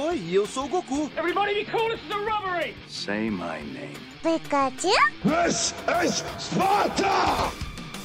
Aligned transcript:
Oi, 0.00 0.30
eu 0.30 0.46
sou 0.46 0.66
o 0.66 0.68
Goku. 0.68 1.10
Everybody 1.16 1.54
be 1.54 1.64
cool, 1.72 1.90
this 1.90 2.00
is 2.04 2.12
a 2.12 2.18
robbery! 2.18 2.72
Say 2.88 3.28
my 3.30 3.60
name. 3.72 3.96
Pikachu? 4.22 4.92
This 5.24 5.74
is 6.04 6.24
Sparta! 6.38 7.50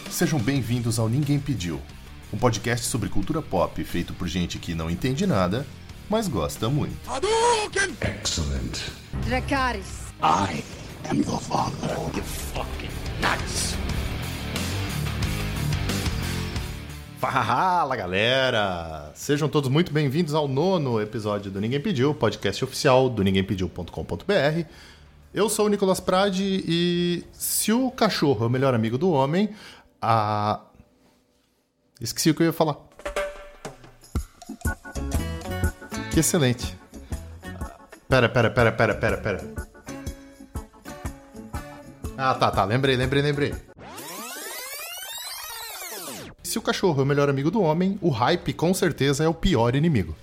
Sejam 0.09 0.39
bem-vindos 0.39 0.97
ao 0.97 1.07
Ninguém 1.07 1.39
Pediu, 1.39 1.79
um 2.33 2.37
podcast 2.39 2.87
sobre 2.87 3.09
cultura 3.09 3.43
pop 3.43 3.83
feito 3.83 4.11
por 4.11 4.27
gente 4.27 4.57
que 4.57 4.73
não 4.73 4.89
entende 4.89 5.27
nada, 5.27 5.67
mas 6.09 6.27
gosta 6.27 6.67
muito. 6.67 6.97
Hadouken! 7.07 7.95
Excellent. 8.01 8.89
Dracarys. 9.27 10.11
I 10.23 10.63
am 11.11 11.17
your 11.21 11.39
father. 11.39 11.77
Fala 17.19 17.95
galera! 17.95 19.02
Sejam 19.13 19.47
todos 19.47 19.69
muito 19.69 19.93
bem-vindos 19.93 20.33
ao 20.33 20.47
nono 20.47 20.99
episódio 20.99 21.51
do 21.51 21.61
Ninguém 21.61 21.79
Pediu, 21.79 22.15
podcast 22.15 22.63
oficial 22.63 23.07
do 23.07 23.23
ninguémpediu.com.br. 23.23 24.65
Eu 25.31 25.47
sou 25.49 25.67
o 25.67 25.69
Nicolas 25.69 25.99
Prade 25.99 26.63
e 26.67 27.23
se 27.31 27.71
o 27.71 27.91
cachorro 27.91 28.43
é 28.43 28.47
o 28.47 28.49
melhor 28.49 28.73
amigo 28.73 28.97
do 28.97 29.11
homem, 29.11 29.49
a. 30.01 30.61
Esqueci 32.01 32.31
o 32.31 32.35
que 32.35 32.41
eu 32.41 32.47
ia 32.47 32.53
falar. 32.53 32.77
Que 36.11 36.19
excelente. 36.19 36.75
Pera, 38.09 38.27
pera, 38.27 38.49
pera, 38.49 38.71
pera, 38.71 38.95
pera, 38.95 39.17
pera. 39.17 39.53
Ah, 42.17 42.33
tá, 42.33 42.49
tá. 42.49 42.65
Lembrei, 42.65 42.95
lembrei, 42.95 43.21
lembrei. 43.21 43.53
Se 46.53 46.59
o 46.59 46.61
cachorro 46.61 47.01
é 47.01 47.03
o 47.03 47.07
melhor 47.07 47.31
amigo 47.31 47.49
do 47.49 47.63
homem, 47.63 47.97
o 47.99 48.09
hype 48.09 48.53
com 48.53 48.71
certeza 48.75 49.23
é 49.23 49.27
o 49.27 49.33
pior 49.33 49.75
inimigo. 49.75 50.15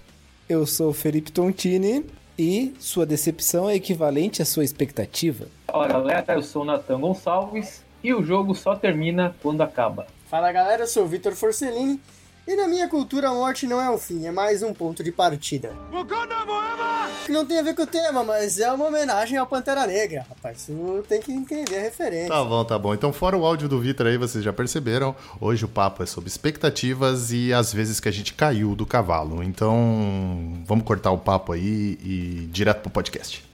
Eu 0.48 0.64
sou 0.64 0.90
o 0.90 0.94
Felipe 0.94 1.32
Tontini 1.32 2.06
e 2.38 2.72
sua 2.78 3.04
decepção 3.04 3.68
é 3.68 3.74
equivalente 3.74 4.40
à 4.40 4.44
sua 4.44 4.62
expectativa. 4.62 5.48
Fala 5.66 5.88
galera, 5.88 6.34
eu 6.34 6.42
sou 6.44 6.62
o 6.62 6.64
Natan 6.64 7.00
Gonçalves 7.00 7.84
e 8.00 8.14
o 8.14 8.22
jogo 8.22 8.54
só 8.54 8.76
termina 8.76 9.34
quando 9.42 9.62
acaba. 9.62 10.06
Fala 10.28 10.52
galera, 10.52 10.84
eu 10.84 10.86
sou 10.86 11.02
o 11.02 11.08
Vitor 11.08 11.32
Forcellini 11.32 12.00
e 12.50 12.56
na 12.56 12.66
minha 12.66 12.88
cultura 12.88 13.28
a 13.28 13.32
morte 13.32 13.64
não 13.64 13.80
é 13.80 13.88
o 13.88 13.96
fim, 13.96 14.26
é 14.26 14.32
mais 14.32 14.60
um 14.60 14.74
ponto 14.74 15.04
de 15.04 15.12
partida. 15.12 15.72
Que 17.24 17.30
não 17.30 17.46
tem 17.46 17.60
a 17.60 17.62
ver 17.62 17.76
com 17.76 17.82
o 17.82 17.86
tema, 17.86 18.24
mas 18.24 18.58
é 18.58 18.72
uma 18.72 18.86
homenagem 18.86 19.38
ao 19.38 19.46
Pantera 19.46 19.86
Negra, 19.86 20.26
rapaz. 20.28 20.62
Você 20.66 21.02
tem 21.08 21.20
que 21.20 21.30
entender 21.30 21.78
a 21.78 21.82
referência. 21.82 22.28
Tá 22.28 22.42
bom, 22.42 22.64
tá 22.64 22.76
bom. 22.76 22.92
Então, 22.92 23.12
fora 23.12 23.36
o 23.36 23.46
áudio 23.46 23.68
do 23.68 23.78
Vitor 23.78 24.08
aí, 24.08 24.18
vocês 24.18 24.42
já 24.42 24.52
perceberam. 24.52 25.14
Hoje 25.40 25.64
o 25.64 25.68
papo 25.68 26.02
é 26.02 26.06
sobre 26.06 26.28
expectativas 26.28 27.30
e 27.30 27.52
as 27.52 27.72
vezes 27.72 28.00
que 28.00 28.08
a 28.08 28.12
gente 28.12 28.34
caiu 28.34 28.74
do 28.74 28.84
cavalo. 28.84 29.44
Então, 29.44 30.60
vamos 30.66 30.84
cortar 30.84 31.12
o 31.12 31.18
papo 31.18 31.52
aí 31.52 31.96
e 32.02 32.48
direto 32.50 32.80
pro 32.80 32.90
podcast. 32.90 33.48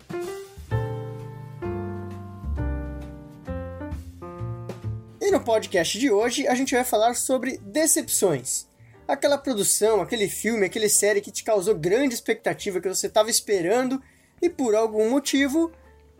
E 5.20 5.30
no 5.30 5.40
podcast 5.40 5.98
de 5.98 6.10
hoje 6.10 6.48
a 6.48 6.54
gente 6.54 6.74
vai 6.74 6.84
falar 6.84 7.14
sobre 7.14 7.58
decepções. 7.58 8.66
Aquela 9.06 9.38
produção, 9.38 10.00
aquele 10.00 10.28
filme, 10.28 10.66
aquele 10.66 10.88
série 10.88 11.20
que 11.20 11.30
te 11.30 11.44
causou 11.44 11.74
grande 11.74 12.14
expectativa 12.14 12.80
que 12.80 12.88
você 12.88 13.06
estava 13.06 13.30
esperando 13.30 14.02
e 14.42 14.50
por 14.50 14.74
algum 14.74 15.08
motivo 15.10 15.72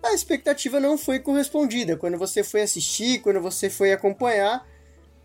a 0.03 0.13
expectativa 0.13 0.79
não 0.79 0.97
foi 0.97 1.19
correspondida. 1.19 1.97
Quando 1.97 2.17
você 2.17 2.45
foi 2.45 2.63
assistir, 2.63 3.21
quando 3.21 3.41
você 3.41 3.69
foi 3.69 3.93
acompanhar, 3.93 4.67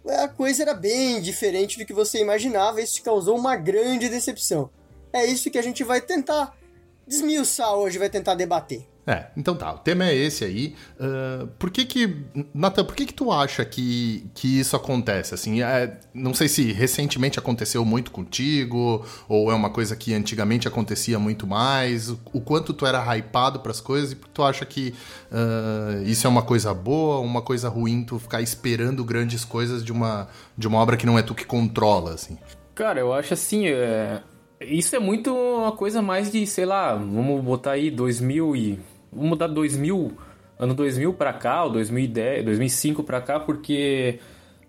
a 0.06 0.28
coisa 0.28 0.64
era 0.64 0.74
bem 0.74 1.22
diferente 1.22 1.78
do 1.78 1.86
que 1.86 1.94
você 1.94 2.20
imaginava 2.20 2.82
e 2.82 2.84
isso 2.84 2.96
te 2.96 3.02
causou 3.04 3.38
uma 3.38 3.56
grande 3.56 4.10
decepção. 4.10 4.70
É 5.14 5.26
isso 5.26 5.52
que 5.52 5.60
a 5.60 5.64
gente 5.64 5.84
vai 5.84 6.02
tentar 6.02 6.58
desmiuçar 7.06 7.76
hoje, 7.76 8.00
vai 8.00 8.10
tentar 8.10 8.34
debater. 8.34 8.91
É, 9.06 9.26
então 9.36 9.56
tá, 9.56 9.74
o 9.74 9.80
tema 9.80 10.06
é 10.06 10.16
esse 10.16 10.44
aí. 10.44 10.76
Uh, 11.00 11.48
por 11.58 11.72
que 11.72 11.86
que, 11.86 12.24
Nathan, 12.54 12.86
por 12.86 12.96
que 12.96 13.08
que 13.08 13.14
tu 13.14 13.32
acha 13.32 13.66
que, 13.66 14.30
que 14.36 14.60
isso 14.60 14.76
acontece? 14.76 15.34
Assim, 15.34 15.64
é, 15.64 16.00
não 16.14 16.34
sei 16.34 16.48
se 16.48 16.72
recentemente 16.72 17.40
aconteceu 17.40 17.84
muito 17.84 18.12
contigo, 18.12 19.04
ou 19.28 19.52
é 19.52 19.56
uma 19.56 19.72
coisa 19.72 19.96
que 19.96 20.14
antigamente 20.14 20.68
acontecia 20.68 21.18
muito 21.18 21.48
mais, 21.48 22.10
o, 22.10 22.20
o 22.32 22.42
quanto 22.42 22.74
tu 22.74 22.86
era 22.86 23.04
hypado 23.16 23.60
pras 23.60 23.82
coisas, 23.82 24.12
e 24.12 24.16
tu 24.16 24.44
acha 24.44 24.66
que 24.66 24.94
uh, 25.32 26.04
isso 26.04 26.28
é 26.28 26.30
uma 26.30 26.44
coisa 26.44 26.72
boa, 26.72 27.20
uma 27.20 27.42
coisa 27.42 27.70
ruim, 27.70 28.04
tu 28.04 28.20
ficar 28.20 28.42
esperando 28.42 29.04
grandes 29.04 29.44
coisas 29.44 29.84
de 29.84 29.92
uma, 29.92 30.28
de 30.56 30.68
uma 30.68 30.78
obra 30.78 30.96
que 30.96 31.08
não 31.08 31.18
é 31.18 31.24
tu 31.24 31.34
que 31.34 31.46
controla, 31.46 32.14
assim? 32.14 32.38
Cara, 32.76 33.00
eu 33.00 33.12
acho 33.12 33.34
assim, 33.34 33.68
é... 33.68 34.22
isso 34.62 34.96
é 34.96 35.00
muito 35.00 35.34
uma 35.36 35.72
coisa 35.72 36.04
mais 36.04 36.32
de, 36.32 36.46
sei 36.46 36.66
lá, 36.66 36.94
vamos 36.94 37.44
botar 37.44 37.72
aí 37.72 37.90
2000 37.90 38.56
e 38.56 38.91
vamos 39.12 39.30
mudar 39.30 39.48
2000, 39.48 40.12
ano 40.60 40.74
2000 40.74 41.14
para 41.14 41.34
cá, 41.34 41.64
ou 41.64 41.72
2010, 41.72 42.46
2005 42.46 43.04
para 43.04 43.22
cá, 43.22 43.40
porque 43.40 44.20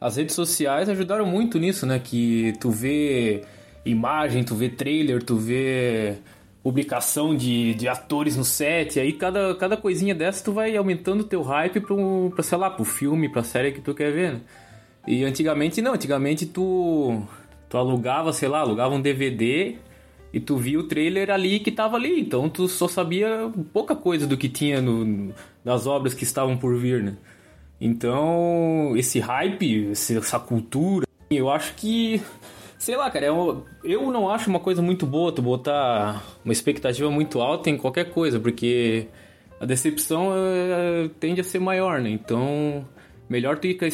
as 0.01 0.17
redes 0.17 0.35
sociais 0.35 0.89
ajudaram 0.89 1.25
muito 1.25 1.59
nisso, 1.59 1.87
né? 1.87 1.99
Que 1.99 2.53
tu 2.61 2.71
vê 2.71 3.43
imagem, 3.85 4.43
tu 4.43 4.55
vê 4.55 4.69
trailer, 4.69 5.23
tu 5.23 5.37
vê 5.37 6.17
publicação 6.63 7.37
de, 7.37 7.75
de 7.75 7.89
atores 7.89 8.37
no 8.37 8.45
set, 8.45 9.01
aí 9.01 9.13
cada, 9.13 9.55
cada 9.57 9.77
coisinha 9.77 10.15
dessa 10.15 10.45
tu 10.45 10.53
vai 10.53 10.77
aumentando 10.77 11.25
teu 11.25 11.43
hype 11.43 11.81
pro, 11.81 12.31
pra, 12.35 12.43
sei 12.43 12.57
lá, 12.57 12.71
pro 12.71 12.85
filme, 12.85 13.29
pra 13.29 13.43
série 13.43 13.73
que 13.73 13.81
tu 13.81 13.95
quer 13.95 14.13
ver, 14.13 14.33
né? 14.35 14.41
E 15.07 15.25
antigamente 15.25 15.83
não, 15.83 15.95
antigamente 15.95 16.47
tu, 16.47 17.23
tu 17.69 17.77
alugava, 17.77 18.33
sei 18.33 18.49
lá, 18.49 18.61
alugava 18.61 18.95
um 18.95 19.01
DVD 19.01 19.77
e 20.33 20.41
tu 20.41 20.57
via 20.57 20.79
o 20.79 20.85
trailer 20.85 21.31
ali 21.31 21.61
que 21.61 21.71
tava 21.71 21.97
ali, 21.97 22.21
então 22.21 22.49
tu 22.49 22.67
só 22.67 22.89
sabia 22.89 23.51
pouca 23.73 23.95
coisa 23.95 24.27
do 24.27 24.37
que 24.37 24.49
tinha 24.49 24.81
no, 24.81 25.33
das 25.65 25.87
obras 25.87 26.15
que 26.15 26.25
estavam 26.25 26.57
por 26.57 26.77
vir, 26.77 27.03
né? 27.03 27.17
Então, 27.81 28.95
esse 28.97 29.19
hype, 29.19 29.91
essa 29.91 30.39
cultura, 30.39 31.05
eu 31.29 31.51
acho 31.51 31.75
que, 31.75 32.23
sei 32.79 32.97
lá, 32.97 33.11
cara, 33.11 33.27
eu, 33.27 33.67
eu 33.85 34.11
não 34.11 34.31
acho 34.31 34.49
uma 34.49 34.61
coisa 34.61 34.81
muito 34.81 35.05
boa 35.05 35.33
tu 35.33 35.43
botar 35.43 36.25
uma 36.45 36.53
expectativa 36.53 37.11
muito 37.11 37.41
alta 37.41 37.69
em 37.69 37.77
qualquer 37.77 38.11
coisa, 38.13 38.39
porque 38.39 39.09
a 39.61 39.67
decepção 39.67 40.31
é, 40.33 41.11
tende 41.21 41.41
a 41.41 41.45
ser 41.45 41.59
maior, 41.59 42.01
né? 42.01 42.09
Então, 42.09 42.87
melhor 43.29 43.59
tu 43.59 43.67
ir 43.67 43.75
com 43.75 43.85
a 43.85 43.89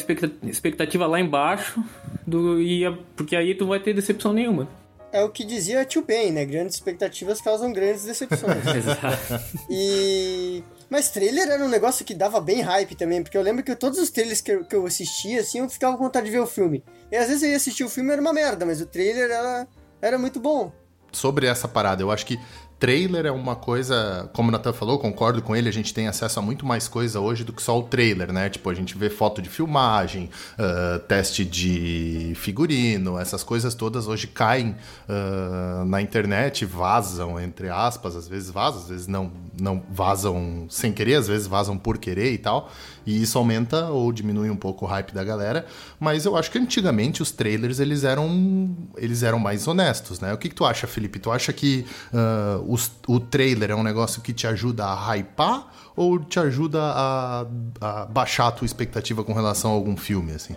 expectativa 0.49 1.07
lá 1.07 1.19
embaixo, 1.19 1.83
do, 2.25 2.61
e, 2.61 2.89
porque 3.15 3.35
aí 3.35 3.55
tu 3.55 3.65
vai 3.65 3.79
ter 3.79 3.93
decepção 3.93 4.31
nenhuma 4.31 4.67
é 5.11 5.23
o 5.23 5.29
que 5.29 5.43
dizia 5.43 5.85
Tio 5.85 6.03
Ben, 6.03 6.31
né? 6.31 6.45
Grandes 6.45 6.75
expectativas 6.75 7.41
causam 7.41 7.73
grandes 7.73 8.03
decepções. 8.03 8.65
Exato. 8.75 9.43
E. 9.69 10.63
Mas 10.89 11.09
trailer 11.09 11.47
era 11.47 11.63
um 11.63 11.69
negócio 11.69 12.03
que 12.03 12.15
dava 12.15 12.41
bem 12.41 12.61
hype 12.61 12.95
também, 12.95 13.21
porque 13.21 13.37
eu 13.37 13.41
lembro 13.41 13.63
que 13.63 13.75
todos 13.75 13.99
os 13.99 14.09
trailers 14.09 14.41
que 14.41 14.51
eu, 14.51 14.65
que 14.65 14.75
eu 14.75 14.85
assistia, 14.85 15.41
assim, 15.41 15.59
eu 15.59 15.69
ficava 15.69 15.95
com 15.95 16.03
vontade 16.03 16.25
de 16.25 16.31
ver 16.31 16.39
o 16.39 16.47
filme. 16.47 16.83
E 17.11 17.15
às 17.15 17.27
vezes 17.27 17.43
eu 17.43 17.49
ia 17.49 17.57
assistir 17.57 17.83
o 17.83 17.89
filme 17.89 18.09
e 18.09 18.13
era 18.13 18.21
uma 18.21 18.33
merda, 18.33 18.65
mas 18.65 18.81
o 18.81 18.87
trailer 18.87 19.29
era, 19.29 19.67
era 20.01 20.17
muito 20.17 20.39
bom. 20.39 20.71
Sobre 21.11 21.45
essa 21.45 21.67
parada, 21.67 22.01
eu 22.01 22.09
acho 22.09 22.25
que 22.25 22.39
trailer 22.79 23.25
é 23.25 23.31
uma 23.31 23.55
coisa, 23.55 24.29
como 24.31 24.47
o 24.49 24.51
Nathan 24.51 24.71
falou, 24.71 24.97
concordo 24.97 25.41
com 25.41 25.55
ele, 25.55 25.67
a 25.67 25.71
gente 25.71 25.93
tem 25.93 26.07
acesso 26.07 26.39
a 26.39 26.41
muito 26.41 26.65
mais 26.65 26.87
coisa 26.87 27.19
hoje 27.19 27.43
do 27.43 27.51
que 27.51 27.61
só 27.61 27.77
o 27.77 27.83
trailer, 27.83 28.31
né? 28.31 28.49
Tipo, 28.49 28.69
a 28.69 28.73
gente 28.73 28.97
vê 28.97 29.09
foto 29.09 29.41
de 29.41 29.49
filmagem, 29.49 30.29
uh, 30.57 30.99
teste 30.99 31.43
de 31.43 32.33
figurino, 32.35 33.19
essas 33.19 33.43
coisas 33.43 33.75
todas 33.75 34.07
hoje 34.07 34.27
caem 34.27 34.75
uh, 35.09 35.83
na 35.85 36.01
internet, 36.01 36.63
vazam, 36.63 37.39
entre 37.39 37.69
aspas, 37.69 38.15
às 38.15 38.27
vezes 38.27 38.49
vazam, 38.49 38.81
às 38.81 38.89
vezes 38.89 39.07
não, 39.07 39.29
não 39.59 39.83
vazam 39.91 40.65
sem 40.69 40.93
querer, 40.93 41.15
às 41.15 41.27
vezes 41.27 41.47
vazam 41.47 41.77
por 41.77 41.97
querer 41.97 42.31
e 42.31 42.37
tal. 42.37 42.71
E 43.05 43.23
isso 43.23 43.37
aumenta 43.37 43.87
ou 43.87 44.11
diminui 44.11 44.49
um 44.49 44.55
pouco 44.55 44.85
o 44.85 44.87
hype 44.87 45.13
da 45.13 45.23
galera, 45.23 45.65
mas 45.99 46.25
eu 46.25 46.37
acho 46.37 46.51
que 46.51 46.59
antigamente 46.59 47.23
os 47.23 47.31
trailers 47.31 47.79
eles 47.79 48.03
eram 48.03 48.77
eles 48.97 49.23
eram 49.23 49.39
mais 49.39 49.67
honestos, 49.67 50.19
né? 50.19 50.31
O 50.31 50.37
que, 50.37 50.47
que 50.47 50.55
tu 50.55 50.63
acha, 50.63 50.85
Felipe? 50.85 51.17
Tu 51.17 51.31
acha 51.31 51.51
que 51.51 51.85
uh, 52.13 52.68
os, 52.69 52.91
o 53.07 53.19
trailer 53.19 53.71
é 53.71 53.75
um 53.75 53.83
negócio 53.83 54.21
que 54.21 54.31
te 54.31 54.45
ajuda 54.45 54.85
a 54.85 55.15
hypar 55.15 55.67
ou 55.95 56.19
te 56.19 56.39
ajuda 56.39 56.79
a, 56.81 57.45
a 57.81 58.05
baixar 58.05 58.47
a 58.47 58.51
tua 58.51 58.65
expectativa 58.65 59.23
com 59.23 59.33
relação 59.33 59.71
a 59.71 59.73
algum 59.73 59.97
filme, 59.97 60.33
assim? 60.33 60.55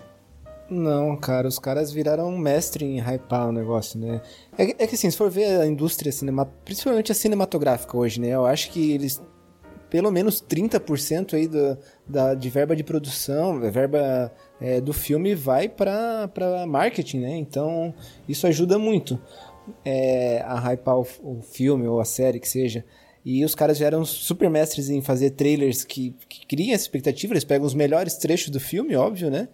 Não, 0.69 1.15
cara, 1.17 1.47
os 1.47 1.59
caras 1.59 1.91
viraram 1.91 2.27
um 2.29 2.37
mestre 2.37 2.85
em 2.85 2.99
hypar 2.99 3.49
o 3.49 3.51
negócio, 3.51 3.99
né? 3.99 4.21
É, 4.57 4.63
é, 4.83 4.87
que 4.87 4.95
assim, 4.95 5.09
se 5.09 5.17
for 5.17 5.29
ver 5.29 5.61
a 5.61 5.65
indústria 5.65 6.11
cinema, 6.11 6.45
principalmente 6.63 7.11
a 7.11 7.15
cinematográfica 7.15 7.97
hoje, 7.97 8.21
né? 8.21 8.29
Eu 8.29 8.45
acho 8.45 8.71
que 8.71 8.91
eles 8.91 9.21
pelo 9.89 10.09
menos 10.09 10.41
30% 10.41 11.35
aí 11.35 11.47
do, 11.47 11.77
da, 12.07 12.33
de 12.33 12.49
verba 12.49 12.75
de 12.75 12.83
produção, 12.83 13.59
verba 13.59 14.31
é, 14.59 14.81
do 14.81 14.91
filme 14.91 15.35
vai 15.35 15.69
para 15.69 16.65
marketing, 16.67 17.19
né? 17.19 17.37
Então 17.37 17.93
isso 18.27 18.47
ajuda 18.47 18.79
muito 18.79 19.19
é, 19.83 20.41
a 20.45 20.59
hypar 20.59 20.99
o, 20.99 21.07
o, 21.21 21.41
filme 21.41 21.87
ou 21.87 21.99
a 21.99 22.05
série 22.05 22.39
que 22.39 22.47
seja. 22.47 22.83
E 23.25 23.43
os 23.45 23.55
caras 23.55 23.77
já 23.77 23.85
eram 23.85 24.03
super 24.03 24.49
mestres 24.49 24.89
em 24.89 25.01
fazer 25.01 25.31
trailers 25.31 25.83
que, 25.83 26.15
que 26.27 26.45
criam 26.45 26.73
essa 26.73 26.83
expectativa, 26.83 27.33
eles 27.33 27.45
pegam 27.45 27.65
os 27.65 27.73
melhores 27.73 28.15
trechos 28.17 28.49
do 28.49 28.59
filme, 28.59 28.95
óbvio, 28.95 29.29
né? 29.29 29.47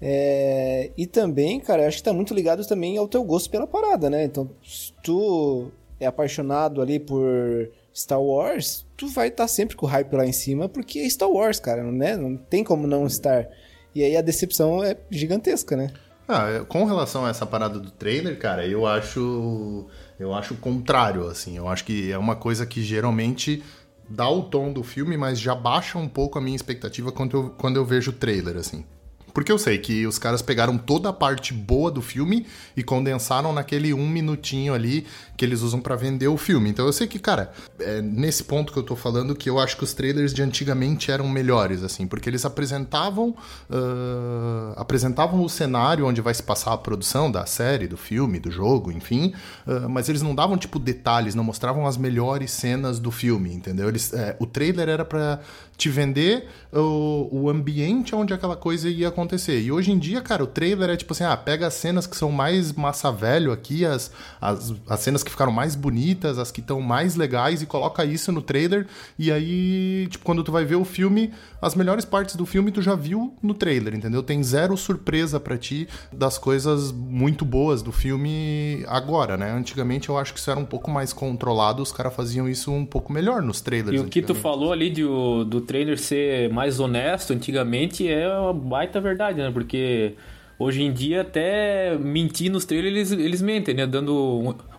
É, 0.00 0.90
e 0.96 1.06
também, 1.06 1.60
cara, 1.60 1.86
acho 1.86 1.98
que 1.98 2.02
tá 2.02 2.12
muito 2.12 2.34
ligado 2.34 2.66
também 2.66 2.98
ao 2.98 3.06
teu 3.06 3.22
gosto 3.22 3.48
pela 3.48 3.68
parada, 3.68 4.10
né? 4.10 4.24
Então, 4.24 4.50
se 4.64 4.92
tu 5.04 5.70
é 6.00 6.06
apaixonado 6.06 6.82
ali 6.82 6.98
por 6.98 7.70
Star 7.94 8.20
Wars, 8.20 8.84
tu 8.96 9.06
vai 9.06 9.28
estar 9.28 9.44
tá 9.44 9.48
sempre 9.48 9.76
com 9.76 9.86
o 9.86 9.88
hype 9.88 10.12
lá 10.14 10.26
em 10.26 10.32
cima, 10.32 10.68
porque 10.68 10.98
é 10.98 11.08
Star 11.08 11.30
Wars, 11.30 11.60
cara, 11.60 11.84
né? 11.84 12.16
Não 12.16 12.36
tem 12.36 12.64
como 12.64 12.86
não 12.88 13.06
estar. 13.06 13.48
E 13.94 14.02
aí 14.02 14.16
a 14.16 14.22
decepção 14.22 14.82
é 14.82 14.96
gigantesca, 15.08 15.76
né? 15.76 15.92
Ah, 16.28 16.64
com 16.68 16.84
relação 16.84 17.26
a 17.26 17.30
essa 17.30 17.44
parada 17.44 17.78
do 17.78 17.90
trailer, 17.90 18.38
cara, 18.38 18.66
eu 18.66 18.86
acho 18.86 19.86
eu 20.18 20.32
acho 20.34 20.54
o 20.54 20.56
contrário, 20.56 21.26
assim. 21.26 21.56
Eu 21.56 21.68
acho 21.68 21.84
que 21.84 22.12
é 22.12 22.18
uma 22.18 22.36
coisa 22.36 22.64
que 22.64 22.82
geralmente 22.82 23.62
dá 24.08 24.28
o 24.28 24.42
tom 24.42 24.72
do 24.72 24.82
filme, 24.82 25.16
mas 25.16 25.38
já 25.40 25.54
baixa 25.54 25.98
um 25.98 26.08
pouco 26.08 26.38
a 26.38 26.42
minha 26.42 26.56
expectativa 26.56 27.10
quando 27.10 27.36
eu, 27.36 27.50
quando 27.50 27.76
eu 27.76 27.84
vejo 27.84 28.10
o 28.10 28.14
trailer, 28.14 28.56
assim. 28.56 28.84
Porque 29.32 29.50
eu 29.50 29.58
sei 29.58 29.78
que 29.78 30.06
os 30.06 30.18
caras 30.18 30.42
pegaram 30.42 30.76
toda 30.76 31.08
a 31.08 31.12
parte 31.12 31.52
boa 31.52 31.90
do 31.90 32.02
filme 32.02 32.46
e 32.76 32.82
condensaram 32.82 33.52
naquele 33.52 33.94
um 33.94 34.08
minutinho 34.08 34.74
ali 34.74 35.06
que 35.36 35.44
eles 35.44 35.62
usam 35.62 35.80
para 35.80 35.96
vender 35.96 36.28
o 36.28 36.36
filme. 36.36 36.70
Então 36.70 36.86
eu 36.86 36.92
sei 36.92 37.06
que, 37.06 37.18
cara, 37.18 37.52
é 37.80 38.00
nesse 38.00 38.44
ponto 38.44 38.72
que 38.72 38.78
eu 38.78 38.82
tô 38.82 38.94
falando 38.94 39.34
que 39.34 39.48
eu 39.48 39.58
acho 39.58 39.76
que 39.76 39.84
os 39.84 39.92
trailers 39.92 40.32
de 40.32 40.42
antigamente 40.42 41.10
eram 41.10 41.28
melhores, 41.28 41.82
assim, 41.82 42.06
porque 42.06 42.28
eles 42.28 42.44
apresentavam 42.44 43.30
uh, 43.70 44.72
apresentavam 44.76 45.42
o 45.42 45.48
cenário 45.48 46.06
onde 46.06 46.20
vai 46.20 46.34
se 46.34 46.42
passar 46.42 46.72
a 46.72 46.78
produção 46.78 47.30
da 47.30 47.46
série, 47.46 47.88
do 47.88 47.96
filme, 47.96 48.38
do 48.38 48.50
jogo, 48.50 48.92
enfim, 48.92 49.34
uh, 49.66 49.88
mas 49.88 50.08
eles 50.08 50.22
não 50.22 50.34
davam, 50.34 50.56
tipo, 50.56 50.78
detalhes, 50.78 51.34
não 51.34 51.44
mostravam 51.44 51.86
as 51.86 51.96
melhores 51.96 52.50
cenas 52.50 52.98
do 52.98 53.10
filme, 53.10 53.52
entendeu? 53.52 53.88
Eles, 53.88 54.12
é, 54.12 54.36
o 54.38 54.46
trailer 54.46 54.88
era 54.88 55.04
para 55.04 55.40
te 55.76 55.88
vender 55.88 56.48
o, 56.72 57.28
o 57.32 57.50
ambiente 57.50 58.14
onde 58.14 58.32
aquela 58.32 58.56
coisa 58.56 58.88
ia 58.88 59.08
acontecer. 59.08 59.21
E 59.60 59.70
hoje 59.70 59.92
em 59.92 59.98
dia, 59.98 60.20
cara, 60.20 60.42
o 60.42 60.46
trailer 60.46 60.90
é 60.90 60.96
tipo 60.96 61.12
assim, 61.12 61.24
ah, 61.24 61.36
pega 61.36 61.66
as 61.66 61.74
cenas 61.74 62.06
que 62.06 62.16
são 62.16 62.30
mais 62.30 62.72
massa 62.72 63.10
velho 63.10 63.52
aqui, 63.52 63.84
as, 63.84 64.10
as, 64.40 64.74
as 64.88 65.00
cenas 65.00 65.22
que 65.22 65.30
ficaram 65.30 65.52
mais 65.52 65.74
bonitas, 65.74 66.38
as 66.38 66.50
que 66.50 66.60
estão 66.60 66.80
mais 66.80 67.16
legais 67.16 67.62
e 67.62 67.66
coloca 67.66 68.04
isso 68.04 68.32
no 68.32 68.42
trailer. 68.42 68.86
E 69.18 69.30
aí, 69.30 70.06
tipo, 70.10 70.24
quando 70.24 70.42
tu 70.42 70.52
vai 70.52 70.64
ver 70.64 70.76
o 70.76 70.84
filme, 70.84 71.32
as 71.60 71.74
melhores 71.74 72.04
partes 72.04 72.36
do 72.36 72.46
filme 72.46 72.72
tu 72.72 72.82
já 72.82 72.94
viu 72.94 73.34
no 73.42 73.54
trailer, 73.54 73.94
entendeu? 73.94 74.22
Tem 74.22 74.42
zero 74.42 74.76
surpresa 74.76 75.38
para 75.38 75.56
ti 75.56 75.88
das 76.12 76.38
coisas 76.38 76.90
muito 76.92 77.44
boas 77.44 77.82
do 77.82 77.92
filme 77.92 78.84
agora, 78.88 79.36
né? 79.36 79.52
Antigamente 79.52 80.08
eu 80.08 80.18
acho 80.18 80.32
que 80.32 80.40
isso 80.40 80.50
era 80.50 80.58
um 80.58 80.64
pouco 80.64 80.90
mais 80.90 81.12
controlado, 81.12 81.82
os 81.82 81.92
caras 81.92 82.14
faziam 82.14 82.48
isso 82.48 82.72
um 82.72 82.84
pouco 82.84 83.12
melhor 83.12 83.42
nos 83.42 83.60
trailers. 83.60 84.00
E 84.00 84.04
o 84.04 84.08
que 84.08 84.22
tu 84.22 84.34
falou 84.34 84.72
ali 84.72 84.90
de, 84.90 85.02
do 85.02 85.60
trailer 85.60 85.98
ser 85.98 86.50
mais 86.50 86.80
honesto 86.80 87.32
antigamente 87.32 88.08
é 88.08 88.28
uma 88.28 88.52
baita 88.52 89.00
verdade, 89.00 89.11
né? 89.16 89.50
Porque 89.52 90.14
hoje 90.58 90.82
em 90.82 90.92
dia 90.92 91.22
até 91.22 91.96
mentir 91.98 92.50
nos 92.50 92.64
trailers 92.64 93.10
eles, 93.10 93.24
eles 93.24 93.42
mentem, 93.42 93.74
né? 93.74 93.86
Dando 93.86 94.14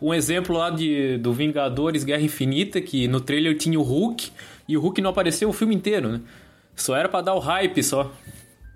um, 0.02 0.08
um, 0.10 0.14
exemplo 0.14 0.56
lá 0.56 0.70
de, 0.70 1.18
do 1.18 1.34
Vingadores 1.34 2.04
Guerra 2.04 2.22
Infinita, 2.22 2.82
que 2.82 3.08
no 3.08 3.20
trailer 3.20 3.58
tinha 3.58 3.80
o 3.80 3.84
Hulk 3.84 4.32
e 4.68 4.78
o 4.78 4.82
Hulk 4.82 5.02
não 5.02 5.10
apareceu 5.10 5.50
o 5.50 5.54
filme 5.54 5.76
inteiro, 5.76 6.10
né? 6.10 6.22
Só 6.76 6.96
era 6.96 7.08
para 7.08 7.22
dar 7.22 7.36
o 7.36 7.40
hype 7.40 7.84
só. 7.84 8.12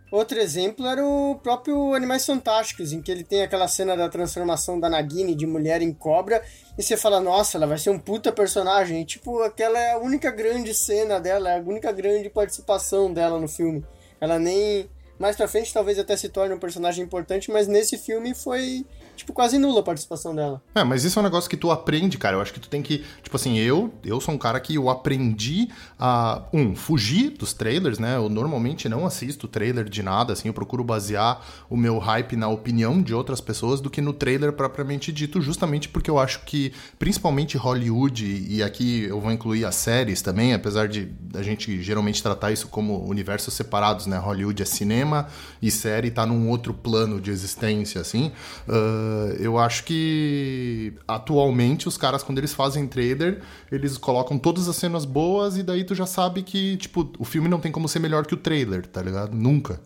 Outro 0.09 0.39
exemplo 0.39 0.86
era 0.86 1.06
o 1.06 1.36
próprio 1.44 1.94
Animais 1.94 2.25
Fantásticos, 2.25 2.94
em 2.94 3.01
que 3.01 3.12
ele 3.12 3.25
tem 3.25 3.42
aquela 3.42 3.68
cena 3.68 3.95
da 3.95 4.07
transformação 4.07 4.80
da 4.80 4.89
Nagini 4.89 5.36
de 5.36 5.45
mulher 5.45 5.81
em 5.81 5.92
cobra, 5.94 6.42
e 6.77 6.83
você 6.83 6.95
fala, 6.95 7.19
nossa, 7.19 7.57
ela 7.57 7.68
vai 7.68 7.77
ser 7.77 7.89
um 7.89 8.00
puta 8.00 8.31
personagem. 8.31 9.01
E, 9.01 9.06
tipo, 9.06 9.42
aquela 9.42 9.77
é 9.77 9.94
a 9.94 9.98
única 9.98 10.31
grande 10.31 10.74
cena 10.74 11.19
dela, 11.19 11.50
é 11.50 11.57
a 11.57 11.62
única 11.62 11.92
grande 11.92 12.30
participação 12.30 13.12
dela 13.12 13.38
no 13.38 13.50
filme. 13.50 13.83
Ela 14.21 14.39
nem 14.39 14.89
mais 15.19 15.36
pra 15.36 15.48
frente 15.48 15.74
talvez 15.74 15.98
até 16.00 16.16
se 16.16 16.30
torne 16.30 16.54
um 16.54 16.60
personagem 16.60 17.04
importante, 17.04 17.52
mas 17.52 17.68
nesse 17.68 17.98
filme 17.98 18.34
foi, 18.34 18.86
tipo, 19.18 19.34
quase 19.34 19.58
nula 19.58 19.81
a 19.81 19.84
participação 19.84 20.34
dela. 20.34 20.62
É, 20.74 20.84
mas 20.84 21.04
isso 21.04 21.19
é 21.19 21.22
um 21.22 21.24
negócio 21.24 21.50
que 21.50 21.58
tu 21.58 21.72
aprende, 21.72 22.18
cara. 22.18 22.38
Eu 22.38 22.42
acho 22.42 22.54
que 22.54 22.60
tu 22.60 22.69
tem 22.69 22.81
que. 22.81 23.04
Tipo 23.22 23.36
assim, 23.36 23.58
eu, 23.58 23.92
eu 24.06 24.22
sou 24.22 24.34
um 24.34 24.38
cara 24.38 24.60
que 24.60 24.75
eu 24.75 24.90
aprendi 24.90 25.68
a. 26.00 26.44
Um, 26.54 26.75
fugir 26.75 27.31
dos 27.31 27.54
trailers, 27.54 28.00
né? 28.00 28.16
Eu 28.16 28.30
normalmente 28.30 28.88
não 28.88 29.06
assisto 29.06 29.48
trailer 29.48 29.90
de 29.90 30.04
nada, 30.04 30.34
assim, 30.34 30.48
eu 30.48 30.54
procuro 30.54 30.84
basear 30.84 31.42
o 31.69 31.75
meu 31.75 31.98
hype 31.98 32.36
na 32.36 32.48
opinião 32.48 33.02
de 33.02 33.14
outras 33.14 33.42
pessoas 33.42 33.81
do 33.81 33.90
que 33.90 34.02
no 34.02 34.14
trailer 34.14 34.54
propriamente 34.54 35.12
dito, 35.12 35.42
justamente 35.42 35.90
porque 35.90 36.10
eu 36.10 36.19
acho 36.19 36.42
que, 36.46 36.72
principalmente 37.00 37.58
Hollywood, 37.58 38.46
e 38.48 38.62
aqui 38.62 39.04
eu 39.04 39.19
vou 39.19 39.31
incluir 39.31 39.66
as 39.66 39.75
séries 39.75 40.22
também, 40.22 40.54
apesar 40.54 40.88
de 40.88 41.12
a 41.34 41.42
gente 41.42 41.81
geralmente 41.81 42.22
tratar 42.22 42.52
isso 42.52 42.68
como 42.68 43.04
universos 43.08 43.54
separados, 43.54 44.06
né? 44.06 44.18
Hollywood 44.18 44.62
é 44.62 44.66
cinema 44.66 45.28
e 45.62 45.72
série 45.72 46.12
tá 46.12 46.25
num 46.25 46.50
outro 46.50 46.74
plano 46.74 47.19
de 47.19 47.31
existência, 47.31 48.00
assim. 48.02 48.31
Uh, 48.68 49.06
eu 49.39 49.57
acho 49.57 49.83
que 49.83 50.94
atualmente 51.07 51.88
os 51.88 51.98
caras, 51.98 52.24
quando 52.24 52.38
eles 52.38 52.54
fazem 52.54 52.88
trailer, 52.88 53.42
eles 53.71 53.98
colocam 53.98 54.38
todas 54.38 54.68
as 54.68 54.75
cenas 54.75 55.06
boas 55.06 55.57
e 55.57 55.63
daí 55.63 55.83
tu 55.83 55.94
já 55.94 56.06
sabe 56.06 56.44
que, 56.44 56.77
tipo, 56.77 57.12
o 57.19 57.25
filme 57.25 57.48
não 57.48 57.59
tem 57.59 57.71
como 57.71 57.88
ser 57.88 58.00
melhor 58.00 58.25
que 58.25 58.33
o 58.33 58.38
trailer, 58.38 58.86
tá 58.86 59.01
ligado? 59.01 59.36
Nunca. 59.36 59.81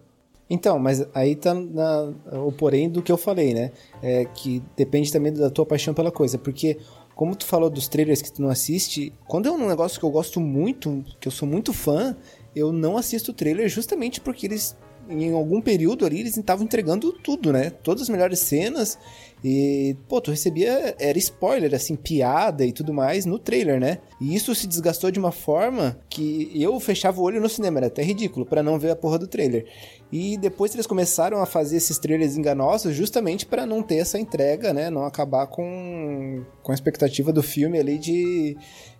Então, 0.49 0.77
mas 0.77 1.05
aí 1.13 1.35
tá 1.35 1.53
na, 1.53 2.11
o 2.33 2.51
porém 2.51 2.89
do 2.89 3.01
que 3.01 3.11
eu 3.11 3.17
falei, 3.17 3.53
né? 3.53 3.71
É 4.01 4.25
que 4.25 4.61
depende 4.75 5.11
também 5.11 5.31
da 5.31 5.49
tua 5.49 5.65
paixão 5.65 5.93
pela 5.93 6.11
coisa, 6.11 6.37
porque 6.37 6.77
como 7.15 7.35
tu 7.35 7.45
falou 7.45 7.69
dos 7.69 7.87
trailers 7.87 8.21
que 8.21 8.33
tu 8.33 8.41
não 8.41 8.49
assiste, 8.49 9.13
quando 9.27 9.47
é 9.47 9.51
um 9.51 9.67
negócio 9.67 9.99
que 9.99 10.05
eu 10.05 10.11
gosto 10.11 10.39
muito, 10.39 11.05
que 11.19 11.27
eu 11.27 11.31
sou 11.31 11.47
muito 11.47 11.71
fã, 11.71 12.17
eu 12.55 12.73
não 12.73 12.97
assisto 12.97 13.31
o 13.31 13.33
trailer 13.33 13.69
justamente 13.69 14.19
porque 14.19 14.45
eles 14.45 14.75
em 15.11 15.33
algum 15.33 15.61
período 15.61 16.05
ali 16.05 16.21
eles 16.21 16.37
estavam 16.37 16.63
entregando 16.63 17.11
tudo, 17.11 17.51
né? 17.51 17.69
Todas 17.69 18.03
as 18.03 18.09
melhores 18.09 18.39
cenas. 18.39 18.97
E, 19.43 19.95
pô, 20.07 20.21
tu 20.21 20.29
recebia, 20.29 20.95
era 20.99 21.17
spoiler, 21.17 21.73
assim, 21.73 21.95
piada 21.95 22.63
e 22.63 22.71
tudo 22.71 22.93
mais 22.93 23.25
no 23.25 23.39
trailer, 23.39 23.79
né? 23.79 23.97
E 24.19 24.35
isso 24.35 24.53
se 24.53 24.67
desgastou 24.67 25.09
de 25.09 25.17
uma 25.17 25.31
forma 25.31 25.97
que 26.07 26.51
eu 26.53 26.79
fechava 26.79 27.19
o 27.19 27.23
olho 27.23 27.41
no 27.41 27.49
cinema, 27.49 27.79
era 27.79 27.87
até 27.87 28.03
ridículo, 28.03 28.45
para 28.45 28.61
não 28.61 28.77
ver 28.77 28.91
a 28.91 28.95
porra 28.95 29.17
do 29.17 29.27
trailer. 29.27 29.65
E 30.11 30.37
depois 30.37 30.73
eles 30.75 30.85
começaram 30.85 31.41
a 31.41 31.47
fazer 31.47 31.77
esses 31.77 31.97
trailers 31.97 32.37
enganosos 32.37 32.95
justamente 32.95 33.45
para 33.47 33.65
não 33.65 33.81
ter 33.81 33.95
essa 33.95 34.19
entrega, 34.19 34.73
né? 34.73 34.91
Não 34.91 35.05
acabar 35.05 35.47
com, 35.47 36.45
com 36.61 36.71
a 36.71 36.75
expectativa 36.75 37.33
do 37.33 37.41
filme 37.41 37.79
ali 37.79 37.97
de. 37.97 38.55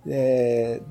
É, 0.08 0.82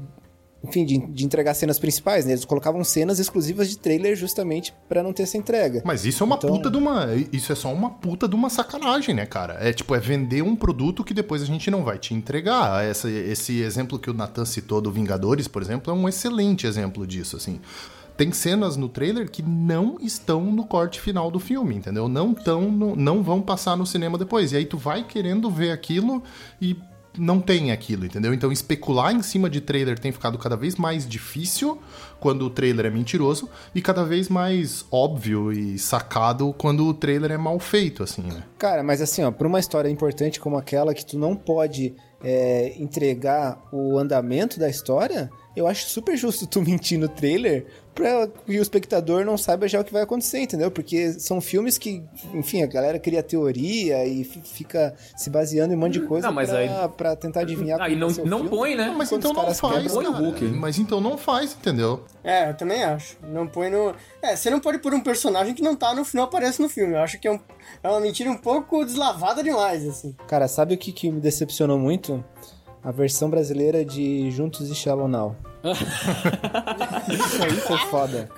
enfim, 0.63 0.85
de, 0.85 0.99
de, 0.99 1.25
entregar 1.25 1.55
cenas 1.55 1.79
principais, 1.79 2.27
né? 2.27 2.33
Eles 2.33 2.45
colocavam 2.45 2.85
cenas 2.85 3.19
exclusivas 3.19 3.69
de 3.69 3.79
trailer 3.79 4.15
justamente 4.15 4.75
para 4.89 5.03
não 5.03 5.13
ter 5.13 5.23
essa 5.23 5.39
entrega. 5.39 5.83
Mas 5.85 6.05
isso 6.05 6.23
é 6.23 6.27
uma 6.27 6.37
então... 6.37 6.51
puta 6.51 6.71
de 6.71 6.77
uma. 6.77 7.07
Isso 7.33 7.53
é 7.53 7.55
só 7.55 7.73
uma 7.73 7.91
puta 7.91 8.29
de 8.29 8.35
uma 8.35 8.51
sacanagem, 8.51 9.15
né, 9.15 9.25
cara? 9.25 9.57
É 9.61 9.73
tipo, 9.73 9.95
é 9.95 9.99
vender 9.99 10.43
um 10.43 10.55
produto 10.55 11.03
que 11.03 11.15
depois 11.15 11.43
a 11.43 11.47
gente 11.47 11.71
não 11.71 11.83
vai 11.83 11.99
te 11.99 12.13
entregar. 12.13 12.85
Essa, 12.85 13.11
esse 13.11 13.61
exemplo 13.63 13.99
que 13.99 14.11
o 14.11 14.15
Nathan 14.15 14.45
citou 14.45 14.81
do 14.81 14.93
Vingadores, 14.93 15.49
por 15.49 15.63
exemplo, 15.63 15.91
é 15.91 15.97
um 15.97 16.09
excelente 16.09 16.67
exemplo 16.67 17.07
disso, 17.07 17.37
assim 17.37 17.61
tem 18.21 18.33
cenas 18.33 18.77
no 18.77 18.87
trailer 18.87 19.31
que 19.31 19.43
não 19.43 19.97
estão 19.99 20.53
no 20.53 20.67
corte 20.67 21.01
final 21.01 21.31
do 21.31 21.41
filme, 21.41 21.75
entendeu? 21.75 22.07
Não 22.07 22.35
tão 22.35 22.71
no, 22.71 22.95
não 22.95 23.23
vão 23.23 23.41
passar 23.41 23.79
no 23.79 23.87
cinema 23.87 24.19
depois. 24.19 24.53
E 24.53 24.59
aí 24.59 24.67
tu 24.67 24.77
vai 24.77 25.03
querendo 25.03 25.49
ver 25.49 25.71
aquilo 25.71 26.23
e 26.61 26.77
não 27.19 27.41
tem 27.41 27.73
aquilo, 27.73 28.05
entendeu? 28.05 28.33
Então 28.33 28.53
especular 28.53 29.15
em 29.15 29.23
cima 29.23 29.51
de 29.51 29.61
trailer 29.61 29.99
tem 29.99 30.13
ficado 30.13 30.39
cada 30.39 30.57
vez 30.57 30.77
mais 30.77 31.09
difícil 31.09 31.79
quando 32.19 32.43
o 32.43 32.51
trailer 32.51 32.87
é 32.87 32.91
mentiroso 32.91 33.49
e 33.75 33.81
cada 33.81 34.05
vez 34.05 34.29
mais 34.29 34.85
óbvio 34.91 35.53
e 35.53 35.79
sacado 35.79 36.55
quando 36.57 36.87
o 36.87 36.95
trailer 36.95 37.33
é 37.33 37.39
mal 37.39 37.59
feito, 37.59 38.03
assim, 38.03 38.23
né? 38.23 38.45
Cara, 38.59 38.83
mas 38.83 39.01
assim, 39.01 39.25
ó, 39.25 39.31
pra 39.31 39.49
uma 39.49 39.59
história 39.59 39.89
importante 39.89 40.39
como 40.39 40.57
aquela 40.57 40.95
que 40.95 41.05
tu 41.05 41.19
não 41.19 41.35
pode 41.35 41.95
é, 42.23 42.75
entregar 42.79 43.61
o 43.73 43.99
andamento 43.99 44.59
da 44.59 44.69
história, 44.69 45.31
eu 45.57 45.67
acho 45.67 45.89
super 45.89 46.17
justo 46.17 46.47
tu 46.47 46.61
mentir 46.63 46.99
no 46.99 47.09
trailer 47.09 47.67
pra 48.01 48.27
que 48.27 48.59
o 48.59 48.63
espectador 48.63 49.25
não 49.25 49.37
saiba 49.37 49.69
já 49.69 49.81
o 49.81 49.85
que 49.85 49.93
vai 49.93 50.03
acontecer, 50.03 50.41
entendeu? 50.41 50.71
Porque 50.71 51.13
são 51.13 51.41
filmes 51.41 51.77
que, 51.77 52.03
enfim, 52.33 52.63
a 52.63 52.67
galera 52.67 52.99
cria 52.99 53.23
teoria 53.23 54.07
e 54.07 54.25
fica 54.25 54.95
se 55.17 55.29
baseando 55.29 55.75
em 55.75 55.77
um 55.77 55.81
monte 55.81 55.95
de 55.95 56.01
coisa 56.01 56.27
não, 56.27 56.35
mas 56.35 56.49
pra, 56.49 56.59
aí... 56.59 56.69
pra 56.97 57.17
tentar 57.17 57.41
adivinhar 57.41 57.81
Aí 57.81 57.95
não, 57.95 58.09
não 58.25 58.49
põe, 58.49 58.75
né? 58.75 58.95
Mas 58.97 59.13
então 59.13 59.33
não 59.33 59.55
faz, 59.55 59.93
põe 59.93 60.07
o 60.07 60.13
Hulk. 60.13 60.45
Mas 60.47 60.79
então 60.79 61.01
não 61.01 61.19
faz, 61.19 61.53
entendeu? 61.53 62.05
É, 62.25 62.51
eu 62.51 62.55
também 62.55 62.83
acho. 62.83 63.17
Não 63.23 63.47
põe 63.47 63.71
no... 63.71 63.95
É, 64.23 64.35
você 64.37 64.51
não 64.51 64.61
pode 64.61 64.79
pôr 64.79 64.95
um 64.95 65.01
personagem 65.01 65.55
que 65.55 65.63
não 65.63 65.77
tá 65.77 65.95
no 65.95 66.05
final 66.05 66.27
aparece 66.27 66.61
no 66.61 66.69
filme. 66.69 66.95
Eu 66.95 67.01
acho 67.01 67.19
que 67.19 67.29
é, 67.29 67.33
um, 67.33 67.41
é 67.83 67.89
uma 67.89 68.01
mentira 68.01 68.31
um 68.31 68.37
pouco 68.37 68.85
deslavada 68.85 69.43
demais, 69.43 69.87
assim. 69.87 70.15
Cara, 70.27 70.49
sabe 70.49 70.75
o 70.75 70.79
que, 70.79 70.93
que 70.93 71.11
me 71.11 71.21
decepcionou 71.21 71.79
muito? 71.79 72.25
A 72.83 72.91
versão 72.91 73.29
brasileira 73.29 73.85
de 73.85 74.31
Juntos 74.31 74.71
e 74.71 74.75
Shallow 74.75 75.07
Now. 75.09 75.37
Isso 77.13 77.43
aí 77.43 77.51
foi 77.51 77.79
foda. 77.91 78.29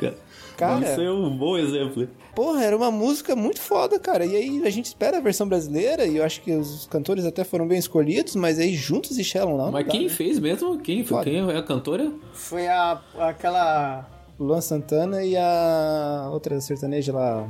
Cara, 0.57 0.85
isso 0.85 1.01
é 1.01 1.11
um 1.11 1.37
bom 1.37 1.57
exemplo. 1.57 2.09
Porra, 2.35 2.63
era 2.63 2.77
uma 2.77 2.91
música 2.91 3.35
muito 3.35 3.61
foda, 3.61 3.99
cara. 3.99 4.25
E 4.25 4.37
aí 4.37 4.63
a 4.65 4.71
gente 4.71 4.87
espera 4.87 5.19
a 5.19 5.21
versão 5.21 5.49
brasileira 5.49 6.07
e 6.07 6.17
eu 6.17 6.25
acho 6.25 6.41
que 6.43 6.53
os 6.53 6.87
cantores 6.87 7.25
até 7.25 7.43
foram 7.43 7.67
bem 7.67 7.79
escolhidos, 7.79 8.37
mas 8.37 8.59
aí 8.59 8.75
juntos 8.75 9.19
e 9.19 9.25
Shallow 9.25 9.57
Now. 9.57 9.73
Mas 9.73 9.87
quem 9.89 10.05
né? 10.05 10.09
fez 10.09 10.39
mesmo? 10.39 10.79
Quem 10.79 11.05
foi? 11.05 11.25
Quem 11.25 11.51
é 11.51 11.57
a 11.57 11.63
cantora? 11.63 12.13
Foi 12.33 12.69
a 12.69 13.01
aquela 13.19 14.09
Luan 14.39 14.61
Santana 14.61 15.25
e 15.25 15.37
a 15.37 16.29
outra 16.33 16.61
sertaneja 16.61 17.13
lá. 17.13 17.49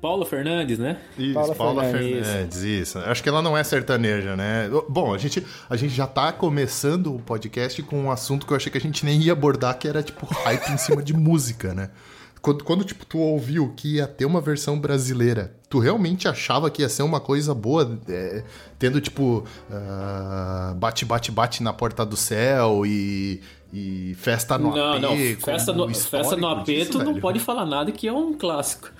Paula 0.00 0.24
Fernandes, 0.24 0.78
né? 0.78 0.98
Isso, 1.18 1.34
Paula 1.34 1.54
Paula, 1.54 1.82
Fernandes. 1.84 2.26
Fernandes, 2.26 2.62
isso. 2.62 2.98
Acho 3.00 3.22
que 3.22 3.28
ela 3.28 3.42
não 3.42 3.56
é 3.56 3.62
sertaneja, 3.62 4.34
né? 4.34 4.70
Bom, 4.88 5.12
a 5.12 5.18
gente, 5.18 5.46
a 5.68 5.76
gente 5.76 5.94
já 5.94 6.06
tá 6.06 6.32
começando 6.32 7.14
o 7.14 7.18
podcast 7.18 7.82
com 7.82 8.04
um 8.04 8.10
assunto 8.10 8.46
que 8.46 8.52
eu 8.52 8.56
achei 8.56 8.72
que 8.72 8.78
a 8.78 8.80
gente 8.80 9.04
nem 9.04 9.20
ia 9.20 9.32
abordar, 9.32 9.78
que 9.78 9.86
era, 9.86 10.02
tipo, 10.02 10.26
hype 10.26 10.70
em 10.72 10.78
cima 10.78 11.02
de 11.02 11.12
música, 11.14 11.74
né? 11.74 11.90
Quando, 12.40 12.64
quando, 12.64 12.84
tipo, 12.84 13.04
tu 13.04 13.18
ouviu 13.18 13.74
que 13.76 13.96
ia 13.96 14.06
ter 14.06 14.24
uma 14.24 14.40
versão 14.40 14.78
brasileira, 14.78 15.54
tu 15.68 15.78
realmente 15.78 16.26
achava 16.26 16.70
que 16.70 16.80
ia 16.80 16.88
ser 16.88 17.02
uma 17.02 17.20
coisa 17.20 17.54
boa, 17.54 18.00
é, 18.08 18.42
tendo, 18.78 18.98
tipo, 19.02 19.44
ah, 19.70 20.72
bate, 20.78 21.04
bate, 21.04 21.30
bate 21.30 21.62
na 21.62 21.74
porta 21.74 22.06
do 22.06 22.16
céu 22.16 22.86
e, 22.86 23.42
e 23.70 24.14
festa 24.18 24.56
no 24.56 24.74
não, 24.74 24.92
AP. 24.94 25.02
não. 25.02 25.10
como 25.10 25.36
Festa 25.40 25.72
no, 25.74 25.94
festa 25.94 26.36
no 26.36 26.46
AP, 26.48 26.64
disso, 26.64 26.92
tu 26.92 27.04
não 27.04 27.20
pode 27.20 27.38
falar 27.38 27.66
nada 27.66 27.92
que 27.92 28.08
é 28.08 28.12
um 28.12 28.32
clássico. 28.32 28.90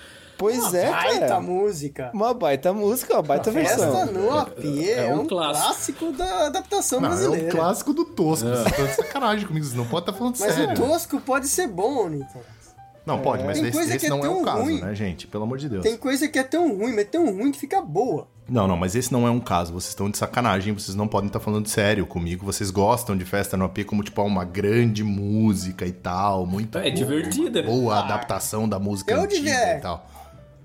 Pois 0.41 0.73
é, 0.73 0.89
Baita 0.89 1.19
cara. 1.27 1.39
música. 1.39 2.11
Uma 2.13 2.33
baita 2.33 2.73
música, 2.73 3.13
uma 3.13 3.21
baita 3.21 3.51
versão. 3.51 3.91
Festa 3.91 4.05
no 4.11 4.37
AP 4.39 4.65
é, 4.83 5.05
É 5.07 5.13
um 5.13 5.21
um 5.21 5.25
clássico. 5.27 5.65
clássico. 6.07 6.11
da 6.13 6.47
adaptação 6.47 6.99
Não, 6.99 7.07
é 7.07 7.11
brasileira. 7.11 7.47
um 7.47 7.49
clássico 7.51 7.93
do 7.93 8.05
tosco. 8.05 8.47
Vocês 8.49 8.65
estão 8.67 8.85
de 8.87 8.93
sacanagem 8.95 9.47
comigo. 9.47 9.65
Vocês 9.65 9.77
não 9.77 9.85
podem 9.85 9.99
estar 10.09 10.13
falando 10.13 10.37
Mas 10.39 10.53
sério. 10.55 10.71
o 10.73 10.87
tosco 10.87 11.19
pode 11.21 11.47
ser 11.47 11.67
bom, 11.67 12.09
Nicolas. 12.09 12.61
Não, 13.05 13.19
pode, 13.19 13.43
mas 13.43 13.59
Tem 13.59 13.67
esse, 13.69 13.79
esse 13.95 14.05
é 14.05 14.09
não 14.09 14.19
é 14.19 14.21
tão 14.21 14.41
o 14.41 14.45
caso, 14.45 14.61
ruim. 14.61 14.79
né, 14.79 14.93
gente? 14.93 15.25
Pelo 15.25 15.43
amor 15.43 15.57
de 15.57 15.67
Deus. 15.67 15.81
Tem 15.83 15.97
coisa 15.97 16.27
que 16.27 16.37
é 16.37 16.43
tão 16.43 16.75
ruim, 16.77 16.93
mas 16.95 17.07
tão 17.09 17.25
ruim 17.35 17.51
que 17.51 17.59
fica 17.59 17.81
boa. 17.81 18.27
Não, 18.47 18.67
não, 18.67 18.77
mas 18.77 18.95
esse 18.95 19.11
não 19.11 19.25
é 19.27 19.31
um 19.31 19.39
caso. 19.39 19.73
Vocês 19.73 19.89
estão 19.89 20.07
de 20.09 20.19
sacanagem, 20.19 20.71
vocês 20.73 20.93
não 20.95 21.07
podem 21.07 21.25
estar 21.27 21.39
falando 21.39 21.67
sério 21.67 22.05
comigo. 22.05 22.45
Vocês 22.45 22.69
gostam 22.69 23.17
de 23.17 23.25
festa 23.25 23.57
no 23.57 23.65
AP 23.65 23.85
como, 23.85 24.03
tipo, 24.03 24.21
uma 24.21 24.45
grande 24.45 25.03
música 25.03 25.83
e 25.85 25.91
tal. 25.91 26.45
Muito 26.45 26.77
É 26.77 26.81
boa, 26.83 26.93
divertida. 26.93 27.63
Boa 27.63 27.99
adaptação 27.99 28.69
da 28.69 28.77
música 28.77 29.13
Eu 29.13 29.21
antiga 29.21 29.41
diver- 29.49 29.77
e 29.77 29.81
tal. 29.81 30.07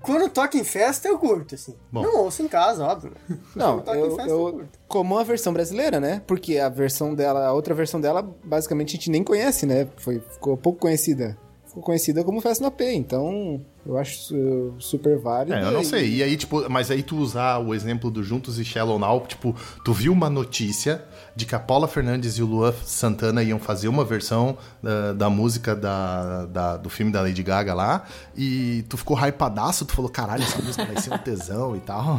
Quando 0.01 0.29
toca 0.29 0.57
em 0.57 0.63
festa, 0.63 1.07
eu 1.07 1.17
curto, 1.17 1.55
assim. 1.55 1.75
Bom. 1.91 2.01
Não 2.03 2.17
ouço 2.23 2.41
em 2.43 2.47
casa, 2.47 2.83
óbvio. 2.85 3.11
Não, 3.55 3.79
Quando 3.81 3.85
toca 3.85 3.97
em 3.97 4.01
eu, 4.01 4.15
festa, 4.15 4.31
eu 4.31 4.47
eu, 4.47 4.53
curto. 4.53 4.79
como 4.87 5.17
a 5.17 5.23
versão 5.23 5.51
brasileira, 5.53 5.99
né? 5.99 6.21
Porque 6.25 6.57
a 6.57 6.69
versão 6.69 7.13
dela, 7.13 7.47
a 7.47 7.53
outra 7.53 7.73
versão 7.73 7.99
dela, 7.99 8.21
basicamente 8.43 8.89
a 8.89 8.91
gente 8.93 9.09
nem 9.09 9.23
conhece, 9.23 9.65
né? 9.65 9.87
Foi, 9.97 10.19
ficou 10.19 10.55
pouco 10.55 10.79
conhecida. 10.79 11.37
Conhecida 11.81 12.23
como 12.23 12.41
Festa 12.41 12.61
no 12.61 12.67
AP, 12.67 12.81
então 12.81 13.61
eu 13.85 13.97
acho 13.97 14.17
su- 14.19 14.73
super 14.79 15.17
válido. 15.17 15.53
É, 15.55 15.63
eu 15.63 15.71
não 15.71 15.81
e- 15.81 15.85
sei. 15.85 16.15
E 16.15 16.23
aí, 16.23 16.35
tipo, 16.35 16.69
mas 16.69 16.89
aí 16.91 17.01
tu 17.03 17.17
usar 17.17 17.59
o 17.59 17.73
exemplo 17.73 18.09
do 18.11 18.23
Juntos 18.23 18.59
e 18.59 18.65
Shallow 18.65 18.97
Now, 18.99 19.25
tipo, 19.27 19.55
tu 19.85 19.93
viu 19.93 20.11
uma 20.11 20.29
notícia 20.29 21.03
de 21.35 21.45
que 21.45 21.53
a 21.55 21.59
Paula 21.59 21.87
Fernandes 21.87 22.37
e 22.37 22.41
o 22.43 22.45
Luan 22.47 22.73
Santana 22.83 23.43
iam 23.43 23.59
fazer 23.59 23.87
uma 23.87 24.03
versão 24.03 24.57
da, 24.81 25.13
da 25.13 25.29
música 25.29 25.75
da, 25.75 26.45
da- 26.45 26.77
do 26.77 26.89
filme 26.89 27.11
da 27.11 27.21
Lady 27.21 27.43
Gaga 27.43 27.73
lá, 27.73 28.05
e 28.35 28.83
tu 28.89 28.97
ficou 28.97 29.15
hypadaço, 29.15 29.85
tu 29.85 29.93
falou, 29.93 30.09
caralho, 30.09 30.43
essa 30.43 30.61
música 30.61 30.85
vai 30.85 31.01
ser 31.01 31.13
um 31.13 31.17
tesão 31.19 31.75
e 31.75 31.79
tal. 31.79 32.17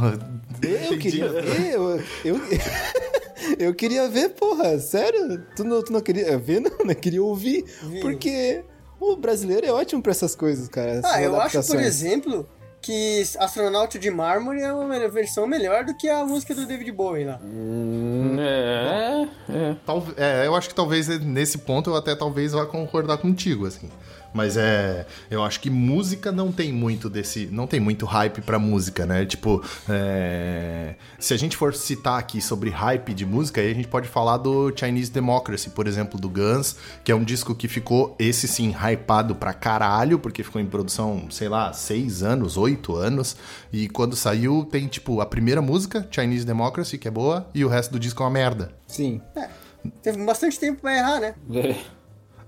Eu 0.90 0.98
queria 0.98 1.28
ver, 1.30 1.72
eu, 1.74 2.02
eu, 2.24 2.40
eu 3.58 3.74
queria 3.74 4.08
ver, 4.08 4.30
porra, 4.30 4.78
sério? 4.78 5.42
Tu 5.54 5.62
não, 5.64 5.82
tu 5.82 5.92
não 5.92 6.00
queria 6.00 6.36
ver, 6.38 6.60
não, 6.60 6.84
né? 6.84 6.94
Queria 6.94 7.22
ouvir, 7.22 7.64
Vi. 7.84 8.00
porque 8.00 8.64
o 9.00 9.16
brasileiro 9.16 9.66
é 9.66 9.72
ótimo 9.72 10.02
pra 10.02 10.10
essas 10.12 10.34
coisas, 10.34 10.68
cara. 10.68 10.90
essas 10.90 11.10
Ah, 11.12 11.22
eu 11.22 11.40
acho, 11.40 11.62
por 11.66 11.80
exemplo, 11.80 12.48
que 12.80 13.22
Astronauta 13.38 13.98
de 13.98 14.10
Mármore 14.10 14.60
é 14.60 14.72
uma 14.72 15.08
versão 15.08 15.46
melhor 15.46 15.84
do 15.84 15.96
que 15.96 16.08
a 16.08 16.24
música 16.24 16.54
do 16.54 16.66
David 16.66 16.90
Bowie 16.92 17.24
lá. 17.24 17.40
É, 18.38 19.28
é. 19.48 19.76
Tal- 19.84 20.06
é, 20.16 20.46
eu 20.46 20.54
acho 20.54 20.68
que 20.68 20.74
talvez 20.74 21.08
nesse 21.20 21.58
ponto 21.58 21.90
eu 21.90 21.96
até 21.96 22.14
talvez 22.14 22.52
vá 22.52 22.64
concordar 22.66 23.18
contigo, 23.18 23.66
assim. 23.66 23.90
Mas 24.32 24.56
é, 24.56 25.06
eu 25.30 25.42
acho 25.42 25.60
que 25.60 25.70
música 25.70 26.30
não 26.30 26.52
tem 26.52 26.72
muito 26.72 27.08
desse, 27.08 27.46
não 27.46 27.66
tem 27.66 27.80
muito 27.80 28.04
hype 28.04 28.40
pra 28.42 28.58
música, 28.58 29.06
né? 29.06 29.24
Tipo, 29.24 29.64
é, 29.88 30.94
se 31.18 31.32
a 31.34 31.36
gente 31.36 31.56
for 31.56 31.74
citar 31.74 32.18
aqui 32.18 32.40
sobre 32.40 32.70
hype 32.70 33.14
de 33.14 33.24
música, 33.24 33.60
aí 33.60 33.70
a 33.70 33.74
gente 33.74 33.88
pode 33.88 34.08
falar 34.08 34.36
do 34.36 34.72
Chinese 34.76 35.10
Democracy, 35.10 35.70
por 35.70 35.86
exemplo, 35.86 36.20
do 36.20 36.28
Guns, 36.28 36.76
que 37.02 37.10
é 37.10 37.14
um 37.14 37.24
disco 37.24 37.54
que 37.54 37.68
ficou, 37.68 38.14
esse 38.18 38.46
sim, 38.46 38.74
hypado 38.74 39.34
pra 39.34 39.52
caralho, 39.52 40.18
porque 40.18 40.42
ficou 40.42 40.60
em 40.60 40.66
produção, 40.66 41.30
sei 41.30 41.48
lá, 41.48 41.72
seis 41.72 42.22
anos, 42.22 42.56
oito 42.56 42.96
anos, 42.96 43.36
e 43.72 43.88
quando 43.88 44.14
saiu 44.14 44.64
tem, 44.70 44.86
tipo, 44.86 45.20
a 45.20 45.26
primeira 45.26 45.62
música, 45.62 46.06
Chinese 46.10 46.44
Democracy, 46.44 46.98
que 46.98 47.08
é 47.08 47.10
boa, 47.10 47.48
e 47.54 47.64
o 47.64 47.68
resto 47.68 47.92
do 47.92 47.98
disco 47.98 48.22
é 48.22 48.26
uma 48.26 48.32
merda. 48.32 48.72
Sim. 48.86 49.20
Teve 50.02 50.24
bastante 50.24 50.58
tempo 50.58 50.82
pra 50.82 50.96
errar, 50.96 51.20
né? 51.20 51.34
é. 51.54 51.97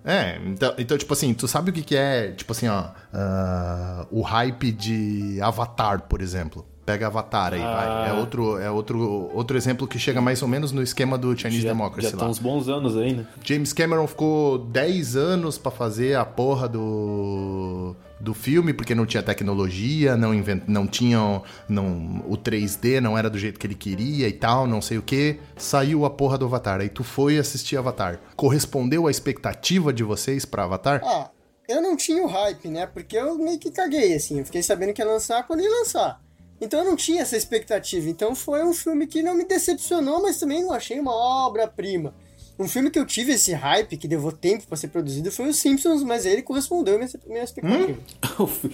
É, 0.05 0.41
então, 0.47 0.75
então, 0.79 0.97
tipo 0.97 1.13
assim, 1.13 1.35
tu 1.35 1.47
sabe 1.47 1.71
o 1.71 1.73
que, 1.73 1.83
que 1.83 1.97
é, 1.97 2.33
tipo 2.33 2.53
assim, 2.53 2.69
ó, 2.69 2.85
ah, 3.13 4.07
o 4.11 4.23
hype 4.23 4.73
de 4.73 5.39
Avatar, 5.43 6.03
por 6.03 6.21
exemplo. 6.21 6.65
Pega 6.87 7.07
Avatar 7.07 7.53
aí, 7.55 7.61
vai. 7.61 8.09
É, 8.09 8.13
outro, 8.15 8.59
é 8.59 8.71
outro, 8.71 9.31
outro 9.33 9.57
exemplo 9.57 9.87
que 9.87 9.99
chega 9.99 10.21
mais 10.21 10.43
ou 10.43 10.49
menos 10.49 10.73
no 10.73 10.83
esquema 10.83 11.17
do 11.17 11.39
Chinese 11.39 11.63
Já, 11.63 11.69
Democracy 11.69 12.03
já 12.03 12.09
lá. 12.09 12.15
estão 12.15 12.31
uns 12.31 12.39
bons 12.39 12.69
anos 12.69 12.97
aí, 12.97 13.13
né? 13.13 13.27
James 13.45 13.73
Cameron 13.73 14.07
ficou 14.07 14.59
10 14.59 15.15
anos 15.15 15.57
pra 15.59 15.71
fazer 15.71 16.17
a 16.17 16.25
porra 16.25 16.69
do, 16.69 17.95
do 18.21 18.35
filme, 18.35 18.73
porque 18.73 18.95
não 18.95 19.07
tinha 19.07 19.23
tecnologia, 19.23 20.17
não, 20.17 20.35
invent, 20.35 20.63
não 20.67 20.87
tinham. 20.87 21.43
Não, 21.69 22.23
o 22.29 22.37
3D 22.37 23.01
não 23.01 23.17
era 23.17 23.31
do 23.31 23.39
jeito 23.39 23.59
que 23.59 23.67
ele 23.67 23.75
queria 23.75 24.29
e 24.29 24.33
tal, 24.33 24.67
não 24.67 24.83
sei 24.83 24.99
o 24.99 25.03
que. 25.03 25.39
Saiu 25.57 26.05
a 26.05 26.11
porra 26.11 26.37
do 26.37 26.45
Avatar. 26.45 26.81
Aí 26.81 26.89
tu 26.89 27.03
foi 27.03 27.39
assistir 27.39 27.77
Avatar. 27.77 28.21
Correspondeu 28.37 29.07
à 29.07 29.11
expectativa 29.11 29.93
de 29.93 30.05
vocês 30.05 30.45
pra 30.45 30.65
Avatar? 30.65 31.01
Ah, 31.05 31.31
eu 31.69 31.81
não 31.81 31.97
tinha 31.97 32.23
o 32.23 32.27
hype, 32.27 32.69
né? 32.69 32.87
Porque 32.87 33.17
eu 33.17 33.39
meio 33.39 33.59
que 33.59 33.71
caguei, 33.71 34.15
assim. 34.15 34.41
Eu 34.41 34.45
fiquei 34.45 34.63
sabendo 34.63 34.93
que 34.93 35.01
ia 35.01 35.09
lançar 35.09 35.47
quando 35.47 35.63
ia 35.63 35.71
lançar. 35.71 36.21
Então 36.61 36.81
eu 36.81 36.85
não 36.85 36.97
tinha 36.97 37.23
essa 37.23 37.37
expectativa. 37.37 38.09
Então 38.09 38.35
foi 38.35 38.63
um 38.63 38.75
filme 38.75 39.07
que 39.07 39.23
não 39.23 39.35
me 39.35 39.45
decepcionou, 39.45 40.21
mas 40.21 40.39
também 40.39 40.63
não 40.63 40.73
achei 40.73 41.01
uma 41.01 41.15
obra-prima. 41.15 42.15
Um 42.61 42.69
filme 42.69 42.91
que 42.91 42.99
eu 42.99 43.07
tive 43.07 43.33
esse 43.33 43.53
hype, 43.55 43.97
que 43.97 44.07
levou 44.07 44.31
tempo 44.31 44.67
pra 44.67 44.77
ser 44.77 44.89
produzido, 44.89 45.33
foi 45.33 45.49
o 45.49 45.55
Simpsons, 45.55 46.03
mas 46.03 46.27
ele 46.27 46.43
correspondeu 46.43 46.97
à 46.97 46.99
minha, 46.99 47.11
minha 47.27 47.43
expectativa. 47.43 47.99
Fi- 48.47 48.71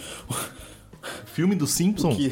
Filme 1.26 1.54
do 1.54 1.66
Simpson? 1.66 2.14
que, 2.16 2.30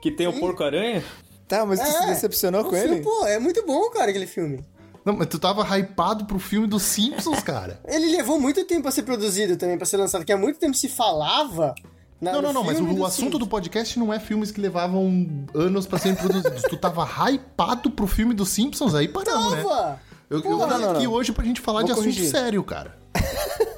que 0.00 0.10
tem 0.10 0.26
o 0.26 0.32
porco-aranha? 0.40 1.04
Tá, 1.46 1.64
mas 1.66 1.78
tu 1.80 1.86
se 1.86 1.96
É, 2.04 2.06
decepcionou 2.06 2.62
o 2.62 2.64
com 2.64 2.70
filme, 2.76 2.94
ele? 2.96 3.02
Pô, 3.02 3.26
é 3.26 3.38
muito 3.38 3.64
bom, 3.66 3.90
cara, 3.90 4.10
aquele 4.10 4.26
filme. 4.26 4.64
Não, 5.04 5.14
mas 5.16 5.28
tu 5.28 5.38
tava 5.38 5.62
hypado 5.78 6.24
pro 6.24 6.38
filme 6.38 6.66
dos 6.66 6.82
Simpsons, 6.82 7.40
cara. 7.42 7.78
Ele 7.86 8.16
levou 8.16 8.40
muito 8.40 8.64
tempo 8.64 8.82
pra 8.82 8.90
ser 8.90 9.04
produzido 9.04 9.56
também, 9.56 9.76
pra 9.76 9.86
ser 9.86 9.98
lançado, 9.98 10.24
que 10.24 10.32
há 10.32 10.36
muito 10.36 10.58
tempo 10.58 10.74
se 10.76 10.88
falava. 10.88 11.72
na- 12.20 12.32
Não, 12.32 12.42
não, 12.42 12.52
não, 12.54 12.64
mas 12.64 12.80
o, 12.80 12.84
do 12.86 13.04
assunto 13.04 13.32
do 13.32 13.44
Simpsons. 13.44 13.48
podcast 13.48 13.98
não 14.00 14.12
é 14.12 14.18
filmes 14.18 14.50
que 14.50 14.60
levavam 14.60 15.46
anos 15.54 15.86
pra 15.86 15.98
serem 16.00 16.16
produzidos. 16.16 16.62
tu 16.62 16.76
tava 16.76 17.04
hypado 17.30 17.90
pro 17.92 18.08
filme 18.08 18.34
dos 18.34 18.48
Simpsons, 18.48 18.94
aí 18.96 19.06
paramos, 19.06 19.52
né? 19.52 19.62
Tava! 19.62 20.00
Eu, 20.02 20.15
eu 20.30 20.42
Porra, 20.42 20.76
vim 20.76 20.82
não, 20.82 20.90
aqui 20.92 21.04
não. 21.04 21.12
hoje 21.12 21.32
pra 21.32 21.44
gente 21.44 21.60
falar 21.60 21.80
Vou 21.80 21.86
de 21.86 21.92
assunto 21.92 22.04
corrigir. 22.04 22.30
sério, 22.30 22.62
cara. 22.64 22.96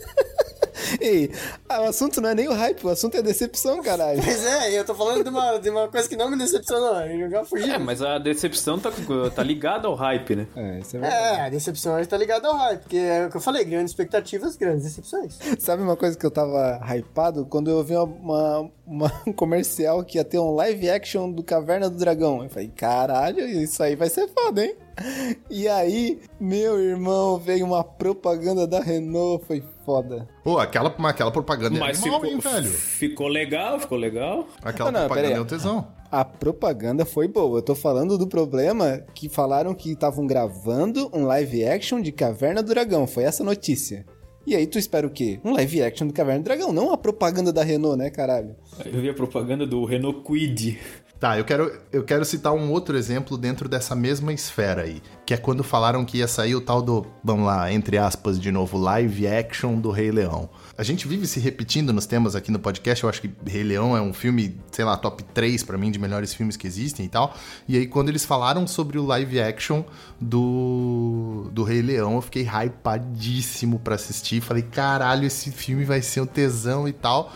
Ei, 1.01 1.31
ah, 1.69 1.83
o 1.83 1.85
assunto 1.85 2.19
não 2.21 2.31
é 2.31 2.35
nem 2.35 2.49
o 2.49 2.55
hype, 2.55 2.83
o 2.87 2.89
assunto 2.89 3.15
é 3.15 3.19
a 3.19 3.23
decepção, 3.23 3.83
caralho. 3.83 4.23
Pois 4.25 4.43
é, 4.43 4.73
e 4.73 4.77
eu 4.77 4.85
tô 4.87 4.95
falando 4.95 5.23
de 5.23 5.29
uma, 5.29 5.59
de 5.59 5.69
uma 5.69 5.87
coisa 5.89 6.09
que 6.09 6.17
não 6.17 6.31
me 6.31 6.39
decepcionou. 6.39 6.99
Eu 7.03 7.29
já 7.31 7.45
fugi. 7.45 7.71
É, 7.71 7.79
mas 7.79 8.01
a 8.01 8.17
decepção 8.19 8.79
tá, 8.79 8.91
tá 9.35 9.43
ligada 9.43 9.87
ao 9.87 9.95
hype, 9.95 10.35
né? 10.35 10.47
É, 10.57 10.79
isso 10.81 10.97
é 10.97 11.01
verdade. 11.01 11.25
É, 11.25 11.41
a 11.43 11.49
decepção 11.51 11.99
está 12.01 12.17
ligada 12.17 12.49
ao 12.49 12.57
hype, 12.57 12.81
porque 12.81 12.97
é 12.97 13.27
o 13.27 13.31
que 13.31 13.37
eu 13.37 13.41
falei, 13.41 13.65
grandes 13.67 13.91
expectativas, 13.93 14.57
grandes 14.57 14.85
decepções. 14.85 15.39
Sabe 15.59 15.83
uma 15.83 15.97
coisa 15.97 16.17
que 16.17 16.25
eu 16.25 16.31
tava 16.31 16.81
hypado? 16.97 17.45
Quando 17.45 17.71
eu 17.71 17.85
vi 17.85 17.95
uma, 17.95 18.05
uma- 18.05 18.71
uma- 18.87 19.23
um 19.27 19.33
comercial 19.35 20.03
que 20.03 20.17
ia 20.17 20.25
ter 20.25 20.39
um 20.39 20.55
live 20.55 20.89
action 20.89 21.31
do 21.31 21.43
Caverna 21.43 21.91
do 21.91 21.99
Dragão. 21.99 22.43
Eu 22.43 22.49
falei, 22.49 22.69
caralho, 22.75 23.47
isso 23.47 23.83
aí 23.83 23.95
vai 23.95 24.09
ser 24.09 24.27
foda, 24.29 24.65
hein? 24.65 24.75
E 25.51 25.67
aí, 25.67 26.21
meu 26.41 26.79
irmão, 26.79 27.39
veio 27.39 27.65
uma 27.65 27.83
propaganda 27.83 28.67
da 28.67 28.81
Renault, 28.81 29.45
foi 29.47 29.63
foda. 29.85 30.29
Pô, 30.45 30.59
aquela, 30.59 30.95
aquela 31.05 31.31
propaganda 31.31 31.77
é 31.77 31.81
Mas 31.81 32.03
animal, 32.03 32.21
ficou, 32.21 32.35
hein, 32.35 32.41
velho? 32.41 32.71
ficou 32.71 33.29
legal, 33.29 33.81
ficou 33.81 33.99
legal. 33.99 34.47
Aquela 34.63 34.93
Não, 34.93 35.01
não, 35.01 35.07
propaganda 35.09 35.37
é 35.37 35.41
um 35.41 35.45
tesão. 35.47 35.89
A 36.11 36.25
propaganda 36.25 37.05
foi 37.05 37.29
boa. 37.29 37.59
Eu 37.59 37.63
tô 37.63 37.75
falando 37.75 38.17
do 38.17 38.27
problema 38.27 39.03
que 39.15 39.29
falaram 39.29 39.75
que 39.75 39.93
estavam 39.93 40.27
gravando 40.27 41.11
um 41.13 41.27
live 41.27 41.65
action 41.65 42.01
de 42.01 42.13
Caverna 42.13 42.63
do 42.63 42.69
Dragão. 42.69 43.07
Foi 43.07 43.25
essa 43.25 43.45
notícia. 43.45 44.07
E 44.47 44.57
aí 44.57 44.67
tu 44.67 44.79
espera 44.79 45.07
o 45.07 45.11
quê? 45.11 45.39
Um 45.45 45.53
live 45.53 45.83
action 45.83 46.07
do 46.07 46.15
Caverna 46.15 46.41
do 46.41 46.45
Dragão, 46.45 46.73
não 46.73 46.91
a 46.91 46.97
propaganda 46.97 47.53
da 47.53 47.63
Renault, 47.63 47.99
né, 47.99 48.09
caralho? 48.09 48.57
Eu 48.85 49.01
vi 49.03 49.11
a 49.11 49.15
propaganda 49.15 49.67
do 49.67 49.85
Renault 49.85 50.23
Quid. 50.25 50.79
Tá, 51.21 51.37
eu 51.37 51.45
quero, 51.45 51.77
eu 51.91 52.05
quero 52.05 52.25
citar 52.25 52.53
um 52.53 52.71
outro 52.71 52.97
exemplo 52.97 53.37
dentro 53.37 53.69
dessa 53.69 53.93
mesma 53.97 54.33
esfera 54.33 54.83
aí, 54.83 55.03
que 55.27 55.35
é 55.35 55.37
quando 55.37 55.65
falaram 55.65 56.05
que 56.05 56.19
ia 56.19 56.29
sair 56.29 56.55
o 56.55 56.61
tal 56.61 56.81
do, 56.81 57.05
vamos 57.25 57.45
lá, 57.45 57.73
entre 57.73 57.99
aspas, 57.99 58.39
de 58.39 58.53
novo, 58.53 58.79
live 58.79 59.27
action 59.27 59.81
do 59.81 59.91
Rei 59.91 60.13
Leão. 60.13 60.49
A 60.77 60.85
gente 60.85 61.09
vive 61.09 61.27
se 61.27 61.41
repetindo 61.41 61.93
nos 61.93 62.07
temas 62.07 62.37
aqui 62.37 62.53
no 62.53 62.61
podcast, 62.61 63.03
eu 63.03 63.11
acho 63.11 63.21
que 63.21 63.33
Rei 63.45 63.65
Leão 63.65 63.97
é 63.97 64.01
um 64.01 64.13
filme, 64.13 64.61
sei 64.71 64.85
lá, 64.85 64.97
top 64.97 65.25
3 65.25 65.65
pra 65.65 65.77
mim 65.77 65.91
de 65.91 65.99
melhores 65.99 66.33
filmes 66.33 66.57
que 66.57 66.69
existem 66.69 67.07
e 67.07 67.09
tal. 67.09 67.35
E 67.67 67.77
aí 67.77 67.89
quando 67.89 68.11
eles 68.11 68.25
falaram 68.25 68.65
sobre 68.65 68.97
o 68.97 69.05
live 69.05 69.41
action 69.41 69.83
do, 70.21 71.51
do 71.53 71.65
Rei 71.65 71.83
Leão, 71.83 72.15
eu 72.15 72.23
fiquei 72.23 72.47
hypadíssimo 72.47 73.81
pra 73.81 73.97
assistir, 73.97 74.41
falei, 74.41 74.63
caralho, 74.63 75.27
esse 75.27 75.51
filme 75.51 75.85
vai 75.85 76.01
ser 76.01 76.21
um 76.21 76.27
tesão 76.27 76.87
e 76.87 76.93
tal. 76.93 77.33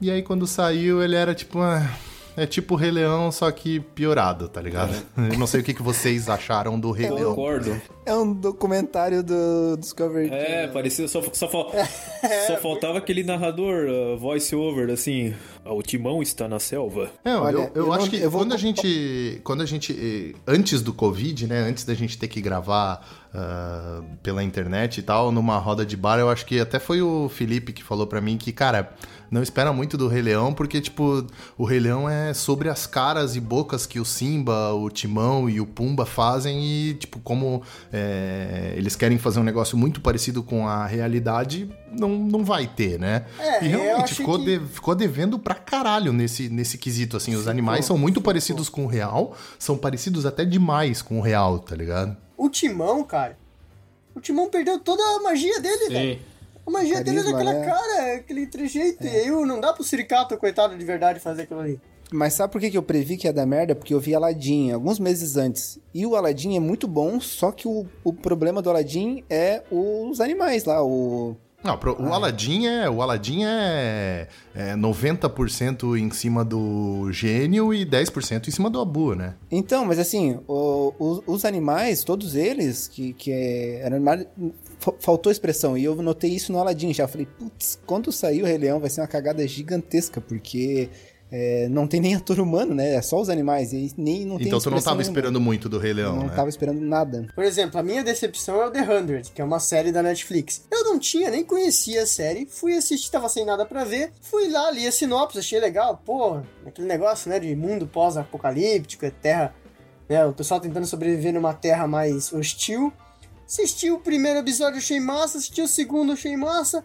E 0.00 0.10
aí 0.10 0.20
quando 0.20 0.48
saiu, 0.48 1.00
ele 1.00 1.14
era 1.14 1.32
tipo, 1.32 1.60
ah, 1.60 1.88
é 2.36 2.46
tipo 2.46 2.74
o 2.74 2.76
Rei 2.76 2.90
Leão, 2.90 3.30
só 3.30 3.50
que 3.50 3.80
piorado, 3.80 4.48
tá 4.48 4.60
ligado? 4.60 4.94
Eu 5.16 5.38
não 5.38 5.46
sei 5.46 5.60
o 5.60 5.64
que, 5.64 5.74
que 5.74 5.82
vocês 5.82 6.28
acharam 6.28 6.78
do 6.78 6.90
Rei 6.90 7.10
Leão. 7.10 7.34
Concordo. 7.34 7.80
É 8.06 8.14
um 8.14 8.32
documentário 8.32 9.22
do 9.22 9.76
Discovery 9.78 10.28
É, 10.30 10.66
parecia. 10.68 11.08
Só, 11.08 11.22
só, 11.32 11.48
fal- 11.48 11.72
só 12.46 12.56
faltava 12.58 12.98
aquele 12.98 13.22
narrador, 13.24 13.86
uh, 13.88 14.18
voice 14.18 14.54
over, 14.54 14.90
assim. 14.90 15.34
"Ah, 15.64 15.72
O 15.72 15.82
timão 15.82 16.20
está 16.22 16.46
na 16.46 16.58
selva. 16.60 17.10
É, 17.24 17.34
Olha, 17.34 17.54
eu, 17.54 17.60
eu 17.74 17.86
eu 17.86 17.92
acho 17.92 18.02
não- 18.04 18.10
que 18.10 18.16
eu 18.20 18.30
vou- 18.30 18.40
quando 18.42 18.52
a 18.52 18.56
gente. 18.58 19.40
Quando 19.42 19.62
a 19.62 19.66
gente. 19.66 19.92
eh, 19.92 20.38
Antes 20.46 20.82
do 20.82 20.92
Covid, 20.92 21.46
né? 21.46 21.60
Antes 21.60 21.84
da 21.84 21.94
gente 21.94 22.18
ter 22.18 22.28
que 22.28 22.40
gravar 22.40 23.06
ah, 23.36 24.00
pela 24.22 24.44
internet 24.44 24.98
e 24.98 25.02
tal, 25.02 25.32
numa 25.32 25.58
roda 25.58 25.84
de 25.84 25.96
bar, 25.96 26.18
eu 26.20 26.30
acho 26.30 26.46
que 26.46 26.60
até 26.60 26.78
foi 26.78 27.02
o 27.02 27.28
Felipe 27.28 27.72
que 27.72 27.82
falou 27.82 28.06
pra 28.06 28.20
mim 28.20 28.36
que, 28.36 28.52
cara, 28.52 28.92
não 29.28 29.42
espera 29.42 29.72
muito 29.72 29.96
do 29.98 30.06
Rei 30.06 30.22
Leão, 30.22 30.54
porque, 30.54 30.80
tipo, 30.80 31.26
o 31.58 31.64
Rei 31.64 31.80
Leão 31.80 32.08
é 32.08 32.32
sobre 32.32 32.68
as 32.68 32.86
caras 32.86 33.34
e 33.34 33.40
bocas 33.40 33.86
que 33.86 33.98
o 33.98 34.04
Simba, 34.04 34.72
o 34.74 34.88
Timão 34.88 35.50
e 35.50 35.60
o 35.60 35.66
Pumba 35.66 36.06
fazem 36.06 36.62
e, 36.64 36.94
tipo, 36.94 37.18
como 37.18 37.60
eh, 37.96 38.74
eles 38.76 38.96
querem 38.96 39.16
fazer 39.18 39.38
um 39.38 39.44
negócio 39.44 39.78
muito 39.78 40.00
parecido 40.00 40.42
com 40.42 40.66
a 40.66 40.84
realidade, 40.84 41.70
não, 41.96 42.08
não 42.10 42.44
vai 42.44 42.66
ter, 42.66 42.98
né? 42.98 43.24
É, 43.38 43.64
e 43.64 43.68
realmente 43.68 44.14
ficou, 44.16 44.38
que- 44.38 44.58
de- 44.58 44.66
ficou 44.66 44.94
devendo 44.96 45.38
pra 45.38 45.54
caralho 45.54 46.12
nesse, 46.12 46.48
nesse 46.48 46.76
quesito, 46.76 47.16
assim. 47.16 47.36
Os 47.36 47.46
animais 47.46 47.84
são 47.84 47.96
muito 47.96 48.20
parecidos 48.20 48.68
com 48.68 48.84
o 48.84 48.88
real, 48.88 49.36
são 49.58 49.76
parecidos 49.78 50.26
até 50.26 50.44
demais 50.44 51.00
com 51.00 51.18
o 51.18 51.22
real, 51.22 51.60
tá 51.60 51.76
ligado? 51.76 52.16
O 52.36 52.50
Timão, 52.50 53.04
cara. 53.04 53.38
O 54.14 54.20
Timão 54.20 54.50
perdeu 54.50 54.78
toda 54.80 55.02
a 55.02 55.20
magia 55.22 55.60
dele, 55.60 55.88
velho. 55.88 56.20
A 56.66 56.70
magia 56.70 57.04
dele 57.04 57.18
é 57.18 57.22
Carisma, 57.22 57.38
daquela 57.44 57.60
né? 57.60 57.66
cara, 57.66 58.14
aquele 58.16 58.46
trejeito. 58.46 59.04
E 59.04 59.08
aí 59.08 59.30
não 59.30 59.60
dá 59.60 59.72
pro 59.72 59.84
Suricato, 59.84 60.36
coitado, 60.36 60.76
de 60.76 60.84
verdade, 60.84 61.20
fazer 61.20 61.42
aquilo 61.42 61.60
ali. 61.60 61.80
Mas 62.12 62.34
sabe 62.34 62.52
por 62.52 62.60
que, 62.60 62.70
que 62.70 62.78
eu 62.78 62.82
previ 62.82 63.16
que 63.16 63.26
ia 63.26 63.32
dar 63.32 63.46
merda? 63.46 63.74
Porque 63.74 63.92
eu 63.94 63.98
vi 64.00 64.14
Aladdin 64.14 64.70
alguns 64.72 64.98
meses 64.98 65.36
antes. 65.36 65.78
E 65.92 66.06
o 66.06 66.14
Aladdin 66.14 66.56
é 66.56 66.60
muito 66.60 66.86
bom, 66.86 67.18
só 67.20 67.50
que 67.50 67.66
o, 67.66 67.86
o 68.04 68.12
problema 68.12 68.60
do 68.62 68.70
Aladdin 68.70 69.24
é 69.28 69.62
os 69.70 70.20
animais 70.20 70.64
lá, 70.64 70.84
o... 70.84 71.36
Não, 71.64 71.78
pro- 71.78 71.96
o 71.98 72.12
Aladdin 72.12 72.66
é. 72.66 72.90
O 72.90 73.00
Aladdin 73.00 73.44
é, 73.46 74.28
é 74.54 74.76
90% 74.76 75.98
em 75.98 76.10
cima 76.10 76.44
do 76.44 77.10
gênio 77.10 77.72
e 77.72 77.86
10% 77.86 78.48
em 78.48 78.50
cima 78.50 78.68
do 78.68 78.78
Abu, 78.78 79.14
né? 79.14 79.34
Então, 79.50 79.84
mas 79.86 79.98
assim, 79.98 80.38
o- 80.46 80.92
os, 80.98 81.22
os 81.26 81.44
animais, 81.46 82.04
todos 82.04 82.34
eles, 82.34 82.86
que, 82.86 83.14
que 83.14 83.32
é, 83.32 83.80
eram 83.80 83.96
animais, 83.96 84.26
fa- 84.78 84.92
faltou 85.00 85.32
expressão. 85.32 85.76
E 85.78 85.84
eu 85.84 85.94
notei 85.96 86.30
isso 86.34 86.52
no 86.52 86.58
Aladdin 86.58 86.92
já. 86.92 87.08
Falei, 87.08 87.26
putz, 87.26 87.78
quando 87.86 88.12
sair 88.12 88.42
o 88.42 88.46
Rei 88.46 88.58
Leão 88.58 88.78
vai 88.78 88.90
ser 88.90 89.00
uma 89.00 89.06
cagada 89.08 89.48
gigantesca, 89.48 90.20
porque 90.20 90.90
é, 91.36 91.68
não 91.68 91.84
tem 91.88 91.98
nem 92.00 92.14
ator 92.14 92.38
humano, 92.38 92.76
né? 92.76 92.94
É 92.94 93.02
só 93.02 93.20
os 93.20 93.28
animais. 93.28 93.72
E 93.72 93.92
nem, 93.98 94.24
não 94.24 94.38
tem 94.38 94.46
Então 94.46 94.60
tu 94.60 94.70
não 94.70 94.78
expressão 94.78 94.82
tava 94.92 94.96
nenhuma. 94.98 95.02
esperando 95.02 95.40
muito 95.40 95.68
do 95.68 95.80
Rei 95.80 95.92
Leão, 95.92 96.14
Não 96.14 96.26
né? 96.28 96.32
tava 96.36 96.48
esperando 96.48 96.80
nada. 96.80 97.26
Por 97.34 97.42
exemplo, 97.42 97.80
a 97.80 97.82
minha 97.82 98.04
decepção 98.04 98.62
é 98.62 98.66
o 98.66 98.70
The 98.70 98.84
100, 98.86 99.32
que 99.34 99.42
é 99.42 99.44
uma 99.44 99.58
série 99.58 99.90
da 99.90 100.00
Netflix. 100.00 100.64
Eu 100.70 100.84
não 100.84 100.96
tinha, 100.96 101.30
nem 101.30 101.42
conhecia 101.42 102.04
a 102.04 102.06
série, 102.06 102.46
fui 102.46 102.76
assistir, 102.76 103.10
tava 103.10 103.28
sem 103.28 103.44
nada 103.44 103.66
pra 103.66 103.82
ver, 103.82 104.12
fui 104.20 104.48
lá, 104.48 104.70
li 104.70 104.86
a 104.86 104.92
sinopse, 104.92 105.40
achei 105.40 105.58
legal, 105.58 106.00
pô, 106.04 106.40
aquele 106.64 106.86
negócio, 106.86 107.28
né, 107.28 107.40
de 107.40 107.56
mundo 107.56 107.84
pós-apocalíptico, 107.88 109.04
é 109.04 109.10
terra, 109.10 109.52
né, 110.08 110.24
o 110.24 110.32
pessoal 110.32 110.60
tentando 110.60 110.86
sobreviver 110.86 111.34
numa 111.34 111.52
terra 111.52 111.88
mais 111.88 112.32
hostil. 112.32 112.92
Assisti 113.44 113.90
o 113.90 113.98
primeiro 113.98 114.38
episódio, 114.38 114.78
achei 114.78 115.00
massa, 115.00 115.38
assisti 115.38 115.60
o 115.62 115.66
segundo, 115.66 116.12
achei 116.12 116.36
massa, 116.36 116.84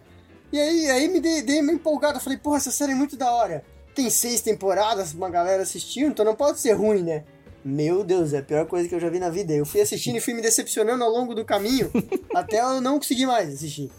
e 0.52 0.60
aí, 0.60 0.90
aí 0.90 1.08
me 1.08 1.20
dei, 1.20 1.44
dei 1.44 1.62
uma 1.62 1.72
empolgada, 1.72 2.20
falei, 2.20 2.40
porra, 2.40 2.58
essa 2.58 2.72
série 2.72 2.94
é 2.94 2.96
muito 2.96 3.16
da 3.16 3.32
hora. 3.32 3.64
Tem 4.00 4.10
seis 4.10 4.40
temporadas, 4.40 5.14
uma 5.14 5.30
galera 5.30 5.62
assistindo, 5.64 6.08
então 6.08 6.24
não 6.24 6.34
pode 6.34 6.62
ser 6.62 6.72
ruim, 6.72 7.04
né? 7.04 7.26
Meu 7.66 8.02
Deus, 8.02 8.32
é 8.32 8.38
a 8.38 8.42
pior 8.42 8.66
coisa 8.66 8.88
que 8.88 8.96
eu 8.96 9.00
já 9.00 9.10
vi 9.10 9.20
na 9.20 9.30
vida. 9.30 9.52
Eu 9.52 9.66
fui 9.66 9.82
assistindo 9.82 10.16
e 10.16 10.22
fui 10.22 10.34
me 10.34 10.42
decepcionando 10.42 11.04
ao 11.04 11.10
longo 11.10 11.36
do 11.36 11.44
caminho, 11.44 11.92
até 12.34 12.62
eu 12.62 12.80
não 12.80 12.98
conseguir 12.98 13.26
mais 13.26 13.54
assistir. 13.54 13.92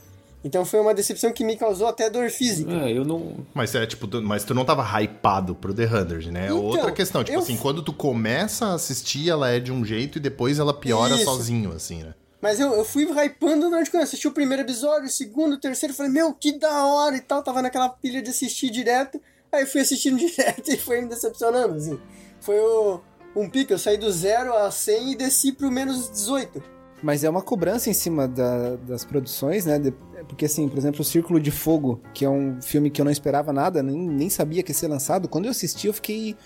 Então 0.42 0.64
foi 0.64 0.80
uma 0.80 0.94
decepção 0.94 1.30
que 1.34 1.44
me 1.44 1.54
causou 1.54 1.86
até 1.86 2.08
dor 2.08 2.30
física. 2.30 2.72
É, 2.72 2.90
eu 2.96 3.04
não. 3.04 3.44
Mas 3.52 3.74
é 3.74 3.84
tipo, 3.84 4.06
tu- 4.06 4.22
mas 4.22 4.42
tu 4.42 4.54
não 4.54 4.64
tava 4.64 4.82
hypado 5.02 5.54
pro 5.54 5.74
The 5.74 5.86
100, 5.86 6.32
né? 6.32 6.44
É 6.44 6.46
Então, 6.46 6.64
outra 6.64 6.90
questão. 6.92 7.22
Tipo 7.22 7.36
eu- 7.36 7.42
assim, 7.42 7.58
quando 7.58 7.82
tu 7.82 7.92
começa 7.92 8.68
a 8.68 8.74
assistir, 8.76 9.28
ela 9.28 9.50
é 9.50 9.60
de 9.60 9.70
um 9.70 9.84
jeito 9.84 10.16
e 10.16 10.20
depois 10.20 10.58
ela 10.58 10.72
piora 10.72 11.14
Isso. 11.16 11.24
sozinho, 11.24 11.72
assim, 11.72 12.02
né? 12.02 12.14
Mas 12.40 12.58
eu, 12.58 12.72
eu 12.72 12.86
fui 12.86 13.04
hypando 13.04 13.68
durante 13.68 13.90
quando 13.90 14.00
eu 14.00 14.04
assisti 14.04 14.26
o 14.26 14.32
primeiro 14.32 14.62
episódio, 14.62 15.08
o 15.08 15.10
segundo, 15.10 15.56
o 15.56 15.60
terceiro, 15.60 15.92
falei, 15.94 16.10
meu, 16.10 16.32
que 16.32 16.58
da 16.58 16.86
hora 16.86 17.14
e 17.14 17.20
tal. 17.20 17.42
Tava 17.42 17.60
naquela 17.60 17.90
pilha 17.90 18.22
de 18.22 18.30
assistir 18.30 18.70
direto. 18.70 19.20
Aí 19.52 19.66
fui 19.66 19.80
assistindo 19.80 20.16
direto 20.18 20.68
e 20.70 20.76
foi 20.76 21.00
me 21.00 21.08
decepcionando, 21.08 21.74
assim. 21.74 21.98
Foi 22.40 22.58
o, 22.58 23.00
um 23.36 23.48
pico, 23.48 23.72
eu 23.72 23.78
saí 23.78 23.96
do 23.98 24.10
zero 24.12 24.52
a 24.54 24.70
100 24.70 25.12
e 25.12 25.16
desci 25.16 25.52
pro 25.52 25.70
menos 25.70 26.10
18. 26.10 26.62
Mas 27.02 27.24
é 27.24 27.30
uma 27.30 27.40
cobrança 27.42 27.88
em 27.88 27.94
cima 27.94 28.28
da- 28.28 28.76
das 28.76 29.04
produções, 29.04 29.64
né? 29.64 29.78
De- 29.78 29.92
porque, 30.28 30.44
assim, 30.44 30.68
por 30.68 30.76
exemplo, 30.78 31.00
o 31.00 31.04
Círculo 31.04 31.40
de 31.40 31.50
Fogo, 31.50 32.00
que 32.12 32.24
é 32.26 32.28
um 32.30 32.60
filme 32.60 32.90
que 32.90 33.00
eu 33.00 33.04
não 33.04 33.10
esperava 33.12 33.52
nada, 33.52 33.82
nem, 33.82 33.96
nem 33.96 34.28
sabia 34.28 34.62
que 34.62 34.70
ia 34.70 34.74
ser 34.74 34.88
lançado. 34.88 35.26
Quando 35.26 35.46
eu 35.46 35.50
assisti, 35.50 35.86
eu 35.86 35.94
fiquei. 35.94 36.36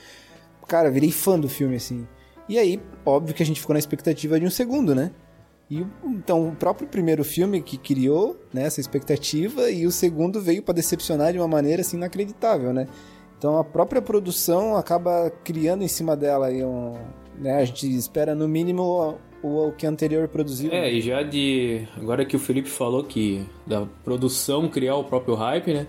Cara, 0.68 0.90
virei 0.90 1.10
fã 1.10 1.38
do 1.38 1.48
filme, 1.48 1.74
assim. 1.76 2.06
E 2.48 2.58
aí, 2.58 2.80
óbvio 3.04 3.34
que 3.34 3.42
a 3.42 3.46
gente 3.46 3.60
ficou 3.60 3.74
na 3.74 3.78
expectativa 3.80 4.38
de 4.38 4.46
um 4.46 4.50
segundo, 4.50 4.94
né? 4.94 5.10
E 5.70 5.84
então, 6.04 6.48
o 6.48 6.56
próprio 6.56 6.86
primeiro 6.86 7.24
filme 7.24 7.62
que 7.62 7.78
criou 7.78 8.36
né, 8.52 8.64
essa 8.64 8.80
expectativa, 8.80 9.70
e 9.70 9.86
o 9.86 9.90
segundo 9.90 10.40
veio 10.40 10.62
pra 10.62 10.74
decepcionar 10.74 11.32
de 11.32 11.38
uma 11.38 11.48
maneira 11.48 11.80
assim 11.80 11.96
inacreditável, 11.96 12.72
né? 12.72 12.86
Então 13.38 13.58
a 13.58 13.64
própria 13.64 14.00
produção 14.00 14.76
acaba 14.76 15.30
criando 15.42 15.82
em 15.82 15.88
cima 15.88 16.16
dela 16.16 16.46
aí 16.46 16.64
um. 16.64 16.94
Né, 17.38 17.56
a 17.56 17.64
gente 17.64 17.86
espera 17.94 18.34
no 18.34 18.46
mínimo 18.46 19.18
o, 19.42 19.68
o 19.68 19.72
que 19.72 19.86
anterior 19.86 20.28
produziu. 20.28 20.72
É, 20.72 20.92
e 20.92 21.00
já 21.00 21.22
de. 21.22 21.86
Agora 21.96 22.24
que 22.24 22.36
o 22.36 22.38
Felipe 22.38 22.68
falou 22.68 23.04
que 23.04 23.44
da 23.66 23.86
produção 24.04 24.68
criar 24.68 24.96
o 24.96 25.04
próprio 25.04 25.34
hype, 25.34 25.72
né? 25.72 25.86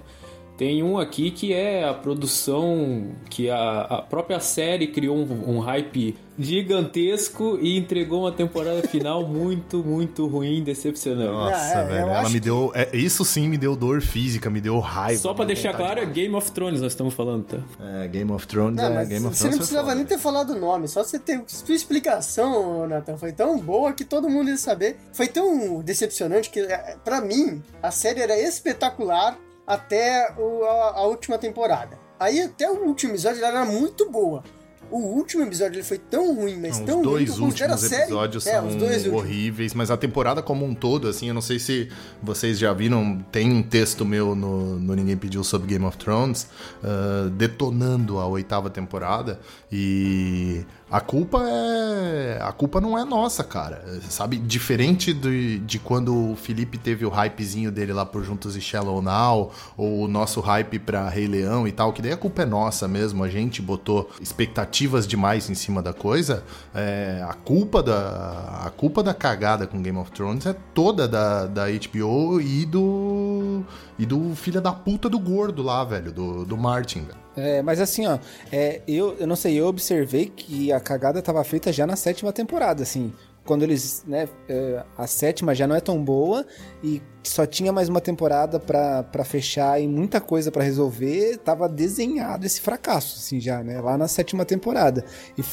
Tem 0.58 0.82
um 0.82 0.98
aqui 0.98 1.32
que 1.32 1.54
é 1.54 1.84
a 1.88 1.94
produção 1.94 3.12
que 3.30 3.50
a, 3.50 3.82
a 3.82 4.02
própria 4.02 4.40
série 4.40 4.88
criou 4.88 5.18
um, 5.18 5.56
um 5.58 5.60
hype 5.60 6.16
gigantesco 6.38 7.58
e 7.62 7.78
entregou 7.78 8.22
uma 8.22 8.32
temporada 8.32 8.82
final 8.88 9.26
muito, 9.28 9.84
muito 9.84 10.28
ruim, 10.28 10.64
decepcionante. 10.64 11.32
Nossa, 11.32 11.80
é, 11.80 11.86
velho. 11.86 12.10
Ela 12.10 12.30
me 12.30 12.40
deu. 12.40 12.72
é, 12.74 12.96
isso 12.96 13.24
sim 13.26 13.48
me 13.48 13.58
deu 13.58 13.76
dor 13.76 14.02
física, 14.02 14.50
me 14.50 14.62
deu 14.62 14.80
raiva. 14.80 15.20
Só 15.22 15.34
deu 15.34 15.46
deixar 15.46 15.74
claro, 15.74 16.00
é 16.00 16.06
Game 16.06 16.34
of 16.36 16.52
Thrones 16.52 16.82
nós 16.82 16.92
estamos 16.94 17.14
falando, 17.14 17.44
tá? 17.46 17.60
É, 17.80 18.08
Game 18.08 18.32
of 18.32 18.48
Thrones 18.48 18.78
Não, 18.78 18.86
é 18.86 18.96
mas 18.96 19.10
Game 19.10 19.26
of 19.26 19.36
você 19.36 19.44
Thrones. 19.44 19.58
não 19.58 19.66
foi 19.66 19.68
precisava 19.68 19.96
nem 19.96 20.06
ter 20.06 20.18
falado 20.18 20.52
o 20.52 20.60
nome, 20.60 20.88
só 20.88 21.04
você 21.04 21.20
ter. 21.20 21.44
Sua 21.48 21.76
explicação, 21.76 22.88
Nathan, 22.88 23.18
foi 23.18 23.32
tão 23.32 23.60
boa 23.60 23.94
que 23.94 24.06
todo 24.06 24.30
mundo 24.30 24.50
ia 24.50 24.58
saber. 24.58 24.98
Foi 25.14 25.28
tão 25.28 25.82
decepcionante 25.82 26.50
que, 26.50 26.60
eh, 26.60 26.98
pra 27.04 27.22
mim, 27.22 27.62
a 27.82 27.92
série 27.92 28.22
era 28.22 28.38
espetacular 28.40 29.38
até 29.66 30.34
o- 30.38 30.64
a, 30.64 31.00
a 31.00 31.04
última 31.08 31.38
temporada. 31.38 31.98
Aí, 32.20 32.42
até 32.42 32.70
o 32.70 32.86
último 32.86 33.12
episódio, 33.14 33.44
ela 33.44 33.62
era 33.62 33.66
muito 33.66 34.10
boa. 34.10 34.44
O 34.92 35.00
último 35.00 35.42
episódio 35.44 35.78
ele 35.78 35.84
foi 35.84 35.98
tão 35.98 36.36
ruim, 36.36 36.58
mas 36.62 36.78
Não, 36.78 36.86
tão 36.86 37.00
os 37.02 37.08
ruim 37.08 37.26
dois 37.26 37.40
últimos 37.40 37.82
série- 37.82 38.04
episódios 38.04 38.46
é, 38.46 38.52
são 38.52 38.68
os 38.68 38.76
dois 38.76 39.08
horríveis, 39.08 39.74
mas 39.74 39.90
a 39.90 39.98
temporada 39.98 40.44
como 40.44 40.64
um 40.64 40.76
todo, 40.76 41.08
assim, 41.08 41.28
eu 41.28 41.34
não 41.34 41.42
sei 41.42 41.58
se 41.58 41.90
vocês 42.22 42.60
já 42.60 42.72
viram, 42.72 43.18
tem 43.32 43.52
um 43.52 43.64
texto 43.64 44.06
meu 44.06 44.36
no, 44.36 44.80
no 44.80 44.94
Ninguém 44.94 45.18
Pediu 45.18 45.44
sobre 45.44 45.68
Game 45.70 45.84
of 45.84 45.98
Thrones, 45.98 46.48
ah, 46.84 47.28
detonando 47.34 48.20
a 48.20 48.28
oitava 48.28 48.70
temporada, 48.70 49.40
e 49.72 50.64
a 50.96 51.02
culpa 51.02 51.44
é. 51.46 52.40
A 52.42 52.54
culpa 52.54 52.80
não 52.80 52.98
é 52.98 53.04
nossa, 53.04 53.44
cara. 53.44 53.84
Sabe? 54.08 54.38
Diferente 54.38 55.14
de, 55.14 55.60
de 55.60 55.78
quando 55.78 56.32
o 56.32 56.38
Felipe 56.38 56.78
teve 56.78 57.06
o 57.06 57.10
hypezinho 57.10 57.70
dele 57.70 57.92
lá 57.92 58.06
por 58.06 58.24
Juntos 58.24 58.56
e 58.56 58.62
Shallow 58.62 59.02
Now, 59.02 59.52
ou 59.76 60.06
o 60.06 60.08
nosso 60.08 60.40
hype 60.40 60.80
pra 60.80 61.10
Rei 61.10 61.28
Leão 61.28 61.68
e 61.68 61.74
tal, 61.74 61.92
que 61.92 62.02
daí 62.02 62.14
a 62.14 62.18
culpa 62.18 62.44
é 62.44 62.46
nossa 62.46 62.88
mesmo. 62.88 63.26
A 63.26 63.30
gente 63.30 63.62
botou 63.62 64.10
expectativas 64.22 65.06
demais 65.06 65.50
em 65.50 65.54
cima 65.54 65.82
da 65.82 65.92
coisa. 65.92 66.46
É, 66.74 67.22
a 67.28 67.34
culpa 67.34 67.84
da. 67.84 68.62
A 68.66 68.70
culpa 68.70 69.04
da 69.04 69.14
cagada 69.14 69.68
com 69.68 69.82
Game 69.82 69.98
of 69.98 70.12
Thrones 70.12 70.46
é 70.46 70.56
toda 70.74 71.10
da, 71.10 71.46
da 71.46 71.66
HBO 71.66 72.40
e 72.40 72.66
do. 72.66 73.45
E 74.00 74.06
do 74.06 74.36
filho 74.36 74.60
da 74.60 74.74
puta 74.74 75.08
do 75.08 75.20
gordo 75.20 75.62
lá, 75.62 75.84
velho, 75.84 76.12
do, 76.12 76.46
do 76.46 76.58
Martin, 76.58 77.02
velho. 77.02 77.20
É, 77.38 77.62
mas 77.62 77.82
assim, 77.82 78.08
ó, 78.08 78.18
é, 78.52 78.82
eu, 78.88 79.16
eu 79.20 79.28
não 79.28 79.36
sei, 79.36 79.60
eu 79.60 79.68
observei 79.68 80.28
que 80.28 80.72
a 80.72 80.80
cagada 80.80 81.22
tava 81.22 81.44
feita 81.44 81.72
já 81.72 81.86
na 81.86 81.96
sétima 81.96 82.32
temporada, 82.32 82.82
assim. 82.82 83.14
Quando 83.44 83.62
eles, 83.62 84.04
né, 84.08 84.28
é, 84.50 84.84
a 84.98 85.06
sétima 85.06 85.54
já 85.54 85.68
não 85.68 85.76
é 85.76 85.80
tão 85.80 86.04
boa 86.04 86.44
e 86.84 87.00
só 87.22 87.46
tinha 87.46 87.72
mais 87.72 87.88
uma 87.90 88.02
temporada 88.02 88.60
pra 88.60 89.24
fechar 89.24 89.80
e 89.80 89.88
muita 89.88 90.20
coisa 90.20 90.52
pra 90.52 90.64
resolver, 90.64 91.38
tava 91.38 91.70
desenhado 91.70 92.46
esse 92.46 92.60
fracasso, 92.60 93.18
assim, 93.20 93.40
já, 93.40 93.64
né, 93.64 93.80
lá 93.80 93.98
na 93.98 94.08
sétima 94.08 94.46
temporada. 94.46 95.06
E 95.38 95.44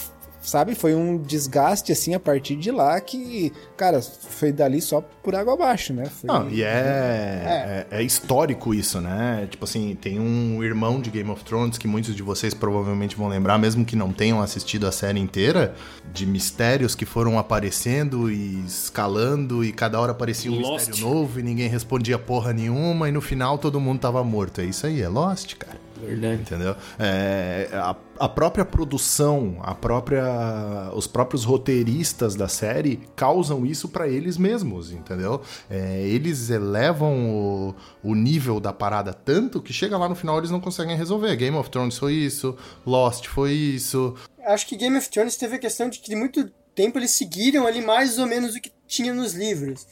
sabe, 0.43 0.75
foi 0.75 0.95
um 0.95 1.17
desgaste 1.17 1.93
assim 1.93 2.15
a 2.15 2.21
partir 2.21 2.57
de 2.57 2.71
lá 2.71 3.01
que, 3.01 3.53
cara, 3.77 4.03
foi 4.03 4.53
dali 4.53 4.83
só 4.83 5.01
por 5.01 5.35
água 5.35 5.55
abaixo, 5.55 5.93
né? 5.93 6.07
Foi... 6.07 6.29
Não, 6.29 6.51
e 6.51 6.63
é, 6.63 7.87
é, 7.91 7.99
é 7.99 8.03
histórico 8.03 8.75
isso, 8.75 9.01
né? 9.01 9.47
Tipo 9.51 9.65
assim, 9.65 9.97
tem 10.01 10.19
um 10.19 10.63
irmão 10.63 11.01
de 11.01 11.11
Game 11.11 11.31
of 11.31 11.45
Thrones 11.45 11.79
que 11.79 11.87
muitos 11.87 12.15
de 12.15 12.23
vocês 12.23 12.53
provavelmente 12.53 13.17
vão 13.17 13.29
lembrar, 13.29 13.57
mesmo 13.59 13.85
que 13.85 13.95
não 13.95 14.13
tenham 14.13 14.43
assistido 14.43 14.87
a 14.87 14.93
série 14.93 15.21
inteira, 15.21 15.75
de 16.13 16.27
mistérios 16.27 16.95
que 16.95 17.07
foram 17.07 17.39
aparecendo 17.39 18.31
e 18.31 18.65
escalando 18.67 19.65
e 19.65 19.73
cada 19.73 20.01
hora 20.01 20.13
aparecia 20.13 20.51
um 20.51 20.59
Lost. 20.59 20.89
mistério 20.89 21.09
novo 21.09 21.39
e 21.39 21.43
ninguém 21.43 21.69
respondia 21.69 22.19
porra 22.19 22.53
nenhuma 22.53 23.09
e 23.09 23.13
no 23.13 23.21
final 23.21 23.57
todo 23.59 23.81
mundo 23.81 24.01
tava 24.01 24.23
morto. 24.25 24.61
É 24.61 24.65
isso 24.65 24.87
aí, 24.87 25.01
é 25.01 25.09
Lost, 25.09 25.55
cara. 25.55 25.92
Verdade. 26.07 26.43
Entendeu? 26.43 26.77
É, 26.99 27.69
a, 27.73 27.97
a 28.19 28.29
própria 28.29 28.65
produção, 28.65 29.59
a 29.63 29.75
própria, 29.75 30.91
os 30.95 31.07
próprios 31.07 31.45
roteiristas 31.45 32.35
da 32.35 32.49
série 32.49 33.01
causam 33.15 33.65
isso 33.65 33.89
pra 33.89 34.09
eles 34.09 34.37
mesmos, 34.37 34.93
entendeu? 34.93 35.41
É, 35.71 36.03
eles 36.03 36.51
elevam 36.51 37.31
o, 37.31 37.75
o 38.03 38.15
nível 38.15 38.61
da 38.61 38.73
parada 38.73 39.13
tanto 39.13 39.63
que 39.63 39.73
chega 39.73 39.97
lá 39.97 40.09
no 40.09 40.15
final 40.15 40.39
eles 40.39 40.51
não 40.51 40.61
conseguem 40.61 40.97
resolver. 40.97 41.35
Game 41.37 41.57
of 41.57 41.71
Thrones 41.71 41.99
foi 41.99 42.15
isso, 42.15 42.57
Lost 42.87 43.27
foi 43.27 43.53
isso. 43.53 44.15
Acho 44.45 44.67
que 44.67 44.77
Game 44.77 44.97
of 44.97 45.09
Thrones 45.09 45.37
teve 45.37 45.57
a 45.57 45.59
questão 45.59 45.89
de 45.89 45.99
que 46.01 46.11
de 46.11 46.17
muito 46.17 46.51
tempo 46.75 46.99
eles 46.99 47.13
seguiram 47.13 47.67
ali 47.67 47.81
mais 47.81 48.19
ou 48.19 48.27
menos 48.27 48.55
o 48.55 48.61
que 48.61 48.73
tinha 48.87 49.15
nos 49.15 49.35
livros, 49.35 49.87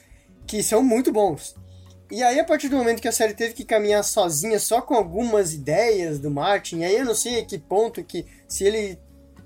que 0.46 0.62
são 0.62 0.82
muito 0.82 1.12
bons. 1.12 1.54
E 2.10 2.22
aí, 2.22 2.40
a 2.40 2.44
partir 2.44 2.68
do 2.68 2.76
momento 2.76 3.00
que 3.00 3.08
a 3.08 3.12
série 3.12 3.34
teve 3.34 3.54
que 3.54 3.64
caminhar 3.64 4.02
sozinha, 4.02 4.58
só 4.58 4.82
com 4.82 4.94
algumas 4.94 5.54
ideias 5.54 6.18
do 6.18 6.30
Martin, 6.30 6.82
aí 6.82 6.96
eu 6.96 7.04
não 7.04 7.14
sei 7.14 7.40
a 7.40 7.44
que 7.44 7.56
ponto 7.56 8.02
que, 8.02 8.26
se 8.48 8.64
ele 8.64 8.98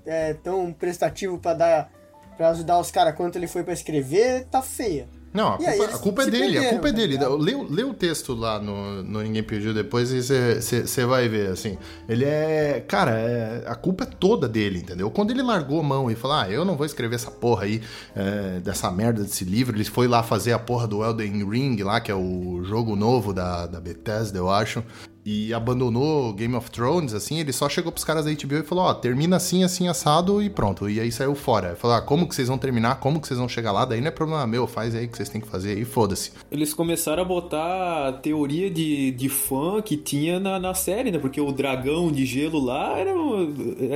é 0.05 0.33
tão 0.33 0.73
prestativo 0.73 1.37
pra 1.37 1.53
dar 1.53 1.91
para 2.35 2.49
ajudar 2.49 2.79
os 2.79 2.91
caras 2.91 3.15
quanto 3.15 3.37
ele 3.37 3.47
foi 3.47 3.63
pra 3.63 3.73
escrever, 3.73 4.45
tá 4.45 4.61
feia. 4.61 5.07
Não, 5.35 5.49
a 5.53 5.57
culpa, 5.57 5.85
a 5.85 5.97
culpa 5.99 6.21
é 6.23 6.25
dele, 6.25 6.43
a 6.43 6.61
perderam, 6.61 6.69
culpa 6.69 6.87
é 6.87 6.91
tá 6.91 6.97
dele. 6.97 7.11
ligado? 7.13 7.37
Lê, 7.37 7.53
o- 7.53 7.67
lê 7.71 7.83
o 7.83 7.93
texto 7.93 8.33
lá 8.33 8.57
no, 8.59 9.03
no 9.03 9.21
Ninguém 9.21 9.43
Pediu 9.43 9.73
depois 9.73 10.11
e 10.11 10.21
você 10.21 11.05
vai 11.05 11.27
ver, 11.27 11.49
assim. 11.51 11.77
Ele 12.07 12.23
é. 12.25 12.83
Cara, 12.87 13.11
é- 13.11 13.63
a 13.67 13.75
culpa 13.75 14.05
é 14.05 14.07
toda 14.07 14.47
dele, 14.47 14.79
entendeu? 14.79 15.11
Quando 15.11 15.31
ele 15.31 15.41
largou 15.43 15.79
a 15.79 15.83
mão 15.83 16.09
e 16.09 16.15
falou, 16.15 16.37
ah, 16.37 16.49
eu 16.49 16.63
não 16.63 16.75
vou 16.77 16.85
escrever 16.85 17.15
essa 17.15 17.29
porra 17.29 17.65
aí, 17.65 17.81
é, 18.15 18.59
dessa 18.61 18.89
merda 18.89 19.21
desse 19.23 19.43
livro, 19.43 19.75
ele 19.75 19.83
foi 19.83 20.07
lá 20.07 20.23
fazer 20.23 20.53
a 20.53 20.59
porra 20.59 20.87
do 20.87 21.03
Elden 21.03 21.47
Ring 21.49 21.83
lá, 21.83 21.99
que 21.99 22.09
é 22.11 22.15
o 22.15 22.61
jogo 22.63 22.95
novo 22.95 23.33
da, 23.33 23.67
da 23.67 23.79
Bethesda, 23.81 24.37
eu 24.37 24.49
acho. 24.49 24.83
E 25.25 25.51
abandonou 25.55 26.31
Game 26.33 26.53
of 26.53 26.69
Thrones, 26.69 27.15
assim, 27.15 27.39
ele 27.39 27.51
só 27.51 27.67
chegou 27.67 27.91
pros 27.91 28.03
caras 28.03 28.25
da 28.25 28.31
HBO 28.31 28.57
e 28.57 28.63
falou, 28.63 28.83
ó, 28.83 28.93
termina 28.93 29.37
assim, 29.37 29.63
assim, 29.63 29.87
assado 29.87 30.39
e 30.39 30.51
pronto. 30.51 30.87
E 30.87 30.99
aí 30.99 31.11
saiu 31.11 31.33
fora. 31.33 31.75
Falou, 31.75 31.97
ah, 31.97 32.01
como 32.01 32.29
que 32.29 32.35
vocês 32.35 32.47
vão 32.47 32.59
terminar? 32.59 32.99
Como 32.99 33.19
que 33.19 33.27
vocês 33.27 33.39
vão 33.39 33.49
chegar 33.49 33.71
lá? 33.71 33.85
Daí 33.85 33.99
não 33.99 34.09
é 34.09 34.11
problema 34.11 34.45
meu, 34.45 34.67
faz 34.67 34.93
aí 34.93 35.05
o 35.05 35.09
que 35.09 35.17
vocês 35.17 35.27
têm 35.27 35.41
que 35.41 35.47
fazer 35.47 35.71
aí, 35.71 35.83
foda-se. 35.83 36.31
Eles 36.51 36.75
começaram 36.75 37.23
a 37.23 37.25
botar 37.25 38.09
a 38.09 38.13
teoria 38.13 38.69
de, 38.69 39.09
de 39.11 39.27
fã 39.27 39.81
que 39.81 39.97
tinha 39.97 40.39
na, 40.39 40.59
na 40.59 40.75
série, 40.75 41.09
né? 41.09 41.17
Porque 41.17 41.41
o 41.41 41.51
dragão 41.51 42.11
de 42.11 42.23
gelo 42.23 42.63
lá 42.63 42.95
era, 42.95 43.11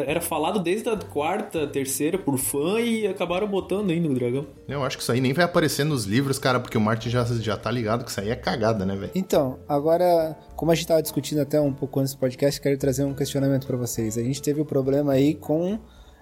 era 0.08 0.22
falado 0.22 0.60
desde 0.60 0.90
a 0.90 0.98
quarta, 0.98 1.68
terceira 1.68 2.18
por 2.18 2.40
fã 2.40 2.80
e 2.80 3.06
acabaram 3.06 3.48
botando 3.48 3.92
ainda 3.92 4.10
o 4.10 4.16
dragão. 4.16 4.48
Eu 4.68 4.84
acho 4.84 4.98
que 4.98 5.04
isso 5.04 5.12
aí 5.12 5.22
nem 5.22 5.34
vai 5.34 5.46
aparecer 5.46 5.84
nos 5.84 6.06
livros, 6.06 6.40
cara, 6.40 6.60
porque 6.60 6.78
o 6.78 6.82
Martin 6.82 7.12
já, 7.12 7.24
já 7.24 7.56
tá 7.56 7.70
ligado 7.70 8.04
que 8.04 8.10
isso 8.10 8.20
aí 8.20 8.32
é 8.32 8.36
cagada, 8.36 8.84
né, 8.84 8.96
velho? 8.96 9.12
Então, 9.14 9.60
agora, 9.68 10.36
como 10.56 10.72
a 10.72 10.76
gente 10.76 10.88
tava 10.88 11.02
discutindo 11.04 11.19
até 11.42 11.60
um 11.60 11.74
pouco 11.74 12.00
antes 12.00 12.14
do 12.14 12.20
podcast, 12.20 12.60
quero 12.62 12.78
trazer 12.78 13.04
um 13.04 13.14
questionamento 13.14 13.66
pra 13.68 13.78
vocês. 13.78 14.18
A 14.18 14.24
gente 14.24 14.42
teve 14.42 14.62
o 14.62 14.66
problema 14.66 15.14
aí 15.14 15.34
com 15.36 15.80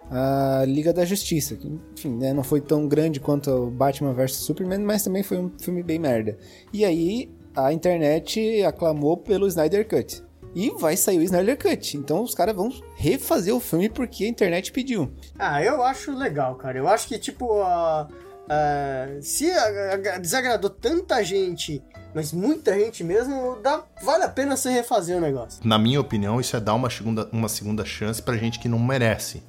a 0.09 0.63
Liga 0.65 0.93
da 0.93 1.03
Justiça, 1.05 1.55
que, 1.55 1.67
enfim, 1.97 2.15
né, 2.17 2.33
não 2.33 2.43
foi 2.43 2.61
tão 2.61 2.87
grande 2.87 3.19
quanto 3.19 3.49
o 3.51 3.69
Batman 3.71 4.13
vs 4.13 4.37
Superman, 4.37 4.79
mas 4.79 5.03
também 5.03 5.21
foi 5.23 5.37
um 5.37 5.51
filme 5.59 5.83
bem 5.83 5.99
merda. 5.99 6.37
E 6.71 6.85
aí, 6.85 7.29
a 7.55 7.73
internet 7.73 8.63
aclamou 8.63 9.17
pelo 9.17 9.47
Snyder 9.47 9.87
Cut. 9.87 10.23
E 10.55 10.71
vai 10.79 10.95
sair 10.95 11.19
o 11.19 11.23
Snyder 11.23 11.57
Cut. 11.57 11.97
Então 11.97 12.23
os 12.23 12.33
caras 12.33 12.55
vão 12.55 12.71
refazer 12.95 13.53
o 13.53 13.59
filme 13.59 13.89
porque 13.89 14.23
a 14.23 14.27
internet 14.27 14.71
pediu. 14.71 15.11
Ah, 15.37 15.61
eu 15.63 15.83
acho 15.83 16.11
legal, 16.17 16.55
cara. 16.55 16.77
Eu 16.79 16.87
acho 16.87 17.07
que, 17.07 17.19
tipo, 17.19 17.61
a- 17.61 18.07
a- 18.49 19.07
se 19.21 19.51
desagradou 20.21 20.69
tanta 20.69 21.21
gente, 21.23 21.83
mas 22.17 22.33
muita 22.33 22.73
gente 22.73 23.03
mesmo, 23.03 23.59
dá, 23.61 23.83
vale 24.03 24.23
a 24.23 24.29
pena 24.29 24.57
você 24.57 24.71
refazer 24.71 25.15
o 25.15 25.21
negócio. 25.21 25.59
Na 25.63 25.77
minha 25.77 26.01
opinião, 26.01 26.41
isso 26.41 26.57
é 26.57 26.59
dar 26.59 26.73
uma 26.73 26.89
segunda, 26.89 27.29
uma 27.31 27.47
segunda 27.47 27.85
chance 27.85 28.19
pra 28.19 28.35
gente 28.35 28.57
que 28.57 28.67
não 28.67 28.79
merece 28.79 29.43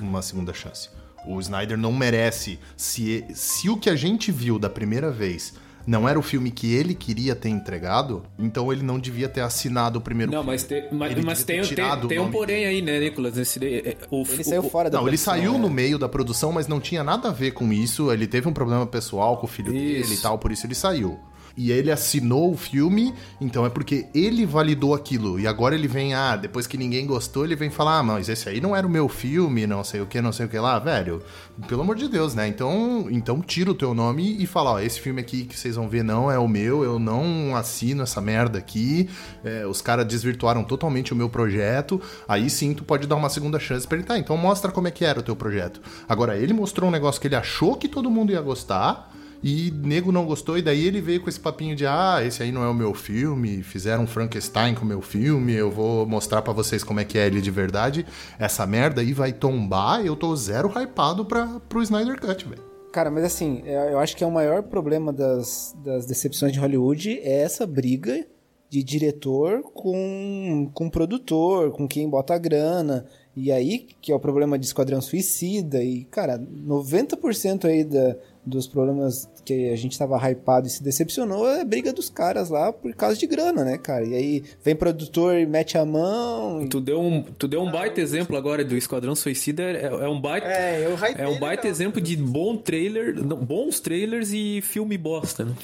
uma 0.00 0.20
segunda 0.20 0.52
chance. 0.52 0.88
O 1.24 1.38
Snyder 1.40 1.78
não 1.78 1.92
merece. 1.92 2.58
Se, 2.76 3.24
se 3.34 3.68
o 3.70 3.76
que 3.76 3.88
a 3.88 3.94
gente 3.94 4.32
viu 4.32 4.58
da 4.58 4.68
primeira 4.68 5.12
vez 5.12 5.54
não 5.86 6.06
era 6.08 6.18
o 6.18 6.22
filme 6.22 6.50
que 6.50 6.74
ele 6.74 6.94
queria 6.94 7.34
ter 7.36 7.48
entregado, 7.48 8.22
então 8.38 8.70
ele 8.72 8.82
não 8.82 8.98
devia 8.98 9.26
ter 9.28 9.40
assinado 9.40 9.98
o 9.98 10.02
primeiro 10.02 10.30
Não, 10.32 10.40
filme. 10.40 10.52
mas, 10.52 10.62
tem, 10.64 10.88
mas, 10.92 11.12
Ele 11.12 11.22
mas 11.22 11.44
tem, 11.44 11.62
ter 11.62 11.74
tem, 11.76 12.08
tem 12.08 12.18
um 12.18 12.30
porém 12.30 12.66
aí, 12.66 12.82
né, 12.82 12.98
Nicolas? 13.00 13.38
Esse, 13.38 13.58
é, 13.64 13.96
o, 14.10 14.22
Ele 14.22 14.40
o- 14.40 14.44
saiu 14.44 14.62
fora 14.64 14.90
da 14.90 14.98
Não, 14.98 15.04
ele 15.08 15.16
produção, 15.16 15.34
saiu 15.34 15.52
né? 15.54 15.58
no 15.60 15.70
meio 15.70 15.98
da 15.98 16.08
produção, 16.08 16.52
mas 16.52 16.66
não 16.66 16.78
tinha 16.80 17.02
nada 17.04 17.28
a 17.28 17.32
ver 17.32 17.52
com 17.52 17.72
isso. 17.72 18.12
Ele 18.12 18.26
teve 18.26 18.46
um 18.48 18.52
problema 18.52 18.86
pessoal 18.86 19.38
com 19.38 19.46
o 19.46 19.48
filho 19.48 19.72
dele 19.72 20.00
Isso. 20.00 20.12
e 20.14 20.16
tal, 20.18 20.38
por 20.38 20.52
isso 20.52 20.66
ele 20.66 20.74
saiu. 20.74 21.18
E 21.58 21.72
ele 21.72 21.90
assinou 21.90 22.52
o 22.52 22.56
filme, 22.56 23.12
então 23.40 23.66
é 23.66 23.68
porque 23.68 24.06
ele 24.14 24.46
validou 24.46 24.94
aquilo. 24.94 25.40
E 25.40 25.46
agora 25.48 25.74
ele 25.74 25.88
vem, 25.88 26.14
ah, 26.14 26.36
depois 26.36 26.68
que 26.68 26.78
ninguém 26.78 27.04
gostou, 27.04 27.44
ele 27.44 27.56
vem 27.56 27.68
falar, 27.68 27.98
ah, 27.98 28.02
mas 28.04 28.28
esse 28.28 28.48
aí 28.48 28.60
não 28.60 28.76
era 28.76 28.86
o 28.86 28.90
meu 28.90 29.08
filme, 29.08 29.66
não 29.66 29.82
sei 29.82 30.00
o 30.00 30.06
que, 30.06 30.20
não 30.20 30.30
sei 30.30 30.46
o 30.46 30.48
que 30.48 30.56
lá, 30.56 30.78
velho. 30.78 31.20
Pelo 31.66 31.82
amor 31.82 31.96
de 31.96 32.06
Deus, 32.06 32.32
né? 32.32 32.46
Então, 32.46 33.08
então 33.10 33.42
tira 33.42 33.72
o 33.72 33.74
teu 33.74 33.92
nome 33.92 34.40
e 34.40 34.46
fala, 34.46 34.74
ó, 34.74 34.78
esse 34.78 35.00
filme 35.00 35.20
aqui 35.20 35.46
que 35.46 35.58
vocês 35.58 35.74
vão 35.74 35.88
ver 35.88 36.04
não 36.04 36.30
é 36.30 36.38
o 36.38 36.46
meu, 36.46 36.84
eu 36.84 36.96
não 36.96 37.56
assino 37.56 38.04
essa 38.04 38.20
merda 38.20 38.56
aqui. 38.56 39.10
É, 39.42 39.66
os 39.66 39.82
caras 39.82 40.06
desvirtuaram 40.06 40.62
totalmente 40.62 41.12
o 41.12 41.16
meu 41.16 41.28
projeto. 41.28 42.00
Aí 42.28 42.48
sim, 42.48 42.72
tu 42.72 42.84
pode 42.84 43.08
dar 43.08 43.16
uma 43.16 43.28
segunda 43.28 43.58
chance 43.58 43.84
pra 43.84 43.98
ele, 43.98 44.06
tá? 44.06 44.16
Então 44.16 44.36
mostra 44.36 44.70
como 44.70 44.86
é 44.86 44.92
que 44.92 45.04
era 45.04 45.18
o 45.18 45.24
teu 45.24 45.34
projeto. 45.34 45.80
Agora, 46.08 46.36
ele 46.36 46.52
mostrou 46.52 46.88
um 46.88 46.92
negócio 46.92 47.20
que 47.20 47.26
ele 47.26 47.34
achou 47.34 47.74
que 47.74 47.88
todo 47.88 48.08
mundo 48.08 48.30
ia 48.30 48.40
gostar. 48.40 49.07
E 49.42 49.70
nego 49.70 50.10
não 50.10 50.26
gostou, 50.26 50.58
e 50.58 50.62
daí 50.62 50.86
ele 50.86 51.00
veio 51.00 51.20
com 51.20 51.28
esse 51.28 51.38
papinho 51.38 51.76
de 51.76 51.86
ah, 51.86 52.20
esse 52.24 52.42
aí 52.42 52.50
não 52.50 52.62
é 52.64 52.68
o 52.68 52.74
meu 52.74 52.92
filme, 52.92 53.62
fizeram 53.62 54.06
Frankenstein 54.06 54.74
com 54.74 54.82
o 54.82 54.88
meu 54.88 55.00
filme, 55.00 55.52
eu 55.54 55.70
vou 55.70 56.06
mostrar 56.06 56.42
pra 56.42 56.52
vocês 56.52 56.82
como 56.82 57.00
é 57.00 57.04
que 57.04 57.18
é 57.18 57.26
ele 57.26 57.40
de 57.40 57.50
verdade. 57.50 58.04
Essa 58.38 58.66
merda 58.66 59.00
aí 59.00 59.12
vai 59.12 59.32
tombar, 59.32 60.04
eu 60.04 60.16
tô 60.16 60.34
zero 60.34 60.68
hypado 60.68 61.24
pra, 61.24 61.60
pro 61.68 61.82
Snyder 61.82 62.20
Cut, 62.20 62.48
velho. 62.48 62.62
Cara, 62.92 63.10
mas 63.10 63.24
assim, 63.24 63.62
eu 63.64 63.78
eu 63.90 63.98
acho 63.98 64.16
que 64.16 64.24
é 64.24 64.26
o 64.26 64.30
maior 64.30 64.62
problema 64.62 65.12
das, 65.12 65.76
das 65.84 66.06
decepções 66.06 66.52
de 66.52 66.58
Hollywood 66.58 67.20
é 67.22 67.42
essa 67.42 67.66
briga 67.66 68.26
de 68.70 68.82
diretor 68.82 69.62
com, 69.62 70.70
com 70.74 70.90
produtor, 70.90 71.72
com 71.72 71.88
quem 71.88 72.08
bota 72.08 72.34
a 72.34 72.38
grana. 72.38 73.06
E 73.34 73.50
aí, 73.50 73.86
que 74.00 74.12
é 74.12 74.14
o 74.14 74.20
problema 74.20 74.58
de 74.58 74.66
Esquadrão 74.66 75.00
Suicida. 75.00 75.82
E, 75.82 76.04
cara, 76.04 76.38
90% 76.38 77.64
aí 77.64 77.84
da, 77.84 78.16
dos 78.48 78.66
problemas 78.66 79.28
que 79.44 79.70
a 79.70 79.76
gente 79.76 79.98
tava 79.98 80.16
hypado 80.28 80.66
e 80.66 80.70
se 80.70 80.82
decepcionou 80.82 81.48
é 81.48 81.64
briga 81.64 81.92
dos 81.92 82.08
caras 82.10 82.48
lá 82.50 82.72
por 82.72 82.92
causa 82.94 83.16
de 83.16 83.26
grana, 83.26 83.64
né, 83.64 83.78
cara? 83.78 84.04
E 84.04 84.14
aí 84.14 84.44
vem 84.64 84.74
produtor 84.74 85.36
e 85.38 85.46
mete 85.46 85.76
a 85.78 85.84
mão. 85.84 86.62
e- 86.62 86.68
Tu 86.68 86.80
deu 86.80 87.00
um, 87.00 87.22
tu 87.22 87.46
deu 87.46 87.60
um 87.62 87.70
baita 87.70 88.00
exemplo 88.00 88.36
agora 88.36 88.64
do 88.64 88.76
Esquadrão 88.76 89.14
Suicida. 89.14 89.62
É, 89.62 89.84
é 89.86 90.08
um 90.08 90.20
baita. 90.20 90.46
É, 90.48 90.84
eu 90.86 90.96
É 91.16 91.28
um 91.28 91.38
baita 91.38 91.68
exemplo 91.68 92.00
de 92.00 92.16
bom 92.16 92.56
trailer, 92.56 93.14
não, 93.22 93.36
bons 93.36 93.78
trailers 93.80 94.30
e 94.32 94.60
filme 94.62 94.96
bosta, 94.98 95.44
né? 95.44 95.54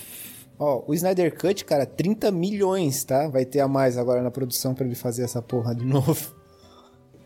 Ó, 0.59 0.85
o 0.87 0.95
Snyder 0.95 1.37
Cut, 1.37 1.65
cara, 1.65 1.85
30 1.85 2.31
milhões, 2.31 3.03
tá? 3.05 3.27
Vai 3.29 3.45
ter 3.45 3.59
a 3.61 3.67
mais 3.67 3.99
agora 3.99 4.23
na 4.23 4.31
produção 4.31 4.73
pra 4.73 4.87
ele 4.87 4.95
fazer 4.95 5.25
essa 5.25 5.43
porra 5.43 5.75
de 5.75 5.83
novo. 5.87 6.33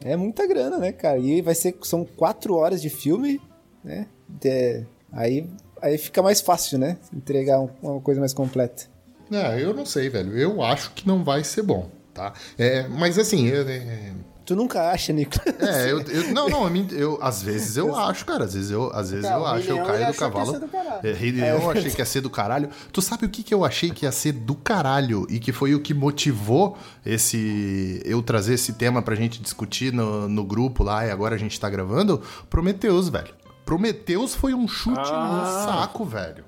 É 0.00 0.16
muita 0.16 0.46
grana, 0.46 0.78
né, 0.78 0.92
cara? 0.92 1.18
E 1.18 1.42
vai 1.42 1.54
ser 1.54 1.76
são 1.82 2.04
quatro 2.04 2.54
horas 2.54 2.80
de 2.80 2.88
filme, 2.88 3.40
né? 3.84 4.06
É, 4.44 4.84
aí 5.12 5.48
aí 5.80 5.96
fica 5.98 6.20
mais 6.22 6.40
fácil, 6.40 6.78
né? 6.78 6.96
Entregar 7.14 7.60
um- 7.60 7.70
uma 7.82 8.00
coisa 8.00 8.18
mais 8.20 8.34
completa. 8.34 8.84
É, 9.30 9.62
eu 9.62 9.72
não 9.74 9.84
sei, 9.86 10.08
velho. 10.08 10.36
Eu 10.36 10.62
acho 10.62 10.90
que 10.92 11.06
não 11.06 11.22
vai 11.22 11.44
ser 11.44 11.62
bom, 11.62 11.88
tá? 12.14 12.32
É, 12.58 12.88
mas 12.88 13.18
assim, 13.18 13.46
eu- 13.46 13.68
é, 13.68 14.12
Tu 14.44 14.56
nunca 14.56 14.90
acha, 14.90 15.12
Nico? 15.12 15.34
É, 15.60 15.92
eu, 15.92 16.00
eu- 16.00 16.32
não, 16.32 16.48
não, 16.48 16.74
eu, 16.74 16.86
eu- 16.98 17.18
às 17.20 17.42
vezes 17.42 17.76
eu 17.76 17.94
acho, 18.08 18.24
cara, 18.24 18.44
às 18.44 18.54
vezes 18.54 18.70
eu, 18.70 18.90
às 18.94 19.10
vezes 19.10 19.26
Tá, 19.28 19.34
eu 19.36 19.46
acho, 19.46 19.68
eu 19.68 19.76
caio 19.76 19.86
do 19.86 19.92
achou 20.04 20.04
que 20.06 20.08
ia 20.08 20.14
cavalo. 20.30 20.52
ser 20.52 20.60
do 20.60 20.68
caralho. 20.68 21.00
É, 21.06 21.12
Leão 21.30 21.58
eu 21.64 21.70
achei 21.70 21.90
que 21.90 22.00
ia 22.00 22.04
ser 22.06 22.20
do 22.22 22.30
caralho. 22.30 22.70
Tu 22.90 23.02
sabe 23.02 23.26
o 23.26 23.28
que, 23.28 23.42
que 23.42 23.52
eu 23.52 23.62
achei 23.62 23.90
que 23.90 24.06
ia 24.06 24.10
ser 24.12 24.32
do 24.32 24.54
caralho 24.54 25.26
e 25.28 25.38
que 25.38 25.52
foi 25.52 25.74
o 25.74 25.80
que 25.80 25.92
motivou 25.92 26.78
esse 27.04 28.00
eu 28.06 28.22
trazer 28.22 28.54
esse 28.54 28.72
tema 28.72 29.02
pra 29.02 29.14
gente 29.14 29.40
discutir 29.42 29.92
no, 29.92 30.26
no 30.28 30.44
grupo 30.44 30.82
lá 30.82 31.06
e 31.06 31.10
agora 31.10 31.34
a 31.34 31.38
gente 31.38 31.60
tá 31.60 31.68
gravando? 31.68 32.22
Prometeus, 32.48 33.10
velho. 33.10 33.34
Prometeus 33.68 34.34
foi 34.34 34.54
um 34.54 34.66
chute 34.66 34.98
Ah. 35.12 35.28
no 35.28 35.66
saco, 35.72 36.02
velho. 36.02 36.42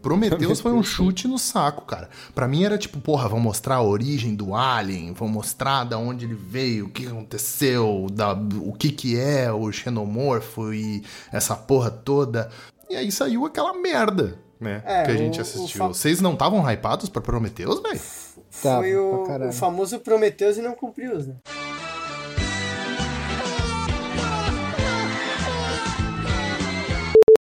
Prometheus 0.00 0.60
foi 0.60 0.70
um 0.72 0.80
chute 0.82 1.26
no 1.26 1.36
saco, 1.36 1.84
cara. 1.84 2.08
Pra 2.36 2.46
mim 2.46 2.62
era 2.62 2.78
tipo, 2.78 3.00
porra, 3.00 3.28
vão 3.28 3.40
mostrar 3.40 3.76
a 3.76 3.82
origem 3.82 4.36
do 4.36 4.54
Alien, 4.54 5.12
vão 5.12 5.26
mostrar 5.26 5.82
da 5.82 5.98
onde 5.98 6.24
ele 6.24 6.34
veio, 6.36 6.86
o 6.86 6.88
que 6.88 7.04
aconteceu, 7.08 8.06
da, 8.12 8.32
o 8.32 8.72
que 8.74 8.92
que 8.92 9.18
é 9.18 9.50
o 9.52 9.72
xenomorfo 9.72 10.72
e 10.72 11.02
essa 11.32 11.56
porra 11.56 11.90
toda. 11.90 12.48
E 12.88 12.94
aí 12.94 13.10
saiu 13.10 13.44
aquela 13.44 13.72
merda, 13.74 14.38
né? 14.60 14.82
É, 14.86 15.02
que 15.02 15.10
a 15.10 15.16
gente 15.16 15.36
o- 15.36 15.38
o 15.38 15.42
assistiu. 15.42 15.78
fa- 15.78 15.88
Vocês 15.88 16.20
não 16.20 16.34
estavam 16.34 16.62
hypados 16.70 17.08
pra 17.08 17.20
Prometheus, 17.20 17.80
velho? 17.82 18.00
Foi 18.50 18.96
o, 18.96 19.24
o 19.48 19.52
famoso 19.52 19.98
Prometheus 19.98 20.56
e 20.58 20.62
não 20.62 20.74
cumpriu, 20.76 21.18
né? 21.18 21.34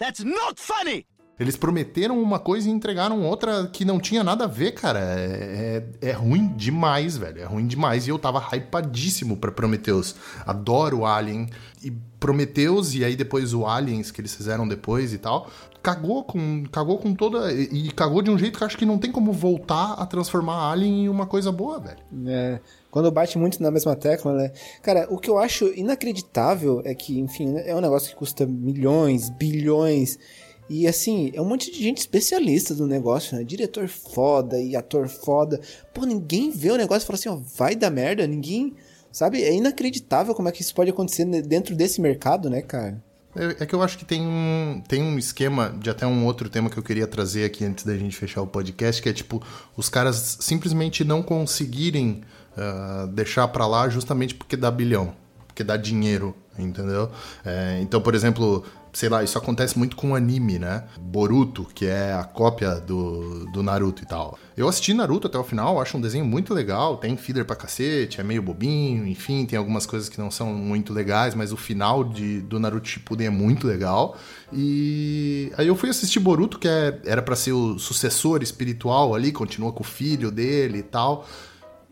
That's 0.05 0.23
not 0.23 0.61
funny! 0.61 1.07
Eles 1.41 1.57
prometeram 1.57 2.23
uma 2.23 2.39
coisa 2.39 2.69
e 2.69 2.71
entregaram 2.71 3.23
outra 3.23 3.67
que 3.69 3.87
não 3.87 3.99
tinha 3.99 4.23
nada 4.23 4.45
a 4.45 4.47
ver, 4.47 4.73
cara. 4.73 5.01
É, 5.01 5.83
é, 6.03 6.09
é 6.11 6.13
ruim 6.13 6.49
demais, 6.49 7.17
velho. 7.17 7.41
É 7.41 7.45
ruim 7.47 7.67
demais. 7.67 8.07
E 8.07 8.11
eu 8.11 8.19
tava 8.19 8.39
hypadíssimo 8.39 9.39
pra 9.39 9.51
Prometheus. 9.51 10.15
Adoro 10.47 11.07
Alien. 11.07 11.49
E 11.83 11.91
Prometheus, 12.21 12.95
e 12.95 13.03
aí 13.03 13.17
depois 13.17 13.55
o 13.55 13.67
Aliens 13.67 14.11
que 14.11 14.21
eles 14.21 14.35
fizeram 14.35 14.69
depois 14.69 15.15
e 15.15 15.19
tal. 15.19 15.51
Cagou 15.83 16.23
com, 16.23 16.65
cagou 16.71 16.99
com 16.99 17.15
toda. 17.15 17.51
E, 17.51 17.89
e 17.89 17.91
cagou 17.93 18.21
de 18.21 18.31
um 18.31 18.39
jeito 18.39 18.59
que 18.59 18.63
eu 18.63 18.67
acho 18.67 18.77
que 18.77 18.85
não 18.85 18.99
tem 18.99 19.11
como 19.11 19.33
voltar 19.33 19.95
a 19.95 20.05
transformar 20.05 20.71
Alien 20.71 21.07
em 21.07 21.09
uma 21.09 21.25
coisa 21.25 21.51
boa, 21.51 21.81
velho. 21.81 21.99
É, 22.27 22.61
quando 22.95 23.11
bate 23.11 23.37
muito 23.37 23.61
na 23.61 23.73
mesma 23.73 23.97
tecla, 23.97 24.33
né? 24.33 24.53
Cara, 24.81 25.09
o 25.11 25.19
que 25.19 25.29
eu 25.29 25.37
acho 25.37 25.67
inacreditável 25.75 26.81
é 26.85 26.95
que, 26.95 27.19
enfim, 27.19 27.57
é 27.57 27.75
um 27.75 27.81
negócio 27.81 28.09
que 28.09 28.15
custa 28.15 28.47
milhões, 28.47 29.31
bilhões. 29.31 30.17
E 30.71 30.87
assim, 30.87 31.33
é 31.35 31.41
um 31.41 31.45
monte 31.45 31.73
de 31.73 31.83
gente 31.83 31.99
especialista 31.99 32.73
do 32.73 32.87
negócio, 32.87 33.37
né? 33.37 33.43
Diretor 33.43 33.89
foda 33.89 34.61
e 34.61 34.77
ator 34.77 35.09
foda. 35.09 35.61
Pô, 35.93 36.07
ninguém 36.07 36.53
vê 36.53 36.71
o 36.71 36.77
negócio 36.77 37.05
e 37.05 37.07
fala 37.09 37.19
assim, 37.19 37.29
ó, 37.29 37.37
vai 37.59 37.75
dar 37.75 37.91
merda, 37.91 38.29
ninguém. 38.29 38.75
Sabe? 39.11 39.43
É 39.43 39.53
inacreditável 39.53 40.33
como 40.33 40.49
é 40.49 40.53
que 40.53 40.63
isso 40.63 40.73
pode 40.73 40.91
acontecer 40.91 41.25
dentro 41.43 41.75
desse 41.75 42.01
mercado, 42.01 42.49
né, 42.49 42.63
cara? 42.63 43.03
É, 43.35 43.65
é 43.65 43.67
que 43.67 43.75
eu 43.75 43.83
acho 43.83 43.99
que 43.99 44.05
tem 44.05 44.23
um, 44.23 44.81
tem 44.87 45.03
um 45.03 45.19
esquema 45.19 45.77
de 45.81 45.91
até 45.91 46.07
um 46.07 46.25
outro 46.25 46.49
tema 46.49 46.71
que 46.71 46.79
eu 46.79 46.83
queria 46.83 47.09
trazer 47.09 47.45
aqui 47.45 47.65
antes 47.65 47.85
da 47.85 47.97
gente 47.97 48.15
fechar 48.15 48.41
o 48.41 48.47
podcast, 48.47 49.03
que 49.03 49.09
é 49.09 49.13
tipo, 49.13 49.43
os 49.77 49.89
caras 49.89 50.39
simplesmente 50.41 51.03
não 51.03 51.25
conseguirem 51.25 52.23
ah, 52.57 53.09
deixar 53.13 53.49
pra 53.49 53.67
lá 53.67 53.89
justamente 53.89 54.35
porque 54.35 54.57
dá 54.57 54.71
bilhão, 54.71 55.15
porque 55.47 55.65
dá 55.65 55.77
dinheiro, 55.77 56.35
entendeu? 56.59 57.11
É, 57.45 57.79
então, 57.81 58.01
por 58.01 58.15
exemplo, 58.15 58.65
sei 58.95 59.09
lá, 59.09 59.25
isso 59.25 59.37
acontece 59.37 59.77
muito 59.77 59.97
com 59.97 60.15
anime, 60.15 60.59
né? 60.59 60.85
Boruto, 61.01 61.67
que 61.75 61.85
é 61.85 62.13
a 62.13 62.23
cópia 62.23 62.77
do, 62.77 63.45
do 63.47 63.63
Naruto 63.63 64.05
e 64.05 64.07
tal. 64.07 64.39
Eu 64.57 64.69
assisti 64.69 64.95
Naruto 64.95 65.27
até 65.27 65.37
o 65.37 65.43
final, 65.43 65.81
acho 65.81 65.97
um 65.97 66.01
desenho 66.01 66.25
muito 66.25 66.55
legal, 66.55 66.97
tem 66.97 67.17
filler 67.17 67.45
pra 67.45 67.57
cacete, 67.57 68.21
é 68.21 68.25
meio 68.25 68.41
bobinho, 68.41 69.07
enfim, 69.07 69.45
tem 69.45 69.59
algumas 69.59 69.85
coisas 69.85 70.09
que 70.09 70.19
não 70.19 70.31
são 70.31 70.55
muito 70.55 70.93
legais, 70.93 71.35
mas 71.35 71.53
o 71.53 71.57
final 71.57 72.05
de, 72.05 72.41
do 72.43 72.61
Naruto 72.61 72.89
Shippuden 72.89 73.27
é 73.27 73.31
muito 73.31 73.67
legal. 73.67 74.17
E 74.53 75.53
aí 75.57 75.67
eu 75.67 75.75
fui 75.75 75.91
assistir 75.91 76.21
Boruto, 76.21 76.59
que 76.59 76.69
é, 76.69 77.01
era 77.05 77.21
pra 77.21 77.35
ser 77.35 77.53
o 77.53 77.79
sucessor 77.79 78.43
espiritual 78.43 79.15
ali, 79.15 79.33
continua 79.33 79.73
com 79.73 79.83
o 79.83 79.87
filho 79.87 80.31
dele 80.31 80.79
e 80.79 80.83
tal. 80.85 81.27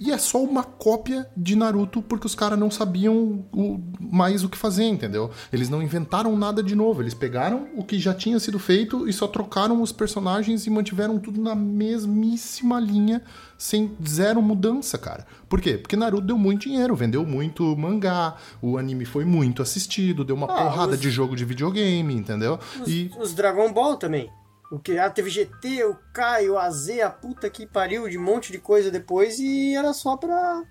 E 0.05 0.11
é 0.11 0.19
só 0.19 0.43
uma 0.43 0.65
cópia 0.65 1.29
de 1.37 1.55
Naruto 1.55 2.03
porque 2.03 2.27
os 2.27 2.35
caras 2.35 2.59
não 2.59 2.71
sabiam 2.73 3.45
o- 3.53 3.81
mais 4.01 4.43
o 4.43 4.49
que 4.49 4.59
fazer, 4.59 4.83
entendeu? 4.85 5.31
Eles 5.53 5.69
não 5.69 5.81
inventaram 5.81 6.37
nada 6.37 6.61
de 6.61 6.75
novo. 6.75 7.01
Eles 7.01 7.15
pegaram 7.15 7.69
o 7.77 7.85
que 7.85 8.01
já 8.01 8.13
tinha 8.13 8.41
sido 8.41 8.59
feito 8.59 9.09
e 9.09 9.13
só 9.13 9.29
trocaram 9.29 9.81
os 9.81 9.93
personagens 9.93 10.67
e 10.67 10.71
mantiveram 10.71 11.21
tudo 11.21 11.41
na 11.41 11.55
mesmíssima 11.55 12.81
linha, 12.81 13.23
sem 13.57 13.93
zero 14.07 14.43
mudança, 14.43 14.99
cara. 14.99 15.25
Por 15.49 15.61
quê? 15.61 15.75
Porque 15.79 15.95
Naruto 15.95 16.27
deu 16.27 16.37
muito 16.39 16.63
dinheiro, 16.63 16.97
vendeu 16.97 17.25
muito 17.25 17.77
mangá, 17.77 18.35
o 18.61 18.77
anime 18.77 19.05
foi 19.05 19.25
muito 19.25 19.63
assistido, 19.63 20.25
deu 20.25 20.35
uma 20.35 20.47
Ah, 20.47 20.65
porrada 20.65 20.93
os- 20.95 21.01
de 21.01 21.11
jogo 21.11 21.37
de 21.37 21.45
videogame, 21.45 22.13
entendeu? 22.15 22.59
Os, 22.81 22.89
E 22.89 23.11
os 23.21 23.33
Dragon 23.35 23.73
Ball 23.73 23.97
também. 23.97 24.29
O 24.73 24.79
que? 24.79 24.97
Ah, 24.99 25.11
teve 25.11 25.29
GT, 25.29 25.85
o 25.85 25.97
Kai, 26.15 26.49
o 26.49 26.57
AZ, 26.59 26.89
a 27.01 27.11
puta 27.11 27.51
que 27.51 27.67
pariu 27.67 28.09
de 28.09 28.17
um 28.17 28.23
monte 28.23 28.51
de 28.51 28.57
coisa 28.59 28.91
depois 28.91 29.39
e 29.39 29.75
era 29.77 29.93
só 29.93 30.17
pra. 30.17 30.63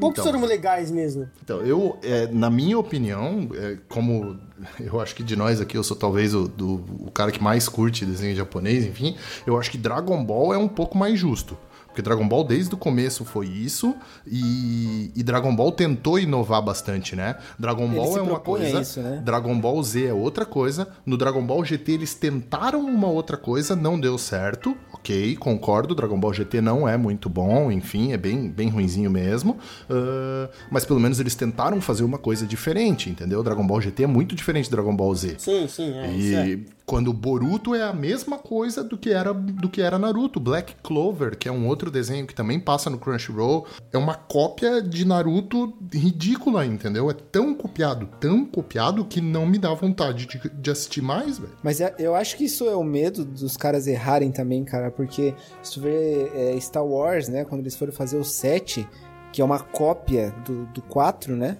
Poucos 0.00 0.18
Então. 0.18 0.32
foram 0.32 0.44
legais 0.44 0.90
mesmo. 0.90 1.30
Então, 1.40 1.60
eu, 1.60 1.96
é, 2.02 2.26
na 2.26 2.50
minha 2.50 2.76
opinião, 2.76 3.48
é, 3.54 3.78
como 3.88 4.40
eu 4.80 5.00
acho 5.00 5.14
que 5.14 5.22
de 5.22 5.36
nós 5.36 5.60
aqui, 5.60 5.76
eu 5.76 5.84
sou 5.84 5.96
talvez 5.96 6.34
o, 6.34 6.48
do, 6.48 6.84
o 7.06 7.12
cara 7.12 7.30
que 7.30 7.40
mais 7.40 7.68
curte 7.68 8.04
desenho 8.04 8.34
japonês, 8.34 8.84
enfim, 8.84 9.16
eu 9.46 9.56
acho 9.56 9.70
que 9.70 9.78
Dragon 9.78 10.24
Ball 10.24 10.52
é 10.52 10.58
um 10.58 10.66
pouco 10.66 10.98
mais 10.98 11.16
justo. 11.16 11.56
Porque 11.94 12.02
Dragon 12.02 12.26
Ball 12.26 12.42
desde 12.42 12.74
o 12.74 12.76
começo 12.76 13.24
foi 13.24 13.46
isso, 13.46 13.94
e, 14.26 15.12
e 15.14 15.22
Dragon 15.22 15.54
Ball 15.54 15.70
tentou 15.70 16.18
inovar 16.18 16.60
bastante, 16.60 17.14
né? 17.14 17.36
Dragon 17.56 17.84
Ele 17.84 17.94
Ball 17.94 18.18
é 18.18 18.20
uma 18.20 18.40
coisa, 18.40 18.80
isso, 18.80 19.00
né? 19.00 19.22
Dragon 19.24 19.56
Ball 19.56 19.80
Z 19.80 20.06
é 20.06 20.12
outra 20.12 20.44
coisa. 20.44 20.88
No 21.06 21.16
Dragon 21.16 21.46
Ball 21.46 21.64
GT 21.64 21.92
eles 21.92 22.12
tentaram 22.12 22.80
uma 22.80 23.06
outra 23.06 23.36
coisa, 23.36 23.76
não 23.76 23.98
deu 23.98 24.18
certo. 24.18 24.76
Ok, 24.92 25.36
concordo. 25.36 25.94
Dragon 25.94 26.18
Ball 26.18 26.34
GT 26.34 26.60
não 26.60 26.88
é 26.88 26.96
muito 26.96 27.28
bom, 27.28 27.70
enfim, 27.70 28.12
é 28.12 28.16
bem, 28.16 28.50
bem 28.50 28.68
ruinzinho 28.68 29.08
mesmo. 29.08 29.56
Ah, 29.88 30.50
mas 30.72 30.84
pelo 30.84 30.98
menos 30.98 31.20
eles 31.20 31.36
tentaram 31.36 31.80
fazer 31.80 32.02
uma 32.02 32.18
coisa 32.18 32.44
diferente, 32.44 33.08
entendeu? 33.08 33.40
Dragon 33.44 33.64
Ball 33.64 33.80
GT 33.80 34.02
é 34.02 34.08
muito 34.08 34.34
diferente 34.34 34.64
de 34.64 34.72
Dragon 34.72 34.96
Ball 34.96 35.14
Z. 35.14 35.36
Sim, 35.38 35.68
sim, 35.68 35.92
é. 35.96 36.10
isso 36.10 36.36
é. 36.36 36.48
E 36.48 36.66
quando 36.86 37.12
Boruto 37.12 37.74
é 37.74 37.82
a 37.82 37.92
mesma 37.92 38.38
coisa 38.38 38.84
do 38.84 38.98
que 38.98 39.10
era 39.10 39.32
do 39.32 39.68
que 39.68 39.80
era 39.80 39.98
Naruto, 39.98 40.38
Black 40.38 40.74
Clover, 40.82 41.36
que 41.36 41.48
é 41.48 41.52
um 41.52 41.66
outro 41.66 41.90
desenho 41.90 42.26
que 42.26 42.34
também 42.34 42.60
passa 42.60 42.90
no 42.90 42.98
Crunchyroll, 42.98 43.66
é 43.92 43.98
uma 43.98 44.14
cópia 44.14 44.82
de 44.82 45.04
Naruto 45.06 45.72
ridícula, 45.92 46.66
entendeu? 46.66 47.10
É 47.10 47.14
tão 47.14 47.54
copiado, 47.54 48.08
tão 48.20 48.44
copiado 48.44 49.04
que 49.04 49.20
não 49.20 49.46
me 49.46 49.58
dá 49.58 49.72
vontade 49.72 50.26
de, 50.26 50.50
de 50.50 50.70
assistir 50.70 51.00
mais, 51.00 51.38
velho. 51.38 51.52
Mas 51.62 51.80
é- 51.80 51.94
eu 51.98 52.14
acho 52.14 52.36
que 52.36 52.44
isso 52.44 52.68
é 52.68 52.76
o 52.76 52.84
medo 52.84 53.24
dos 53.24 53.56
caras 53.56 53.86
errarem 53.86 54.30
também, 54.30 54.64
cara, 54.64 54.90
porque 54.90 55.34
se 55.62 55.74
tu 55.74 55.80
vê 55.80 56.30
é, 56.34 56.60
Star 56.60 56.84
Wars, 56.84 57.28
né, 57.28 57.44
quando 57.44 57.62
eles 57.62 57.76
foram 57.76 57.92
fazer 57.92 58.18
o 58.18 58.24
7, 58.24 58.86
que 59.32 59.40
é 59.40 59.44
uma 59.44 59.58
cópia 59.58 60.34
do, 60.44 60.66
do 60.66 60.82
4, 60.82 61.34
né, 61.34 61.56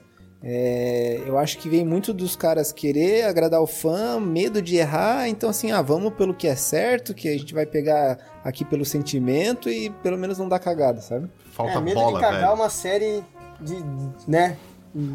é, 0.46 1.22
eu 1.26 1.38
acho 1.38 1.56
que 1.56 1.70
vem 1.70 1.86
muito 1.86 2.12
dos 2.12 2.36
caras 2.36 2.70
querer 2.70 3.24
agradar 3.24 3.62
o 3.62 3.66
fã, 3.66 4.20
medo 4.20 4.60
de 4.60 4.76
errar, 4.76 5.26
então 5.26 5.48
assim, 5.48 5.72
ah, 5.72 5.80
vamos 5.80 6.12
pelo 6.12 6.34
que 6.34 6.46
é 6.46 6.54
certo, 6.54 7.14
que 7.14 7.28
a 7.28 7.32
gente 7.32 7.54
vai 7.54 7.64
pegar 7.64 8.18
aqui 8.44 8.62
pelo 8.62 8.84
sentimento 8.84 9.70
e 9.70 9.88
pelo 10.02 10.18
menos 10.18 10.36
não 10.36 10.46
dar 10.46 10.58
cagada, 10.58 11.00
sabe? 11.00 11.30
Falta 11.50 11.78
é, 11.78 11.80
medo 11.80 11.94
bola, 11.94 12.18
de 12.18 12.24
cagar 12.26 12.40
velho. 12.42 12.54
uma 12.54 12.68
série 12.68 13.24
de. 13.58 13.82
né? 14.28 14.58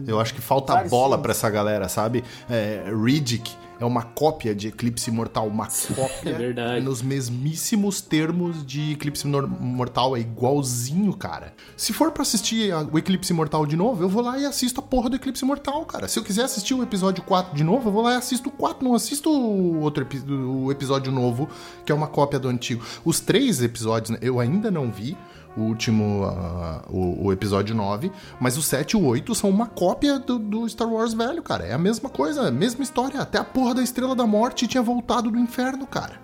Eu 0.08 0.20
acho 0.20 0.34
que 0.34 0.42
falta 0.42 0.74
Vários 0.74 0.90
bola 0.90 1.18
pra 1.18 1.32
essa 1.32 1.50
galera, 1.50 1.88
sabe? 1.88 2.24
É, 2.50 2.84
Riddick 2.92 3.56
é 3.80 3.86
uma 3.86 4.02
cópia 4.04 4.54
de 4.54 4.68
Eclipse 4.68 5.10
Mortal, 5.12 5.48
uma 5.48 5.68
cópia 5.68 6.30
É 6.32 6.34
verdade. 6.34 6.84
nos 6.86 7.02
mesmíssimos 7.02 8.02
termos 8.02 8.66
de 8.66 8.92
Eclipse 8.94 9.26
Mortal, 9.28 10.16
é 10.18 10.20
igualzinho, 10.20 11.14
cara. 11.16 11.54
Se 11.78 11.94
for 11.94 12.12
pra 12.12 12.22
assistir 12.24 12.72
a- 12.74 12.88
o 12.92 12.98
Eclipse 12.98 13.32
Mortal 13.34 13.66
de 13.66 13.76
novo, 13.76 14.04
eu 14.04 14.10
vou 14.10 14.22
lá 14.22 14.38
e 14.38 14.46
assisto 14.46 14.80
a 14.80 14.84
porra 14.84 15.10
do 15.10 15.16
Eclipse 15.16 15.46
Mortal, 15.46 15.86
cara. 15.86 16.08
Se 16.08 16.20
eu 16.20 16.24
quiser 16.24 16.44
assistir 16.44 16.74
o 16.74 16.84
episódio 16.84 17.24
4 17.24 17.56
de 17.56 17.64
novo, 17.64 17.88
eu 17.90 17.94
vou 17.94 18.02
lá 18.04 18.14
e 18.14 18.18
assisto 18.18 18.50
o 18.50 18.52
4, 18.52 18.84
não 18.86 18.94
assisto 18.96 19.30
o 19.30 19.80
outro 19.82 20.04
epi- 20.04 20.24
o 20.30 20.72
episódio 20.72 21.12
novo, 21.12 21.48
que 21.86 21.92
é 21.92 21.96
uma 21.96 22.08
cópia 22.08 22.40
do 22.40 22.48
antigo. 22.50 22.84
Os 23.06 23.20
três 23.20 23.62
episódios, 23.62 24.10
né, 24.12 24.18
eu 24.22 24.40
ainda 24.40 24.70
não 24.70 24.92
vi, 24.92 25.18
o 25.58 25.62
último, 25.62 26.24
ah, 26.26 26.84
o, 26.90 27.26
o 27.28 27.34
episódio 27.34 27.76
9, 27.76 28.12
mas 28.40 28.58
o 28.58 28.62
7 28.62 28.92
e 28.92 28.98
o 28.98 29.06
8 29.06 29.34
são 29.36 29.50
uma 29.50 29.68
cópia 29.68 30.20
do, 30.20 30.40
do 30.40 30.70
Star 30.70 30.88
Wars 30.88 31.14
velho, 31.14 31.42
cara. 31.42 31.66
É 31.66 31.74
a 31.74 31.78
mesma 31.78 32.10
coisa, 32.10 32.48
a 32.48 32.52
mesma 32.52 32.84
história. 32.84 33.20
Até 33.20 33.38
a 33.38 33.44
porra 33.44 33.76
da 33.76 33.82
Estrela 33.82 34.16
da 34.16 34.26
Morte 34.26 34.68
tinha 34.68 34.84
voltado 34.84 35.32
do 35.32 35.38
inferno, 35.38 35.86
cara. 35.86 36.20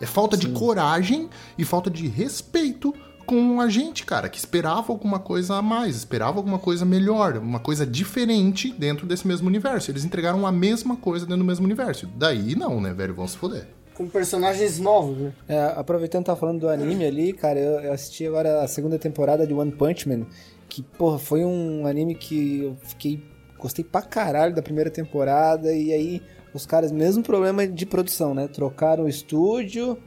É 0.00 0.06
falta 0.06 0.36
de 0.36 0.48
coragem 0.48 1.28
e 1.58 1.64
falta 1.64 1.90
de 1.90 2.08
respeito 2.08 2.94
com 3.26 3.60
a 3.60 3.68
gente, 3.68 4.04
cara, 4.04 4.28
que 4.28 4.38
esperava 4.38 4.92
alguma 4.92 5.20
coisa 5.20 5.54
a 5.54 5.62
mais, 5.62 5.94
esperava 5.94 6.38
alguma 6.38 6.58
coisa 6.58 6.84
melhor, 6.84 7.36
uma 7.36 7.60
coisa 7.60 7.86
diferente 7.86 8.72
dentro 8.72 9.06
desse 9.06 9.24
mesmo 9.24 9.46
universo. 9.46 9.90
Eles 9.90 10.04
entregaram 10.04 10.46
a 10.46 10.50
mesma 10.50 10.96
coisa 10.96 11.26
dentro 11.26 11.42
do 11.42 11.46
mesmo 11.46 11.64
universo. 11.64 12.08
Daí 12.16 12.56
não, 12.56 12.80
né, 12.80 12.92
velho? 12.92 13.14
Vamos 13.14 13.32
se 13.32 13.38
foder. 13.38 13.68
Com 14.00 14.08
personagens 14.08 14.78
novos, 14.78 15.18
né? 15.18 15.32
É, 15.46 15.60
aproveitando 15.76 16.22
que 16.22 16.30
tá 16.30 16.34
falando 16.34 16.60
do 16.60 16.70
anime 16.70 17.04
ali, 17.04 17.34
cara, 17.34 17.60
eu, 17.60 17.80
eu 17.80 17.92
assisti 17.92 18.26
agora 18.26 18.62
a 18.62 18.66
segunda 18.66 18.98
temporada 18.98 19.46
de 19.46 19.52
One 19.52 19.72
Punch 19.72 20.08
Man, 20.08 20.24
que, 20.70 20.82
porra, 20.82 21.18
foi 21.18 21.44
um 21.44 21.86
anime 21.86 22.14
que 22.14 22.62
eu 22.62 22.76
fiquei. 22.82 23.22
Gostei 23.58 23.84
pra 23.84 24.00
caralho 24.00 24.54
da 24.54 24.62
primeira 24.62 24.90
temporada, 24.90 25.70
e 25.74 25.92
aí 25.92 26.22
os 26.54 26.64
caras, 26.64 26.90
mesmo 26.90 27.22
problema 27.22 27.66
de 27.66 27.84
produção, 27.84 28.32
né? 28.34 28.48
Trocaram 28.48 29.04
o 29.04 29.08
estúdio, 29.08 29.98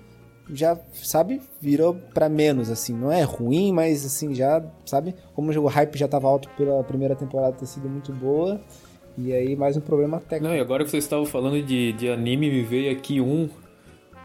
já, 0.51 0.75
sabe, 0.91 1.39
virou 1.61 1.93
pra 1.93 2.27
menos, 2.27 2.71
assim. 2.71 2.95
Não 2.95 3.11
é 3.11 3.21
ruim, 3.21 3.71
mas 3.71 4.03
assim, 4.03 4.33
já, 4.33 4.63
sabe? 4.87 5.13
Como 5.35 5.51
o 5.51 5.67
hype 5.67 5.99
já 5.99 6.07
tava 6.07 6.27
alto 6.27 6.49
pela 6.57 6.83
primeira 6.83 7.15
temporada 7.15 7.55
ter 7.57 7.67
sido 7.67 7.87
muito 7.87 8.11
boa, 8.11 8.59
e 9.15 9.31
aí 9.31 9.55
mais 9.55 9.77
um 9.77 9.81
problema 9.81 10.19
técnico. 10.19 10.45
Não, 10.45 10.57
e 10.57 10.59
agora 10.59 10.83
que 10.83 10.89
vocês 10.89 11.03
estavam 11.03 11.27
falando 11.27 11.61
de, 11.61 11.93
de 11.93 12.09
anime, 12.09 12.49
me 12.49 12.63
veio 12.63 12.91
aqui 12.91 13.21
um 13.21 13.47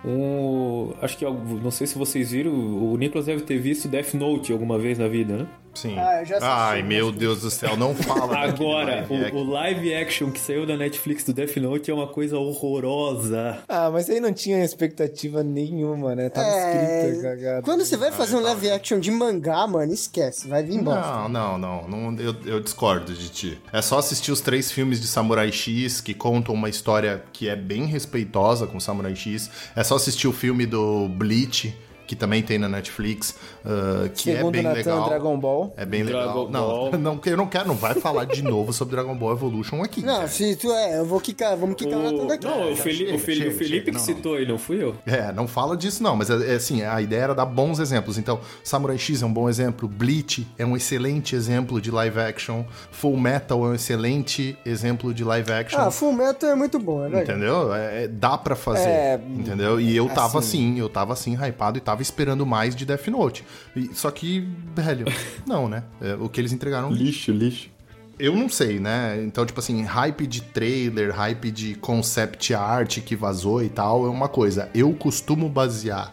um. 0.04 0.92
Acho 1.00 1.16
que 1.18 1.24
não 1.24 1.70
sei 1.70 1.86
se 1.86 1.98
vocês 1.98 2.30
viram, 2.30 2.52
o 2.52 2.96
Nicolas 2.96 3.26
deve 3.26 3.42
ter 3.42 3.58
visto 3.58 3.88
Death 3.88 4.14
Note 4.14 4.52
alguma 4.52 4.78
vez 4.78 4.98
na 4.98 5.08
vida, 5.08 5.36
né? 5.36 5.46
Sim. 5.78 5.96
Ah, 5.98 6.20
eu 6.20 6.26
já 6.26 6.36
assisti, 6.38 6.52
Ai, 6.52 6.80
eu 6.80 6.84
meu. 6.84 7.12
Deus 7.12 7.40
do 7.42 7.50
céu, 7.50 7.76
não 7.76 7.94
fala. 7.94 8.36
Agora, 8.42 9.06
live 9.08 9.36
o, 9.36 9.38
o 9.38 9.50
live 9.50 9.94
action 9.94 10.30
que 10.30 10.40
saiu 10.40 10.66
da 10.66 10.76
Netflix 10.76 11.24
do 11.24 11.32
Death 11.32 11.56
Note 11.58 11.90
é 11.90 11.94
uma 11.94 12.06
coisa 12.08 12.36
horrorosa. 12.38 13.58
Ah, 13.68 13.90
mas 13.90 14.08
aí 14.10 14.20
não 14.20 14.32
tinha 14.32 14.64
expectativa 14.64 15.42
nenhuma, 15.42 16.14
né? 16.14 16.28
Tava 16.28 16.46
É, 16.46 17.06
escrita, 17.08 17.22
cagada. 17.28 17.62
Quando 17.62 17.84
você 17.84 17.96
vai 17.96 18.10
fazer 18.12 18.36
um 18.36 18.40
live 18.40 18.70
action 18.70 18.98
de 18.98 19.10
mangá, 19.10 19.66
mano, 19.66 19.92
esquece, 19.92 20.48
vai 20.48 20.62
vir 20.62 20.82
bosta. 20.82 21.28
Não, 21.28 21.28
não, 21.28 21.58
não, 21.58 21.88
não 21.88 22.20
eu, 22.20 22.34
eu 22.44 22.60
discordo 22.60 23.12
de 23.12 23.28
ti. 23.28 23.58
É 23.72 23.80
só 23.82 23.98
assistir 23.98 24.32
os 24.32 24.40
três 24.40 24.70
filmes 24.72 25.00
de 25.00 25.06
Samurai 25.06 25.52
X 25.52 26.00
que 26.00 26.14
contam 26.14 26.54
uma 26.54 26.68
história 26.68 27.22
que 27.32 27.48
é 27.48 27.56
bem 27.56 27.86
respeitosa 27.86 28.66
com 28.66 28.80
Samurai 28.80 29.14
X. 29.14 29.50
É 29.76 29.82
só 29.84 29.96
assistir 29.96 30.26
o 30.28 30.32
filme 30.32 30.66
do 30.66 31.08
Bleach, 31.08 31.74
que 32.08 32.16
também 32.16 32.42
tem 32.42 32.58
na 32.58 32.68
Netflix, 32.68 33.36
uh, 33.64 34.08
que 34.08 34.22
Segundo 34.32 34.48
é 34.48 34.50
bem 34.50 34.62
Natan, 34.62 34.76
legal. 34.78 35.08
Dragon 35.10 35.38
Ball. 35.38 35.74
É 35.76 35.84
bem 35.86 36.04
Dragon 36.04 36.20
legal. 36.46 36.50
Não, 36.50 36.66
Ball. 36.66 36.92
não, 36.98 37.20
eu 37.24 37.36
não 37.36 37.46
quero, 37.46 37.68
não 37.68 37.74
vai 37.76 37.94
falar 37.94 38.24
de 38.24 38.42
novo 38.42 38.72
sobre 38.72 38.96
Dragon 38.96 39.14
Ball 39.14 39.32
Evolution 39.32 39.82
aqui. 39.84 40.02
Não, 40.02 40.26
se 40.26 40.56
tu 40.56 40.72
é, 40.72 40.98
eu 40.98 41.04
vou 41.04 41.20
quicar, 41.20 41.54
vamos 41.56 41.76
quicar 41.76 41.98
o 41.98 42.02
Natan 42.02 42.26
daqui. 42.26 42.46
não, 42.46 42.72
o, 42.72 42.76
Feli- 42.76 42.96
chega, 42.96 43.14
o 43.14 43.18
Feli- 43.18 43.38
chega, 43.38 43.50
o 43.50 43.52
Felipe 43.54 43.68
chega, 43.68 43.84
que 43.84 43.90
não, 43.92 44.00
citou 44.00 44.34
aí, 44.36 44.48
não 44.48 44.58
fui 44.58 44.82
eu. 44.82 44.96
É, 45.06 45.30
não 45.32 45.46
fala 45.46 45.76
disso 45.76 46.02
não, 46.02 46.16
mas 46.16 46.30
é, 46.30 46.52
é 46.52 46.56
assim, 46.56 46.82
a 46.82 47.00
ideia 47.02 47.20
era 47.24 47.34
dar 47.34 47.44
bons 47.46 47.78
exemplos. 47.78 48.16
Então, 48.18 48.40
Samurai 48.64 48.96
X 48.98 49.22
é 49.22 49.26
um 49.26 49.32
bom 49.32 49.48
exemplo, 49.48 49.86
Bleach 49.86 50.46
é 50.58 50.64
um 50.64 50.74
excelente 50.76 51.36
exemplo 51.36 51.80
de 51.80 51.90
live 51.90 52.18
action, 52.20 52.64
Full 52.90 53.16
Metal 53.18 53.62
é 53.66 53.68
um 53.68 53.74
excelente 53.74 54.56
exemplo 54.64 55.12
de 55.12 55.22
live 55.22 55.52
action. 55.52 55.78
Ah, 55.78 55.90
Full 55.90 56.12
Metal 56.14 56.48
é 56.50 56.54
muito 56.54 56.78
bom, 56.78 57.04
é 57.04 57.08
verdade. 57.10 57.30
Entendeu? 57.32 57.74
É, 57.74 58.04
é- 58.04 58.08
dá 58.08 58.38
pra 58.38 58.56
fazer. 58.56 58.88
É, 58.88 59.20
entendeu? 59.36 59.78
E 59.78 59.94
eu 59.94 60.08
tava 60.08 60.38
assim- 60.38 60.48
assim, 60.48 60.78
eu 60.80 60.88
tava 60.88 61.12
assim, 61.12 61.34
hypado 61.36 61.76
e 61.76 61.80
tava 61.80 61.97
esperando 62.02 62.44
mais 62.46 62.74
de 62.74 62.84
Death 62.86 63.08
Note. 63.08 63.44
E- 63.76 63.90
só 63.94 64.10
que, 64.10 64.46
velho, 64.74 65.06
não, 65.46 65.68
né? 65.68 65.84
É, 66.00 66.14
o 66.14 66.28
que 66.28 66.40
eles 66.40 66.52
entregaram. 66.52 66.90
Lixo, 66.90 67.32
lixo. 67.32 67.70
Eu 68.18 68.34
não 68.34 68.48
sei, 68.48 68.80
né? 68.80 69.22
Então, 69.22 69.46
tipo 69.46 69.60
assim, 69.60 69.82
hype 69.82 70.26
de 70.26 70.42
trailer, 70.42 71.14
hype 71.14 71.50
de 71.52 71.76
concept 71.76 72.52
art 72.52 72.98
que 73.00 73.14
vazou 73.14 73.62
e 73.62 73.68
tal 73.68 74.04
é 74.06 74.08
uma 74.08 74.28
coisa. 74.28 74.68
Eu 74.74 74.92
costumo 74.92 75.48
basear 75.48 76.12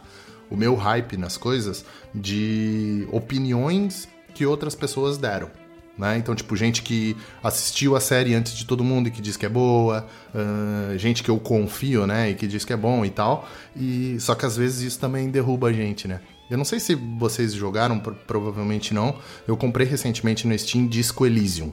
o 0.49 0.55
meu 0.55 0.75
hype 0.75 1.17
nas 1.17 1.35
coisas 1.35 1.83
de 2.13 3.07
opiniões 3.11 4.07
que 4.35 4.45
outras 4.45 4.75
pessoas 4.75 5.17
deram. 5.17 5.49
Né? 5.97 6.17
Então, 6.17 6.35
tipo, 6.35 6.55
gente 6.57 6.81
que 6.81 7.15
assistiu 7.41 7.95
a 7.95 8.01
série 8.01 8.35
antes 8.35 8.53
de 8.53 8.65
todo 8.65 8.83
mundo 8.83 9.07
e 9.07 9.11
que 9.11 9.21
diz 9.21 9.37
que 9.37 9.45
é 9.45 9.49
boa, 9.49 10.05
ahn, 10.33 10.97
gente 10.97 11.23
que 11.23 11.29
eu 11.31 11.39
confio, 11.39 12.05
né, 12.05 12.31
e 12.31 12.35
que 12.35 12.47
diz 12.47 12.65
que 12.65 12.73
é 12.73 12.77
bom 12.77 13.05
e 13.05 13.09
tal. 13.09 13.47
E 13.75 14.17
só 14.19 14.35
que 14.35 14.45
às 14.45 14.57
vezes 14.57 14.81
isso 14.81 14.99
também 14.99 15.29
derruba 15.29 15.69
a 15.69 15.73
gente, 15.73 16.05
né? 16.05 16.19
Eu 16.51 16.57
não 16.57 16.65
sei 16.65 16.79
se 16.79 16.95
vocês 16.95 17.53
jogaram, 17.53 17.97
pro- 17.97 18.13
provavelmente 18.13 18.93
não. 18.93 19.15
Eu 19.47 19.55
comprei 19.55 19.87
recentemente 19.87 20.45
no 20.45 20.59
Steam 20.59 20.85
Disco 20.85 21.25
Elysium, 21.25 21.71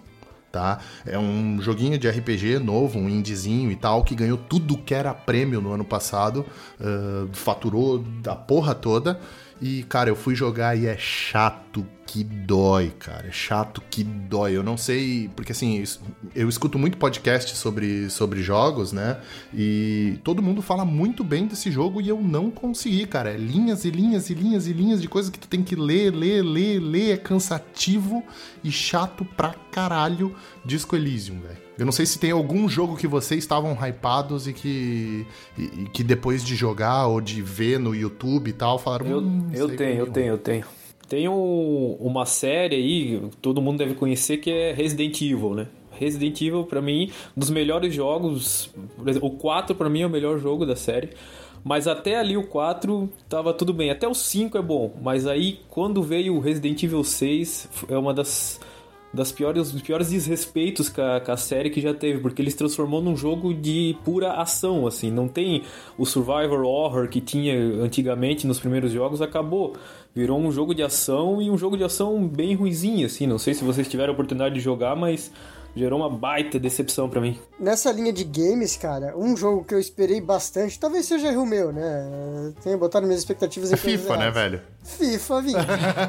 tá? 0.52 0.78
É 1.04 1.18
um 1.18 1.60
joguinho 1.60 1.98
de 1.98 2.08
RPG 2.08 2.58
novo, 2.60 2.98
um 3.00 3.08
indiezinho 3.08 3.70
e 3.72 3.76
tal, 3.76 4.04
que 4.04 4.14
ganhou 4.14 4.38
tudo 4.38 4.78
que 4.78 4.94
era 4.94 5.12
prêmio 5.12 5.60
no 5.60 5.72
ano 5.72 5.84
passado, 5.84 6.46
ah, 6.80 7.26
faturou 7.32 7.98
da 7.98 8.36
porra 8.36 8.72
toda. 8.74 9.20
E, 9.60 9.82
cara, 9.84 10.08
eu 10.08 10.16
fui 10.16 10.34
jogar 10.34 10.76
e 10.76 10.86
é 10.86 10.96
chato 10.96 11.86
que 12.12 12.22
dói, 12.22 12.92
cara. 12.98 13.28
É 13.28 13.32
chato 13.32 13.82
que 13.90 14.04
dói. 14.04 14.54
Eu 14.54 14.62
não 14.62 14.76
sei, 14.76 15.30
porque 15.34 15.52
assim, 15.52 15.82
eu 16.34 16.46
escuto 16.46 16.78
muito 16.78 16.98
podcast 16.98 17.56
sobre, 17.56 18.10
sobre 18.10 18.42
jogos, 18.42 18.92
né? 18.92 19.18
E 19.54 20.18
todo 20.22 20.42
mundo 20.42 20.60
fala 20.60 20.84
muito 20.84 21.24
bem 21.24 21.46
desse 21.46 21.70
jogo 21.70 22.02
e 22.02 22.08
eu 22.10 22.20
não 22.20 22.50
consegui, 22.50 23.06
cara. 23.06 23.30
É 23.30 23.36
linhas 23.38 23.86
e 23.86 23.90
linhas 23.90 24.28
e 24.28 24.34
linhas 24.34 24.66
e 24.66 24.74
linhas 24.74 25.00
de 25.00 25.08
coisas 25.08 25.30
que 25.30 25.38
tu 25.38 25.48
tem 25.48 25.62
que 25.62 25.74
ler, 25.74 26.10
ler, 26.10 26.42
ler, 26.42 26.80
ler. 26.80 27.12
É 27.12 27.16
cansativo 27.16 28.22
e 28.62 28.70
chato 28.70 29.24
pra 29.24 29.54
caralho 29.72 30.36
Disco 30.62 30.94
Elysium, 30.94 31.40
velho. 31.40 31.56
Eu 31.78 31.86
não 31.86 31.92
sei 31.92 32.04
se 32.04 32.18
tem 32.18 32.30
algum 32.30 32.68
jogo 32.68 32.94
que 32.94 33.06
vocês 33.06 33.42
estavam 33.42 33.72
hypados 33.72 34.46
e 34.46 34.52
que, 34.52 35.26
e, 35.56 35.62
e 35.62 35.88
que 35.90 36.04
depois 36.04 36.44
de 36.44 36.54
jogar 36.54 37.06
ou 37.06 37.22
de 37.22 37.40
ver 37.40 37.78
no 37.78 37.94
YouTube 37.94 38.50
e 38.50 38.52
tal, 38.52 38.78
falaram. 38.78 39.06
Eu, 39.06 39.18
"Hum, 39.20 39.50
eu 39.54 39.74
tenho, 39.74 40.00
eu 40.00 40.04
ruim." 40.04 40.12
tenho, 40.12 40.28
eu 40.28 40.38
tenho. 40.38 40.64
Tem 41.12 41.28
um- 41.28 41.94
uma 42.00 42.24
série 42.24 42.74
aí, 42.74 43.20
todo 43.42 43.60
mundo 43.60 43.76
deve 43.76 43.92
conhecer, 43.92 44.38
que 44.38 44.50
é 44.50 44.72
Resident 44.72 45.20
Evil, 45.20 45.54
né? 45.54 45.66
Resident 45.90 46.40
Evil, 46.40 46.64
pra 46.64 46.80
mim, 46.80 47.10
um 47.36 47.40
dos 47.40 47.50
melhores 47.50 47.92
jogos. 47.94 48.70
exemplo, 49.06 49.28
O 49.28 49.32
4 49.32 49.76
pra 49.76 49.90
mim 49.90 50.00
é 50.00 50.06
o 50.06 50.10
melhor 50.10 50.38
jogo 50.38 50.64
da 50.64 50.74
série. 50.74 51.10
Mas 51.62 51.86
até 51.86 52.16
ali 52.18 52.34
o 52.34 52.46
4 52.46 53.10
tava 53.28 53.52
tudo 53.52 53.74
bem. 53.74 53.90
Até 53.90 54.08
o 54.08 54.14
5 54.14 54.56
é 54.56 54.62
bom. 54.62 54.94
Mas 55.02 55.26
aí 55.26 55.60
quando 55.68 56.02
veio 56.02 56.34
o 56.34 56.40
Resident 56.40 56.82
Evil 56.82 57.04
6, 57.04 57.68
é 57.90 57.98
uma 57.98 58.14
das, 58.14 58.58
das 59.12 59.30
piores, 59.30 59.70
dos 59.70 59.82
piores 59.82 60.10
desrespeitos 60.10 60.88
com 60.88 61.02
a, 61.02 61.20
com 61.20 61.32
a 61.32 61.36
série 61.36 61.70
que 61.70 61.80
já 61.80 61.92
teve. 61.92 62.20
Porque 62.20 62.40
eles 62.40 62.54
transformou 62.54 63.02
num 63.02 63.16
jogo 63.16 63.52
de 63.52 63.96
pura 64.04 64.32
ação, 64.32 64.86
assim. 64.86 65.10
Não 65.10 65.28
tem 65.28 65.62
o 65.98 66.06
Survivor 66.06 66.64
Horror 66.64 67.08
que 67.08 67.20
tinha 67.20 67.54
antigamente 67.82 68.46
nos 68.46 68.58
primeiros 68.58 68.92
jogos, 68.92 69.20
acabou. 69.20 69.74
Virou 70.14 70.38
um 70.38 70.50
jogo 70.52 70.74
de 70.74 70.82
ação 70.82 71.40
e 71.40 71.50
um 71.50 71.56
jogo 71.56 71.76
de 71.76 71.84
ação 71.84 72.26
bem 72.26 72.54
ruizinho, 72.54 73.06
assim. 73.06 73.26
Não 73.26 73.38
sei 73.38 73.54
se 73.54 73.64
vocês 73.64 73.88
tiveram 73.88 74.10
a 74.10 74.14
oportunidade 74.14 74.54
de 74.54 74.60
jogar, 74.60 74.96
mas 74.96 75.32
gerou 75.74 75.98
uma 76.00 76.10
baita 76.10 76.58
decepção 76.58 77.08
pra 77.08 77.20
mim. 77.20 77.38
Nessa 77.58 77.90
linha 77.92 78.12
de 78.12 78.24
games, 78.24 78.76
cara, 78.76 79.16
um 79.16 79.36
jogo 79.36 79.64
que 79.64 79.74
eu 79.74 79.80
esperei 79.80 80.20
bastante, 80.20 80.78
talvez 80.78 81.06
seja 81.06 81.28
erro 81.28 81.46
meu, 81.46 81.72
né? 81.72 82.52
Tenha 82.62 82.76
botado 82.76 83.06
minhas 83.06 83.20
expectativas 83.20 83.70
em 83.70 83.74
É 83.74 83.78
coisas 83.78 84.00
FIFA, 84.00 84.16
né, 84.18 84.30
velho? 84.30 84.60
FIFA, 84.84 85.40
Vini. 85.42 85.54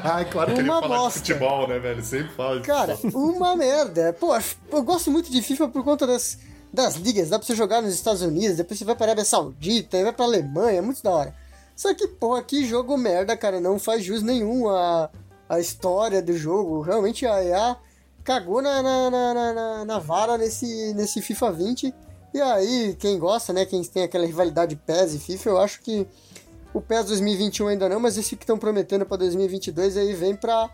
Ai, 0.04 0.24
claro 0.30 0.52
que 0.52 0.60
ele 0.60 0.68
Uma 0.68 0.80
fala 0.80 0.94
de 0.96 1.00
bosta. 1.02 1.18
futebol, 1.20 1.68
né, 1.68 1.78
velho? 1.78 2.04
Sempre 2.04 2.32
fala 2.34 2.60
de 2.60 2.66
Cara, 2.66 2.98
uma 3.14 3.56
merda. 3.56 4.12
Pô, 4.12 4.36
eu 4.72 4.82
gosto 4.82 5.10
muito 5.10 5.30
de 5.30 5.40
FIFA 5.40 5.68
por 5.68 5.82
conta 5.82 6.06
das, 6.06 6.38
das 6.72 6.96
ligas. 6.96 7.30
Dá 7.30 7.38
pra 7.38 7.46
você 7.46 7.54
jogar 7.54 7.80
nos 7.80 7.94
Estados 7.94 8.22
Unidos, 8.22 8.56
depois 8.56 8.78
você 8.78 8.84
vai 8.84 8.94
pra 8.94 9.06
Arábia 9.06 9.24
Saudita, 9.24 9.96
aí 9.96 10.02
vai 10.02 10.12
pra 10.12 10.24
Alemanha, 10.26 10.78
é 10.78 10.82
muito 10.82 11.02
da 11.02 11.10
hora. 11.10 11.34
Só 11.74 11.92
que, 11.94 12.06
pô, 12.06 12.40
que 12.42 12.64
jogo 12.66 12.96
merda, 12.96 13.36
cara. 13.36 13.58
Não 13.60 13.78
faz 13.78 14.04
jus 14.04 14.22
nenhum 14.22 14.68
a, 14.68 15.10
a 15.48 15.58
história 15.58 16.20
do 16.22 16.36
jogo. 16.36 16.80
Realmente 16.82 17.26
a 17.26 17.42
EA 17.42 17.76
cagou 18.24 18.62
na, 18.62 18.82
na, 18.82 19.10
na, 19.10 19.34
na- 19.34 19.84
na- 19.84 19.98
vara 19.98 20.36
nesse, 20.38 20.92
nesse 20.94 21.20
FIFA 21.20 21.52
20. 21.52 21.94
E 22.32 22.40
aí, 22.40 22.96
quem 22.98 23.18
gosta, 23.18 23.52
né? 23.52 23.64
Quem 23.64 23.82
tem 23.84 24.02
aquela 24.02 24.26
rivalidade 24.26 24.74
PES 24.74 25.14
e 25.14 25.18
FIFA, 25.18 25.50
eu 25.50 25.58
acho 25.58 25.80
que 25.82 26.06
o 26.72 26.80
PES 26.80 27.06
2021 27.06 27.68
ainda 27.68 27.88
não, 27.88 28.00
mas 28.00 28.18
esse 28.18 28.34
que 28.34 28.42
estão 28.42 28.58
prometendo 28.58 29.06
pra 29.06 29.16
2022 29.16 29.96
aí 29.96 30.12
vem 30.14 30.34
pra 30.34 30.68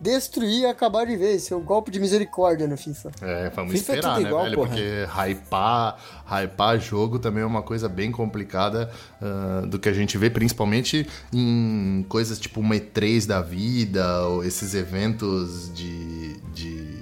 destruir 0.00 0.60
e 0.60 0.66
acabar 0.66 1.06
de 1.06 1.16
vez. 1.16 1.42
Seu 1.42 1.60
golpe 1.60 1.90
de 1.90 1.98
misericórdia 1.98 2.66
no 2.66 2.76
FIFA. 2.76 3.10
É, 3.22 3.50
vamos 3.50 3.72
FIFA 3.72 3.92
é 3.92 3.96
esperar, 3.96 4.14
tudo 4.14 4.22
né, 4.22 4.28
igual, 4.28 4.44
velho? 4.44 4.54
porra. 4.56 4.68
Porque 4.68 5.06
hypar, 5.06 5.98
hypar 6.26 6.80
jogo 6.80 7.18
também 7.18 7.42
é 7.42 7.46
uma 7.46 7.62
coisa 7.62 7.88
bem 7.88 8.12
complicada 8.12 8.90
ah, 9.20 9.62
do 9.66 9.78
que 9.78 9.88
a 9.88 9.92
gente 9.92 10.16
vê, 10.16 10.30
principalmente 10.30 11.06
em 11.32 12.04
coisas 12.08 12.38
tipo 12.38 12.60
uma 12.60 12.74
E3 12.74 13.26
da 13.26 13.40
vida, 13.40 14.24
ou 14.26 14.44
esses 14.44 14.74
eventos 14.74 15.72
de, 15.74 16.36
de, 16.52 16.97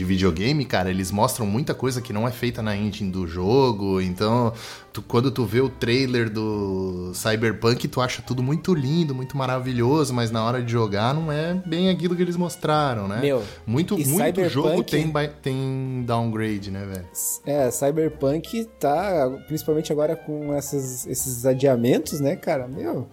de 0.00 0.04
videogame, 0.06 0.64
cara, 0.64 0.88
eles 0.88 1.10
mostram 1.10 1.44
muita 1.44 1.74
coisa 1.74 2.00
que 2.00 2.10
não 2.10 2.26
é 2.26 2.30
feita 2.30 2.62
na 2.62 2.74
engine 2.74 3.10
do 3.10 3.26
jogo. 3.26 4.00
Então, 4.00 4.50
tu- 4.94 5.02
quando 5.02 5.30
tu 5.30 5.44
vê 5.44 5.60
o 5.60 5.68
trailer 5.68 6.30
do 6.30 7.12
Cyberpunk, 7.14 7.86
tu 7.86 8.00
acha 8.00 8.22
tudo 8.22 8.42
muito 8.42 8.72
lindo, 8.72 9.14
muito 9.14 9.36
maravilhoso, 9.36 10.14
mas 10.14 10.30
na 10.30 10.42
hora 10.42 10.62
de 10.62 10.72
jogar 10.72 11.12
não 11.12 11.30
é 11.30 11.52
bem 11.66 11.90
aquilo 11.90 12.16
que 12.16 12.22
eles 12.22 12.34
mostraram, 12.36 13.06
né? 13.06 13.20
Meu, 13.20 13.42
muito, 13.66 13.92
muito 13.94 14.08
Cyberpunk- 14.16 14.48
jogo 14.48 14.82
tem, 14.84 15.12
tem 15.42 16.02
downgrade, 16.06 16.70
né, 16.70 16.86
velho? 16.86 17.06
É, 17.44 17.70
Cyberpunk 17.70 18.64
tá, 18.78 19.30
principalmente 19.48 19.92
agora 19.92 20.16
com 20.16 20.54
essas, 20.54 21.06
esses 21.06 21.44
adiamentos, 21.44 22.20
né, 22.20 22.36
cara? 22.36 22.66
Meu, 22.66 23.06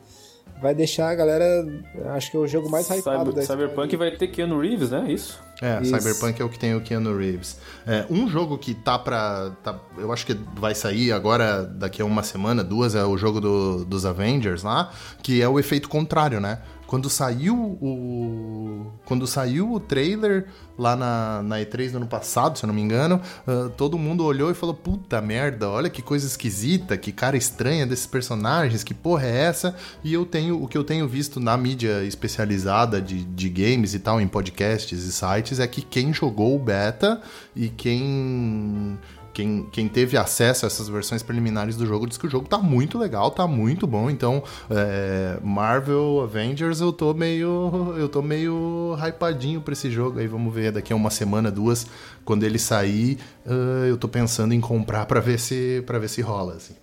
vai 0.61 0.73
deixar 0.75 1.09
a 1.09 1.15
galera. 1.15 1.45
Acho 2.15 2.31
que 2.31 2.37
é 2.37 2.39
o 2.39 2.47
jogo 2.47 2.69
mais 2.69 2.87
hypado 2.89 3.29
Cyber- 3.31 3.45
Cyberpunk 3.45 3.95
vai 3.95 4.11
ter 4.11 4.27
Keanu 4.27 4.59
Reeves, 4.59 4.91
né? 4.91 5.05
Isso. 5.11 5.39
É, 5.61 5.81
Isso. 5.81 5.95
Cyberpunk 5.97 6.39
é 6.41 6.45
o 6.45 6.49
que 6.49 6.59
tem 6.59 6.75
o 6.75 6.81
Keanu 6.81 7.17
Reeves. 7.17 7.57
É, 7.85 8.05
um 8.09 8.27
jogo 8.29 8.57
que 8.57 8.73
tá 8.75 8.97
pra. 8.99 9.51
tá- 9.63 9.79
eu 9.97 10.11
acho 10.13 10.25
que 10.25 10.37
vai 10.55 10.75
sair 10.75 11.11
agora, 11.11 11.63
daqui 11.63 12.01
a 12.01 12.05
uma 12.05 12.21
semana, 12.23 12.63
duas, 12.63 12.93
é 12.95 13.03
o 13.03 13.17
jogo 13.17 13.41
do- 13.41 13.83
dos 13.85 14.05
Avengers 14.05 14.61
lá, 14.63 14.91
que 15.23 15.41
é 15.41 15.49
o 15.49 15.57
efeito 15.59 15.89
contrário, 15.89 16.39
né? 16.39 16.59
Quando 16.87 17.09
saiu 17.09 17.77
o. 17.81 18.91
Quando 19.03 19.27
saiu 19.27 19.73
o 19.73 19.79
trailer 19.79 20.47
lá 20.77 20.95
na, 20.95 21.43
na 21.43 21.57
E3 21.57 21.91
do 21.91 21.97
ano 21.97 22.07
passado, 22.07 22.57
se 22.57 22.63
eu 22.63 22.67
não 22.67 22.73
me 22.73 22.81
engano, 22.81 23.21
ah, 23.45 23.69
todo 23.75 23.97
mundo 23.97 24.23
olhou 24.23 24.49
e 24.49 24.53
falou: 24.53 24.73
puta 24.73 25.19
merda, 25.21 25.69
olha 25.69 25.89
que 25.89 26.01
coisa 26.01 26.25
esquisita, 26.25 26.97
que 26.97 27.11
cara 27.11 27.35
estranha 27.35 27.85
desses 27.85 28.07
personagens, 28.07 28.85
que 28.85 28.93
porra 28.93 29.25
é 29.25 29.37
essa? 29.37 29.75
E 30.01 30.13
eu 30.13 30.25
tenho. 30.25 30.63
O 30.63 30.67
que 30.67 30.77
eu 30.77 30.83
tenho 30.83 31.05
visto 31.09 31.41
na 31.41 31.57
mídia 31.57 32.05
especializada 32.05 33.01
de, 33.01 33.21
de 33.25 33.49
games 33.49 33.93
e 33.93 33.99
tal, 33.99 34.21
em 34.21 34.27
podcasts 34.27 35.03
e 35.03 35.11
sites, 35.11 35.59
é 35.59 35.67
que 35.67 35.81
quem 35.81 36.13
jogou 36.13 36.55
o 36.55 36.59
beta 36.59 37.21
e 37.53 37.67
quem 37.67 38.97
quem, 39.37 39.67
quem 39.71 39.87
teve 39.87 40.17
acesso 40.17 40.65
a 40.65 40.67
essas 40.67 40.89
versões 40.89 41.21
preliminares 41.21 41.77
do 41.77 41.85
jogo 41.85 42.07
diz 42.07 42.17
que 42.17 42.25
o 42.25 42.29
jogo 42.29 42.49
tá 42.49 42.57
muito 42.57 42.97
legal, 42.97 43.29
tá 43.29 43.45
muito 43.45 43.85
bom. 43.85 44.09
Então, 44.09 44.41
é, 44.67 45.37
Marvel 45.43 46.21
Avengers, 46.23 46.81
eu 46.81 46.91
tô 46.91 47.13
meio. 47.13 47.93
Eu 47.99 48.09
tô 48.09 48.23
meio 48.23 48.97
hypadinho 48.99 49.61
pra 49.61 49.73
esse 49.73 49.91
jogo. 49.91 50.17
Aí 50.17 50.25
vamos 50.25 50.51
ver 50.51 50.71
daqui 50.71 50.91
a 50.91 50.95
uma 50.95 51.11
semana, 51.11 51.51
duas, 51.51 51.85
quando 52.25 52.45
ele 52.45 52.57
sair, 52.57 53.19
uh, 53.45 53.85
eu 53.85 53.95
tô 53.95 54.07
pensando 54.07 54.55
em 54.55 54.59
comprar 54.59 55.05
pra 55.05 55.19
ver 55.19 55.39
se, 55.39 55.83
pra 55.85 55.99
ver 55.99 56.09
se 56.09 56.19
rola, 56.19 56.55
assim. 56.55 56.73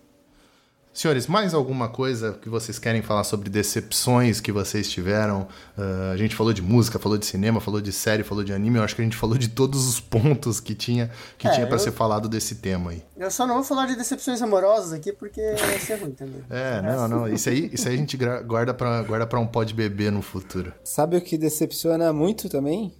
Senhores, 0.96 1.26
mais 1.26 1.52
alguma 1.54 1.88
coisa 1.88 2.38
que 2.40 2.48
vocês 2.48 2.78
querem 2.78 3.02
falar 3.02 3.24
sobre 3.24 3.50
decepções 3.50 4.40
que 4.40 4.52
vocês 4.52 4.88
tiveram? 4.88 5.48
Uh, 5.76 6.12
a 6.12 6.16
gente 6.16 6.36
falou 6.36 6.52
de 6.52 6.62
música, 6.62 7.00
falou 7.00 7.18
de 7.18 7.26
cinema, 7.26 7.60
falou 7.60 7.80
de 7.80 7.90
série, 7.92 8.22
falou 8.22 8.44
de 8.44 8.52
anime. 8.52 8.76
Eu 8.78 8.84
acho 8.84 8.94
que 8.94 9.02
a 9.02 9.04
gente 9.04 9.16
falou 9.16 9.36
de 9.36 9.48
todos 9.48 9.88
os 9.88 9.98
pontos 9.98 10.60
que 10.60 10.72
tinha 10.72 11.10
que 11.36 11.48
É, 11.48 11.50
tinha 11.50 11.66
para 11.66 11.74
eu- 11.74 11.80
ser 11.80 11.90
falado 11.90 12.28
desse 12.28 12.54
tema 12.54 12.92
aí. 12.92 13.02
Eu 13.16 13.28
só 13.28 13.44
não 13.44 13.56
vou 13.56 13.64
falar 13.64 13.86
de 13.86 13.96
decepções 13.96 14.40
amorosas 14.40 14.92
aqui 14.92 15.12
porque 15.12 15.42
vai 15.58 15.80
ser 15.80 15.96
ruim 15.96 16.12
também. 16.12 16.42
É, 16.48 16.80
não, 16.80 17.08
não. 17.08 17.28
Isso 17.28 17.48
aí, 17.48 17.68
isso 17.72 17.88
aí 17.88 17.94
a 17.96 17.98
gente 17.98 18.16
guarda 18.46 18.72
pra, 18.72 19.02
guarda 19.02 19.26
pra 19.26 19.40
um 19.40 19.46
pó 19.48 19.64
de 19.64 19.74
bebê 19.74 20.12
no 20.12 20.22
futuro. 20.22 20.72
Sabe 20.84 21.16
o 21.16 21.20
que 21.20 21.36
decepciona 21.36 22.12
muito 22.12 22.48
também? 22.48 22.94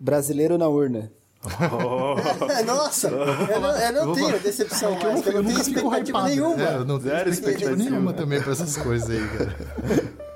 Brasileiro 0.00 0.56
na 0.56 0.66
urna. 0.66 1.12
Nossa, 2.64 3.08
eu 3.08 3.60
não, 3.60 3.76
eu 3.76 3.92
não 4.06 4.14
tenho 4.14 4.38
decepção 4.40 4.92
mais, 4.92 5.22
porque 5.22 5.28
eu 5.36 5.42
não 5.42 5.50
tenho 5.50 5.60
expectativa 5.60 5.98
hypado. 5.98 6.28
nenhuma. 6.28 6.62
É, 6.62 6.74
eu 6.74 6.84
não 6.84 6.98
tenho 6.98 7.16
Zero 7.16 7.30
expectativa 7.30 7.70
expectativa. 7.70 7.90
nenhuma 7.90 8.12
também 8.12 8.40
pra 8.40 8.52
essas 8.52 8.76
coisas 8.76 9.10
aí, 9.10 9.28
cara. 9.28 9.56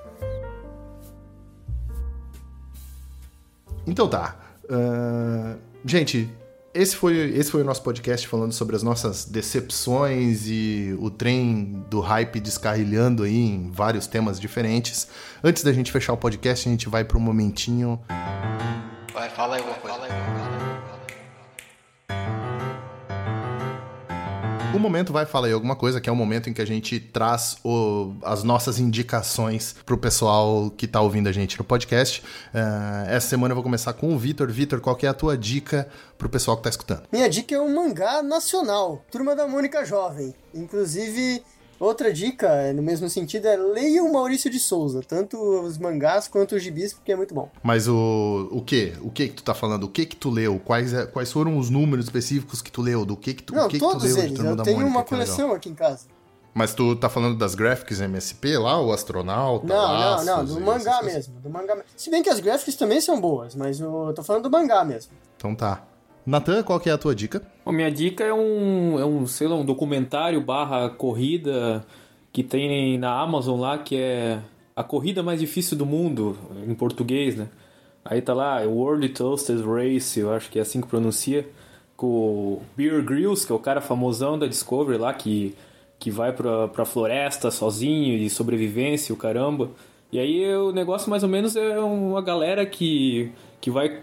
Então 3.89 4.09
tá. 4.09 4.37
Ahn, 4.69 5.55
gente, 5.85 6.29
esse 6.75 6.97
foi, 6.97 7.17
esse 7.17 7.53
foi 7.53 7.63
o 7.63 7.65
nosso 7.65 7.83
podcast 7.83 8.27
falando 8.27 8.53
sobre 8.53 8.75
as 8.75 8.83
nossas 8.83 9.25
decepções 9.25 10.49
e 10.49 10.97
o 10.99 11.09
trem 11.09 11.85
do 11.89 12.01
hype 12.01 12.41
descarrilhando 12.41 13.23
aí 13.23 13.37
em 13.37 13.71
vários 13.71 14.09
temas 14.09 14.41
diferentes. 14.41 15.07
Antes 15.43 15.63
da 15.63 15.73
gente 15.73 15.93
fechar 15.93 16.13
o 16.15 16.17
podcast, 16.17 16.69
a 16.69 16.73
gente 16.73 16.89
vai 16.89 17.05
para 17.05 17.17
um 17.17 17.21
momentinho 17.21 18.01
Vai, 19.15 19.31
fala 19.31 19.56
O 24.77 24.79
momento 24.79 25.11
vai 25.11 25.25
falar 25.25 25.47
aí 25.47 25.55
alguma 25.55 25.75
coisa, 25.75 26.03
que 26.03 26.09
é 26.09 26.13
o 26.13 26.17
momento 26.17 26.51
em 26.51 26.53
que 26.53 26.61
a 26.61 26.67
gente 26.67 27.01
traz 27.01 27.57
o- 27.65 28.13
as 28.23 28.43
nossas 28.45 28.79
indicações 28.79 29.75
pro 29.87 29.97
pessoal 29.97 30.71
que 30.71 30.87
tá 30.87 31.01
ouvindo 31.01 31.29
a 31.31 31.33
gente 31.33 31.57
no 31.59 31.65
podcast. 31.65 32.23
Eh, 32.53 33.07
essa 33.09 33.27
semana 33.29 33.53
eu 33.53 33.57
vou 33.57 33.63
começar 33.65 33.95
com 33.95 34.15
o 34.15 34.19
Vitor. 34.19 34.49
Vitor, 34.53 34.79
qual 34.83 34.95
que 34.95 35.07
é 35.07 35.09
a 35.09 35.15
tua 35.15 35.35
dica 35.37 35.89
pro 36.19 36.29
pessoal 36.29 36.59
que 36.59 36.63
tá 36.65 36.69
escutando? 36.69 37.05
Minha 37.11 37.27
dica 37.29 37.55
é 37.55 37.59
um 37.61 37.75
mangá 37.75 38.23
nacional, 38.23 39.03
Turma 39.11 39.35
da 39.35 39.49
Mônica 39.49 39.83
Jovem. 39.83 40.35
Inclusive, 40.55 41.43
outra 41.79 42.13
dica, 42.13 42.73
no 42.73 42.83
mesmo 42.83 43.09
sentido, 43.09 43.47
é 43.47 43.57
leia 43.57 44.03
o 44.03 44.13
Maurício 44.13 44.51
de 44.51 44.59
Souza, 44.59 45.03
tanto 45.07 45.37
os 45.39 45.79
mangás 45.79 46.29
quanto 46.29 46.55
os 46.55 46.63
gibis, 46.63 46.93
porque 46.93 47.13
é 47.13 47.17
muito 47.17 47.35
bom. 47.35 47.51
Mas 47.63 47.89
o, 47.89 48.49
o 48.51 48.63
que? 48.63 48.95
O 49.01 49.11
que 49.11 49.29
que 49.29 49.35
tu 49.35 49.43
tá 49.43 49.55
falando? 49.55 49.85
O 49.85 49.89
que 49.89 50.07
que 50.07 50.17
tu 50.17 50.31
leu? 50.31 50.61
Quais, 50.65 50.93
é- 50.93 51.07
quais 51.07 51.33
foram 51.33 51.59
os 51.59 51.71
números 51.71 52.07
específicos 52.07 52.61
que 52.63 52.71
tu 52.71 52.83
leu? 52.83 53.05
Do 53.05 53.17
que 53.17 53.35
que 53.35 53.43
tu, 53.43 53.55
Não, 53.55 53.67
o 53.67 53.69
que 53.69 53.79
que 53.79 53.85
tu 53.85 53.91
todos 53.91 54.05
leu 54.05 54.19
eles. 54.25 54.39
Eu 54.39 54.57
tenho 54.57 54.79
Mônica, 54.79 54.97
uma 54.97 55.01
é 55.01 55.05
coleção 55.05 55.53
aqui 55.53 55.69
em 55.69 55.75
casa. 55.75 56.07
Mas 56.55 56.73
tu 56.73 56.97
tá 56.97 57.11
falando 57.11 57.37
das 57.37 57.55
graphics 57.55 58.01
MSP 58.01 58.57
lá, 58.57 58.81
o 58.81 58.91
astronauta? 58.91 59.67
Não, 59.67 59.77
não, 59.77 59.93
Laços 59.93 60.27
não, 60.27 60.43
e 60.43 60.47
do 60.47 60.61
mangá 60.63 61.03
mesmo, 61.03 61.35
do 61.41 61.51
mangá. 61.51 61.77
Se 61.95 62.11
bem 62.11 62.23
que 62.23 62.31
as 62.31 62.41
graphics 62.41 62.75
também 62.77 62.99
são 62.99 63.21
boas, 63.21 63.55
mas 63.55 63.79
eu 63.79 64.11
tô 64.17 64.23
falando 64.23 64.45
do 64.45 64.51
mangá 64.51 64.83
mesmo. 64.83 65.13
Então 65.37 65.55
tá. 65.55 65.83
Natan, 66.27 66.65
qual 66.65 66.81
que 66.81 66.91
é 66.91 66.93
a 66.93 66.99
tua 66.99 67.15
dica? 67.15 67.41
Bom, 67.65 67.71
minha 67.71 67.91
dica 67.91 68.25
é 68.25 68.35
um, 68.35 68.99
é 68.99 69.05
um, 69.07 69.27
sei 69.29 69.47
lá, 69.47 69.55
um 69.55 69.65
documentário 69.65 70.41
barra 70.41 70.91
corrida 70.91 71.87
que 72.33 72.43
tem 72.43 72.99
na 72.99 73.19
Amazon 73.21 73.61
lá, 73.61 73.79
que 73.79 73.97
é 73.97 74.41
A 74.75 74.83
Corrida 74.83 75.23
Mais 75.23 75.41
Difícil 75.41 75.77
do 75.77 75.87
Mundo, 75.87 76.37
em 76.69 76.75
português, 76.75 77.37
né? 77.37 77.49
Aí 78.05 78.21
tá 78.21 78.35
lá, 78.35 78.61
World 78.61 79.09
Toasters 79.11 79.63
Race, 79.63 80.19
eu 80.19 80.33
acho 80.33 80.51
que 80.51 80.59
é 80.59 80.63
assim 80.63 80.81
que 80.81 80.87
pronuncia, 80.89 81.49
com 81.97 82.07
o 82.07 82.63
Bear 82.77 83.03
Grylls, 83.03 83.47
que 83.47 83.53
é 83.53 83.55
o 83.55 83.59
cara 83.59 83.81
famosão 83.81 84.39
da 84.39 84.47
Discovery 84.47 84.99
lá, 84.99 85.15
que, 85.15 85.55
que 85.99 86.11
vai 86.11 86.33
pra, 86.33 86.69
pra 86.69 86.85
floresta 86.85 87.51
sozinho, 87.51 88.19
de 88.19 88.29
sobrevivência, 88.29 89.15
o 89.15 89.17
caramba. 89.17 89.71
E 90.13 90.19
aí 90.19 90.55
o 90.55 90.73
negócio 90.73 91.09
mais 91.09 91.23
ou 91.23 91.29
menos 91.29 91.57
é 91.57 91.79
uma 91.79 92.21
galera 92.21 92.67
que, 92.67 93.33
que 93.67 93.71
vai 93.73 93.99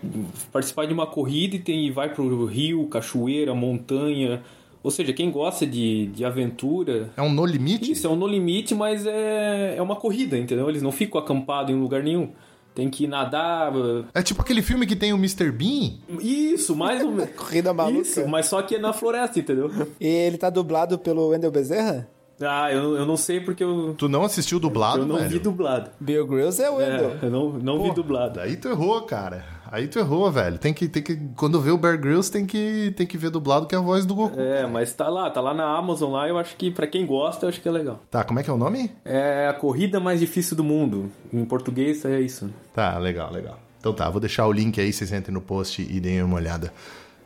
participar 0.51 0.85
de 0.85 0.93
uma 0.93 1.07
corrida 1.07 1.55
e 1.55 1.59
tem, 1.59 1.89
vai 1.89 2.13
pro 2.13 2.45
rio, 2.45 2.85
cachoeira, 2.87 3.55
montanha. 3.55 4.43
Ou 4.83 4.91
seja, 4.91 5.13
quem 5.13 5.31
gosta 5.31 5.65
de, 5.65 6.07
de 6.07 6.25
aventura. 6.25 7.11
É 7.15 7.21
um 7.21 7.31
No 7.31 7.45
Limite? 7.45 7.89
Isso, 7.89 8.05
é 8.05 8.09
um 8.09 8.15
no 8.17 8.27
limite, 8.27 8.75
mas 8.75 9.07
é, 9.07 9.75
é 9.77 9.81
uma 9.81 9.95
corrida, 9.95 10.37
entendeu? 10.37 10.67
Eles 10.67 10.81
não 10.81 10.91
ficam 10.91 11.17
acampados 11.17 11.73
em 11.73 11.79
lugar 11.79 12.03
nenhum. 12.03 12.31
Tem 12.75 12.89
que 12.89 13.07
nadar. 13.07 13.71
É 14.13 14.21
tipo 14.21 14.41
aquele 14.41 14.61
filme 14.61 14.85
que 14.85 14.97
tem 14.97 15.13
o 15.13 15.15
Mr. 15.15 15.49
Bean? 15.49 15.93
Isso, 16.19 16.75
mais 16.75 17.01
ou 17.01 17.11
menos. 17.15 17.33
Corrida 17.33 17.73
maluca. 17.73 18.01
Isso, 18.01 18.27
mas 18.27 18.47
só 18.47 18.61
que 18.63 18.75
é 18.75 18.79
na 18.79 18.91
floresta, 18.91 19.39
entendeu? 19.39 19.71
E 19.97 20.05
ele 20.05 20.37
tá 20.37 20.49
dublado 20.49 20.99
pelo 20.99 21.29
Wendel 21.29 21.51
Bezerra? 21.51 22.09
Ah, 22.47 22.71
eu, 22.71 22.95
eu 22.97 23.05
não 23.05 23.17
sei 23.17 23.39
porque 23.39 23.63
eu, 23.63 23.93
Tu 23.97 24.07
não 24.09 24.23
assistiu 24.23 24.59
dublado, 24.59 24.99
eu 24.99 25.05
não 25.05 25.17
velho? 25.17 25.29
vi 25.29 25.39
dublado. 25.39 25.91
Bill 25.99 26.25
Grylls 26.27 26.61
é 26.61 26.69
o 26.69 26.75
Wendel. 26.75 27.17
É, 27.21 27.25
eu 27.25 27.29
não, 27.29 27.49
não 27.53 27.83
vi 27.83 27.91
dublado. 27.93 28.39
Aí 28.39 28.55
tu 28.57 28.67
errou, 28.69 29.01
cara. 29.03 29.43
Aí 29.71 29.87
tu 29.87 29.97
errou, 29.97 30.29
velho. 30.31 30.59
Tem 30.59 30.71
que, 30.71 30.87
tem 30.87 31.01
que, 31.01 31.17
quando 31.35 31.59
vê 31.59 31.71
o 31.71 31.77
Bear 31.77 31.99
Grylls, 31.99 32.31
tem 32.31 32.45
que, 32.45 32.93
tem 32.95 33.07
que 33.07 33.17
ver 33.17 33.31
dublado 33.31 33.65
que 33.65 33.73
é 33.73 33.77
a 33.77 33.81
voz 33.81 34.05
do 34.05 34.13
Goku. 34.13 34.39
É, 34.39 34.67
mas 34.67 34.93
tá 34.93 35.09
lá, 35.09 35.29
tá 35.31 35.41
lá 35.41 35.51
na 35.51 35.65
Amazon 35.77 36.11
lá, 36.11 36.27
eu 36.29 36.37
acho 36.37 36.55
que 36.55 36.69
pra 36.69 36.85
quem 36.85 37.07
gosta, 37.07 37.45
eu 37.45 37.49
acho 37.49 37.59
que 37.59 37.67
é 37.67 37.71
legal. 37.71 37.99
Tá, 38.11 38.23
como 38.23 38.39
é 38.39 38.43
que 38.43 38.49
é 38.51 38.53
o 38.53 38.57
nome? 38.57 38.91
É 39.03 39.47
a 39.47 39.53
corrida 39.53 39.99
mais 39.99 40.19
difícil 40.19 40.55
do 40.55 40.63
mundo. 40.63 41.09
Em 41.31 41.43
português 41.43 42.05
é 42.05 42.21
isso. 42.21 42.51
Tá, 42.71 42.99
legal, 42.99 43.31
legal. 43.31 43.57
Então 43.79 43.91
tá, 43.93 44.07
vou 44.09 44.21
deixar 44.21 44.45
o 44.45 44.51
link 44.51 44.79
aí, 44.79 44.93
vocês 44.93 45.11
entrem 45.11 45.33
no 45.33 45.41
post 45.41 45.81
e 45.81 45.99
deem 45.99 46.21
uma 46.21 46.35
olhada. 46.35 46.71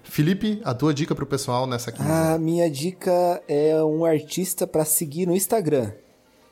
Felipe, 0.10 0.62
a 0.64 0.74
tua 0.74 0.94
dica 0.94 1.14
pro 1.14 1.26
pessoal 1.26 1.68
nessa 1.68 1.92
quinzena. 1.92 2.34
A 2.34 2.40
minha 2.40 2.70
dica 2.70 3.42
é 3.48 3.84
um 3.84 4.06
artista 4.06 4.66
pra 4.66 4.86
seguir 4.86 5.26
no 5.26 5.36
Instagram. 5.36 5.92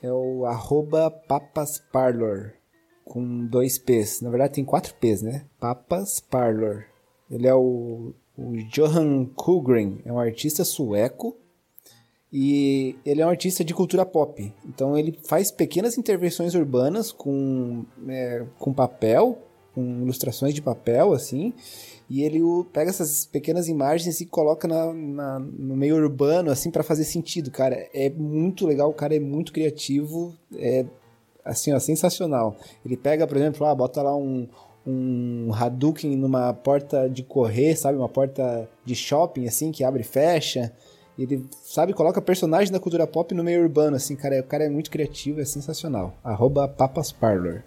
É 0.02 0.12
o 0.12 0.44
papasparlor. 1.28 2.52
Com 3.04 3.46
dois 3.46 3.78
P's. 3.78 4.22
Na 4.22 4.30
verdade 4.30 4.56
tem 4.56 4.66
quatro 4.66 4.94
P's, 4.96 5.22
né? 5.22 5.46
Papas 5.60 6.20
Parlor. 6.20 6.86
Ele 7.30 7.48
é 7.48 7.54
o, 7.54 8.14
o 8.38 8.58
Johan 8.72 9.26
Kullgren. 9.26 10.00
É 10.06 10.12
um 10.12 10.20
artista 10.20 10.64
sueco. 10.64 11.36
E 12.32 12.98
ele 13.06 13.22
é 13.22 13.26
um 13.26 13.30
artista 13.30 13.64
de 13.64 13.74
cultura 13.74 14.06
pop. 14.06 14.54
Então 14.66 14.98
ele 14.98 15.18
faz 15.28 15.52
pequenas 15.52 15.98
intervenções 15.98 16.54
urbanas 16.54 17.12
com, 17.12 17.86
é, 18.10 18.46
com 18.60 18.74
papel, 18.74 19.40
com 19.74 20.02
ilustrações 20.02 20.54
de 20.54 20.62
papel, 20.62 21.14
assim. 21.14 21.54
E 22.10 22.22
ele 22.24 22.42
o- 22.44 22.64
pega 22.72 22.90
essas 22.92 23.26
pequenas 23.26 23.68
imagens 23.68 24.22
e 24.22 24.26
coloca 24.26 24.68
na, 24.68 24.94
na- 24.94 25.40
no 25.40 25.76
meio 25.76 25.96
urbano, 25.96 26.52
assim, 26.52 26.70
pra 26.70 26.84
fazer 26.84 27.04
sentido, 27.04 27.50
cara. 27.50 27.88
É 27.94 28.10
muito 28.10 28.68
legal, 28.68 28.90
o 28.90 28.94
cara 28.94 29.16
é 29.16 29.20
muito 29.20 29.52
criativo, 29.52 30.36
é 30.56 30.86
assim, 31.44 31.74
ó, 31.74 31.80
sensacional. 31.80 32.56
Ele 32.86 32.96
pega, 32.96 33.26
por 33.26 33.38
exemplo, 33.38 33.66
ah, 33.66 33.74
bota 33.74 34.02
lá 34.04 34.16
um, 34.16 34.48
um 34.86 35.52
Hadouken 35.54 36.16
numa 36.16 36.54
porta 36.54 37.10
de 37.10 37.24
correr, 37.24 37.76
sabe? 37.76 37.98
Uma 37.98 38.10
porta 38.10 38.70
de 38.86 38.94
shopping, 38.96 39.48
assim, 39.48 39.72
que 39.72 39.84
abre 39.84 40.02
e 40.02 40.06
fecha. 40.06 40.72
Ele, 41.18 41.46
sabe, 41.64 41.94
coloca 41.94 42.22
personagem 42.22 42.72
da 42.74 42.80
cultura 42.80 43.08
pop 43.08 43.34
no 43.34 43.44
meio 43.44 43.64
urbano, 43.64 43.96
assim, 43.96 44.16
cara. 44.16 44.40
O 44.42 44.44
cara 44.44 44.66
é 44.66 44.70
muito 44.70 44.92
criativo, 44.92 45.40
é 45.40 45.46
sensacional. 45.46 46.14
Arroba 46.24 46.68
papasparlor. 46.68 47.64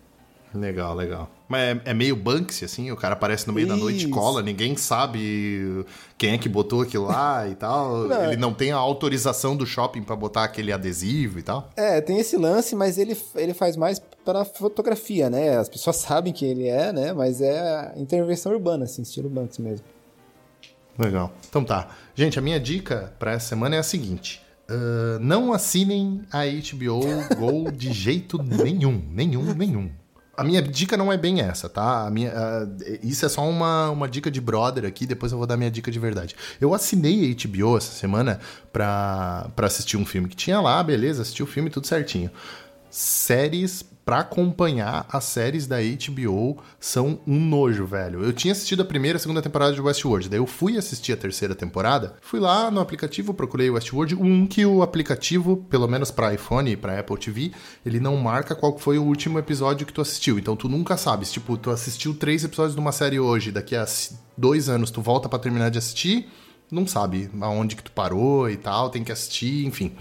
Legal, 0.55 0.95
legal. 0.95 1.31
Mas 1.49 1.61
é, 1.61 1.81
é 1.87 1.95
meio 1.95 2.17
Banksy, 2.17 2.65
assim, 2.65 2.91
o 2.91 2.97
cara 2.97 3.15
aparece 3.15 3.47
no 3.47 3.53
meio 3.53 3.67
da 3.67 3.77
noite 3.77 4.01
e 4.01 4.05
Isso. 4.05 4.11
cola, 4.11 4.43
ninguém 4.43 4.77
sabe 4.77 5.85
quem 6.17 6.33
é 6.33 6.39
que 6.39 6.49
botou 6.49 6.83
aquilo 6.83 7.07
lá 7.07 7.49
e 7.49 7.55
tal. 7.55 8.05
Não, 8.09 8.25
Ele 8.27 8.37
não 8.37 8.53
tem 8.53 8.73
a 8.73 8.77
autorização 8.77 9.57
do 9.57 9.67
shopping 9.67 10.03
pra 10.03 10.17
botar 10.17 10.45
aquele 10.45 10.73
adesivo 10.73 11.39
e 11.39 11.43
tal. 11.43 11.71
É, 11.77 12.01
tem 12.01 12.19
esse 12.19 12.37
lance, 12.37 12.75
mas 12.75 12.99
ele, 12.99 13.17
ele 13.35 13.55
faz 13.55 13.77
mais 13.77 14.01
para 14.25 14.45
fotografia, 14.45 15.31
né? 15.31 15.57
As 15.57 15.69
pessoas 15.69 15.97
sabem 16.03 16.33
quem 16.33 16.51
ele 16.51 16.69
é, 16.69 16.93
né? 16.93 17.13
Mas 17.13 17.41
é 17.41 17.93
intervenção 17.97 18.53
urbana, 18.53 18.85
assim, 18.85 19.03
estilo 19.03 19.29
Banks 19.29 19.59
mesmo. 19.59 19.85
Legal. 20.99 21.33
Então 21.49 21.65
tá. 21.65 21.89
Gente, 22.15 22.39
a 22.39 22.43
minha 22.43 22.59
dica 22.59 23.13
pra 23.19 23.33
essa 23.33 23.49
semana 23.49 23.77
é 23.77 23.79
a 23.79 23.85
seguinte. 23.85 24.43
Ah, 24.69 25.19
não 25.21 25.53
assinem 25.53 26.23
a 26.31 26.45
HBO 26.45 27.01
Go 27.37 27.73
de 27.73 27.93
jeito 27.93 28.43
nenhum. 28.43 29.03
Nenhum, 29.11 29.55
nenhum. 29.55 29.91
A 30.39 30.45
minha 30.45 30.63
dica 30.63 30.97
não 30.97 31.13
é 31.13 31.17
bem 31.17 31.41
essa, 31.41 31.69
tá? 31.69 32.07
A 32.07 32.11
minha, 32.11 32.33
isso 33.03 33.27
é 33.27 33.29
só 33.29 33.43
uma, 33.43 33.91
uma 33.91 34.09
dica 34.09 34.31
de 34.31 34.41
brother 34.41 34.85
aqui, 34.85 35.05
depois 35.05 35.33
eu 35.33 35.39
vou 35.39 35.49
dar 35.49 35.57
minha 35.57 35.69
dica 35.69 35.91
de 35.91 35.99
verdade. 35.99 36.37
Eu 36.61 36.73
assinei 36.73 37.33
a 37.33 37.49
HBO 37.49 37.77
essa 37.77 37.91
semana 37.91 38.39
pra, 38.73 39.51
pra 39.57 39.67
assistir 39.67 39.97
um 39.97 40.07
filme 40.07 40.29
que 40.29 40.37
tinha 40.37 40.61
lá, 40.61 40.81
beleza, 40.81 41.23
assisti 41.23 41.43
o 41.43 41.47
filme, 41.47 41.71
tudo 41.71 41.89
certinho. 41.89 42.31
Séries 42.89 43.85
pra 44.09 44.21
acompanhar 44.21 45.07
as 45.13 45.25
séries 45.25 45.67
da 45.67 45.77
HBO 45.83 46.63
são 46.81 47.21
um 47.27 47.39
nojo, 47.39 47.85
velho. 47.85 48.25
Eu 48.25 48.33
tinha 48.33 48.53
assistido 48.53 48.81
a 48.81 48.85
primeira 48.87 49.17
e 49.17 49.19
a 49.19 49.21
segunda 49.21 49.43
temporada 49.43 49.75
de 49.75 49.83
Westworld, 49.83 50.31
daí 50.31 50.39
eu 50.39 50.47
fui 50.47 50.79
assistir 50.79 51.13
a 51.13 51.17
terceira 51.19 51.55
temporada, 51.55 52.17
fui 52.23 52.41
lá 52.41 52.71
no 52.71 52.81
aplicativo, 52.81 53.35
procurei 53.35 53.69
Westworld, 53.69 54.15
um 54.15 54.47
que 54.47 54.65
o 54.65 54.83
aplicativo, 54.83 55.59
pelo 55.69 55.87
menos 55.87 56.11
para 56.11 56.33
iPhone 56.33 56.71
e 56.71 56.75
para 56.75 56.99
Apple 56.99 57.19
TV, 57.19 57.53
ele 57.85 58.01
não 58.01 58.17
marca 58.17 58.55
qual 58.55 58.79
foi 58.79 58.97
o 58.97 59.05
último 59.05 59.39
episódio 59.39 59.87
que 59.87 59.93
tu 59.93 60.01
assistiu. 60.01 60.39
Então 60.39 60.57
tu 60.57 60.71
nunca 60.71 60.97
sabes, 60.97 61.31
tipo, 61.31 61.59
tu 61.59 61.71
assistiu 61.71 62.15
três 62.15 62.43
episódios 62.43 62.75
de 62.75 62.81
uma 62.81 62.93
série 62.93 63.21
hoje, 63.21 63.53
daqui 63.53 63.77
a 63.77 63.85
dois 64.35 64.71
anos 64.71 64.91
tu 64.91 65.03
volta 65.03 65.29
para 65.29 65.39
terminar 65.39 65.69
de 65.69 65.77
assistir, 65.77 66.31
não 66.71 66.87
sabe 66.87 67.29
aonde 67.43 67.77
que 67.77 67.83
tu 67.83 67.93
parou 67.93 68.49
e 68.49 68.57
tal, 68.57 68.89
tem 68.89 69.05
que 69.05 69.13
assistir, 69.13 69.67
enfim. 69.67 69.95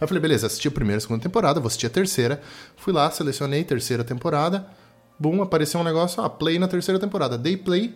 Aí 0.00 0.04
eu 0.04 0.08
falei, 0.08 0.22
beleza, 0.22 0.46
assisti 0.46 0.66
a 0.66 0.70
primeira 0.70 0.96
a 0.96 1.00
segunda 1.00 1.22
temporada, 1.22 1.60
vou 1.60 1.66
assistir 1.66 1.86
a 1.86 1.90
terceira. 1.90 2.40
Fui 2.74 2.90
lá, 2.90 3.10
selecionei 3.10 3.62
terceira 3.62 4.02
temporada. 4.02 4.66
Bum, 5.18 5.42
apareceu 5.42 5.78
um 5.78 5.84
negócio, 5.84 6.22
ah, 6.22 6.30
play 6.30 6.58
na 6.58 6.66
terceira 6.66 6.98
temporada. 6.98 7.36
Dei 7.36 7.54
play, 7.54 7.94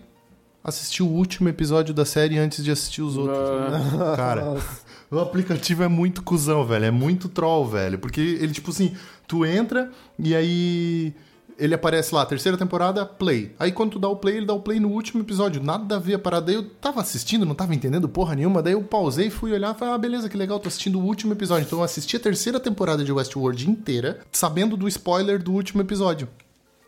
assisti 0.63 1.03
o 1.03 1.07
último 1.07 1.49
episódio 1.49 1.95
da 1.95 2.05
série 2.05 2.37
antes 2.37 2.63
de 2.63 2.71
assistir 2.71 3.01
os 3.01 3.17
outros. 3.17 3.39
Cara, 4.17 4.55
o 5.11 5.19
aplicativo 5.19 5.83
é 5.83 5.89
muito 5.89 6.23
cuzão, 6.23 6.67
velho. 6.67 6.85
É 6.85 6.91
muito 6.91 7.27
troll, 7.31 7.67
velho. 7.67 7.99
Porque 7.99 8.21
ele, 8.21 8.53
tipo 8.53 8.71
assim, 8.71 8.95
tu 9.27 9.47
entra 9.47 9.91
e 10.19 10.35
aí 10.35 11.15
ele 11.59 11.75
aparece 11.75 12.15
lá, 12.15 12.25
terceira 12.27 12.59
temporada, 12.59 13.05
play. 13.05 13.55
Aí 13.59 13.73
quando 13.73 13.93
tu 13.93 13.99
dá 13.99 14.09
o 14.09 14.17
play, 14.17 14.37
ele 14.37 14.47
dá 14.47 14.55
o 14.55 14.61
play 14.61 14.81
no 14.81 14.89
último 14.89 15.23
episódio. 15.23 15.63
Nada 15.63 15.97
a 15.97 15.99
ver 15.99 16.15
a 16.15 16.19
parada. 16.19 16.53
Eu 16.53 16.65
tava 16.69 17.01
assistindo, 17.01 17.47
não 17.47 17.55
tava 17.55 17.75
entendendo 17.75 18.09
porra 18.09 18.35
nenhuma. 18.35 18.63
Daí 18.63 18.73
eu 18.73 18.83
pausei, 18.83 19.31
fui 19.31 19.53
olhar 19.53 19.75
e 19.75 19.79
falei, 19.79 19.95
ah, 19.95 19.99
beleza, 19.99 20.29
que 20.29 20.37
legal, 20.37 20.59
tô 20.59 20.69
assistindo 20.69 20.99
o 20.99 21.05
último 21.05 21.33
episódio. 21.33 21.67
Então 21.67 21.79
eu 21.79 21.85
assisti 21.85 22.17
a 22.17 22.21
terceira 22.21 22.59
temporada 22.59 23.05
de 23.05 23.13
Westworld 23.13 23.69
inteira, 23.69 24.21
sabendo 24.33 24.77
do 24.77 24.89
spoiler 24.89 25.43
do 25.43 25.53
último 25.53 25.81
episódio. 25.81 26.29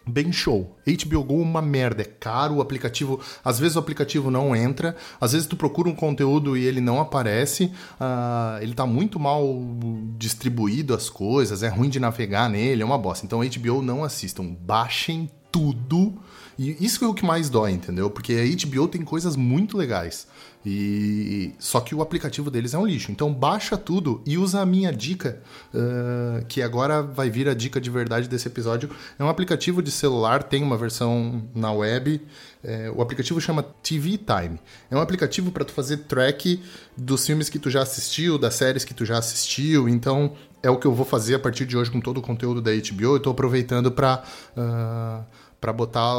Bem 0.08 0.30
show. 0.30 0.76
HBO 0.86 1.24
Go 1.24 1.34
uma 1.40 1.60
merda, 1.60 2.02
é 2.02 2.04
caro 2.04 2.54
o 2.54 2.60
aplicativo. 2.60 3.20
Às 3.44 3.58
vezes 3.58 3.74
o 3.74 3.80
aplicativo 3.80 4.30
não 4.30 4.54
entra, 4.54 4.94
às 5.20 5.32
vezes 5.32 5.48
tu 5.48 5.56
procura 5.56 5.88
um 5.88 5.96
conteúdo 5.96 6.56
e 6.56 6.64
ele 6.64 6.80
não 6.80 7.00
aparece. 7.00 7.72
Uh, 8.00 8.62
ele 8.62 8.72
tá 8.72 8.86
muito 8.86 9.18
mal 9.18 9.44
distribuído 10.16 10.94
as 10.94 11.10
coisas, 11.10 11.64
é 11.64 11.68
ruim 11.68 11.88
de 11.88 11.98
navegar 11.98 12.48
nele, 12.48 12.82
é 12.82 12.84
uma 12.84 12.96
bosta. 12.96 13.26
Então 13.26 13.40
HBO 13.40 13.82
não 13.82 14.04
assistam, 14.04 14.44
baixem 14.44 15.28
tudo. 15.50 16.14
E 16.56 16.84
isso 16.84 17.04
é 17.04 17.08
o 17.08 17.14
que 17.14 17.24
mais 17.24 17.50
dói, 17.50 17.72
entendeu? 17.72 18.08
Porque 18.08 18.32
a 18.32 18.66
HBO 18.66 18.86
tem 18.86 19.02
coisas 19.02 19.34
muito 19.34 19.76
legais. 19.76 20.28
E 20.68 21.54
só 21.60 21.78
que 21.78 21.94
o 21.94 22.02
aplicativo 22.02 22.50
deles 22.50 22.74
é 22.74 22.78
um 22.78 22.84
lixo. 22.84 23.12
Então 23.12 23.32
baixa 23.32 23.76
tudo 23.76 24.20
e 24.26 24.36
usa 24.36 24.60
a 24.60 24.66
minha 24.66 24.92
dica, 24.92 25.40
uh, 25.72 26.44
que 26.46 26.60
agora 26.60 27.02
vai 27.02 27.30
vir 27.30 27.48
a 27.48 27.54
dica 27.54 27.80
de 27.80 27.88
verdade 27.88 28.28
desse 28.28 28.48
episódio. 28.48 28.90
É 29.16 29.22
um 29.22 29.28
aplicativo 29.28 29.80
de 29.80 29.92
celular, 29.92 30.42
tem 30.42 30.64
uma 30.64 30.76
versão 30.76 31.44
na 31.54 31.70
web. 31.70 32.20
É, 32.64 32.90
o 32.90 33.00
aplicativo 33.00 33.40
chama 33.40 33.62
TV 33.62 34.18
Time. 34.18 34.58
É 34.90 34.96
um 34.96 35.00
aplicativo 35.00 35.52
para 35.52 35.64
tu 35.64 35.70
fazer 35.72 35.98
track 35.98 36.60
dos 36.96 37.24
filmes 37.24 37.48
que 37.48 37.60
tu 37.60 37.70
já 37.70 37.82
assistiu, 37.82 38.36
das 38.36 38.54
séries 38.54 38.84
que 38.84 38.92
tu 38.92 39.04
já 39.04 39.18
assistiu. 39.18 39.88
Então 39.88 40.32
é 40.64 40.68
o 40.68 40.76
que 40.76 40.86
eu 40.86 40.92
vou 40.92 41.06
fazer 41.06 41.36
a 41.36 41.38
partir 41.38 41.64
de 41.64 41.76
hoje 41.76 41.92
com 41.92 42.00
todo 42.00 42.18
o 42.18 42.22
conteúdo 42.22 42.60
da 42.60 42.72
HBO. 42.72 43.04
Eu 43.04 43.16
estou 43.18 43.30
aproveitando 43.30 43.92
para 43.92 44.24
uh, 44.56 45.24
para 45.60 45.72
botar 45.72 46.14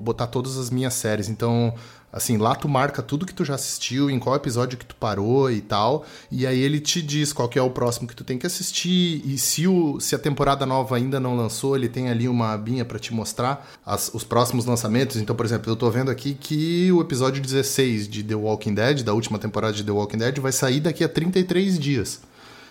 botar 0.00 0.26
todas 0.28 0.56
as 0.56 0.70
minhas 0.70 0.94
séries. 0.94 1.28
Então 1.28 1.74
Assim, 2.12 2.38
lá 2.38 2.54
tu 2.54 2.68
marca 2.68 3.02
tudo 3.02 3.26
que 3.26 3.34
tu 3.34 3.44
já 3.44 3.54
assistiu, 3.54 4.10
em 4.10 4.18
qual 4.18 4.34
episódio 4.34 4.78
que 4.78 4.86
tu 4.86 4.94
parou 4.94 5.50
e 5.50 5.60
tal, 5.60 6.06
e 6.30 6.46
aí 6.46 6.58
ele 6.58 6.80
te 6.80 7.02
diz 7.02 7.32
qual 7.32 7.48
que 7.48 7.58
é 7.58 7.62
o 7.62 7.70
próximo 7.70 8.08
que 8.08 8.16
tu 8.16 8.24
tem 8.24 8.38
que 8.38 8.46
assistir, 8.46 9.22
e 9.24 9.36
se, 9.36 9.66
o, 9.66 10.00
se 10.00 10.14
a 10.14 10.18
temporada 10.18 10.64
nova 10.64 10.96
ainda 10.96 11.20
não 11.20 11.36
lançou, 11.36 11.76
ele 11.76 11.88
tem 11.88 12.08
ali 12.08 12.26
uma 12.26 12.52
abinha 12.52 12.84
para 12.84 12.98
te 12.98 13.12
mostrar 13.12 13.68
as, 13.84 14.10
os 14.14 14.24
próximos 14.24 14.64
lançamentos. 14.64 15.16
Então, 15.16 15.36
por 15.36 15.44
exemplo, 15.44 15.70
eu 15.70 15.76
tô 15.76 15.90
vendo 15.90 16.10
aqui 16.10 16.34
que 16.34 16.90
o 16.92 17.00
episódio 17.00 17.42
16 17.42 18.08
de 18.08 18.22
The 18.22 18.34
Walking 18.34 18.74
Dead, 18.74 19.02
da 19.02 19.12
última 19.12 19.38
temporada 19.38 19.74
de 19.74 19.84
The 19.84 19.92
Walking 19.92 20.18
Dead, 20.18 20.38
vai 20.38 20.52
sair 20.52 20.80
daqui 20.80 21.04
a 21.04 21.08
33 21.08 21.78
dias 21.78 22.20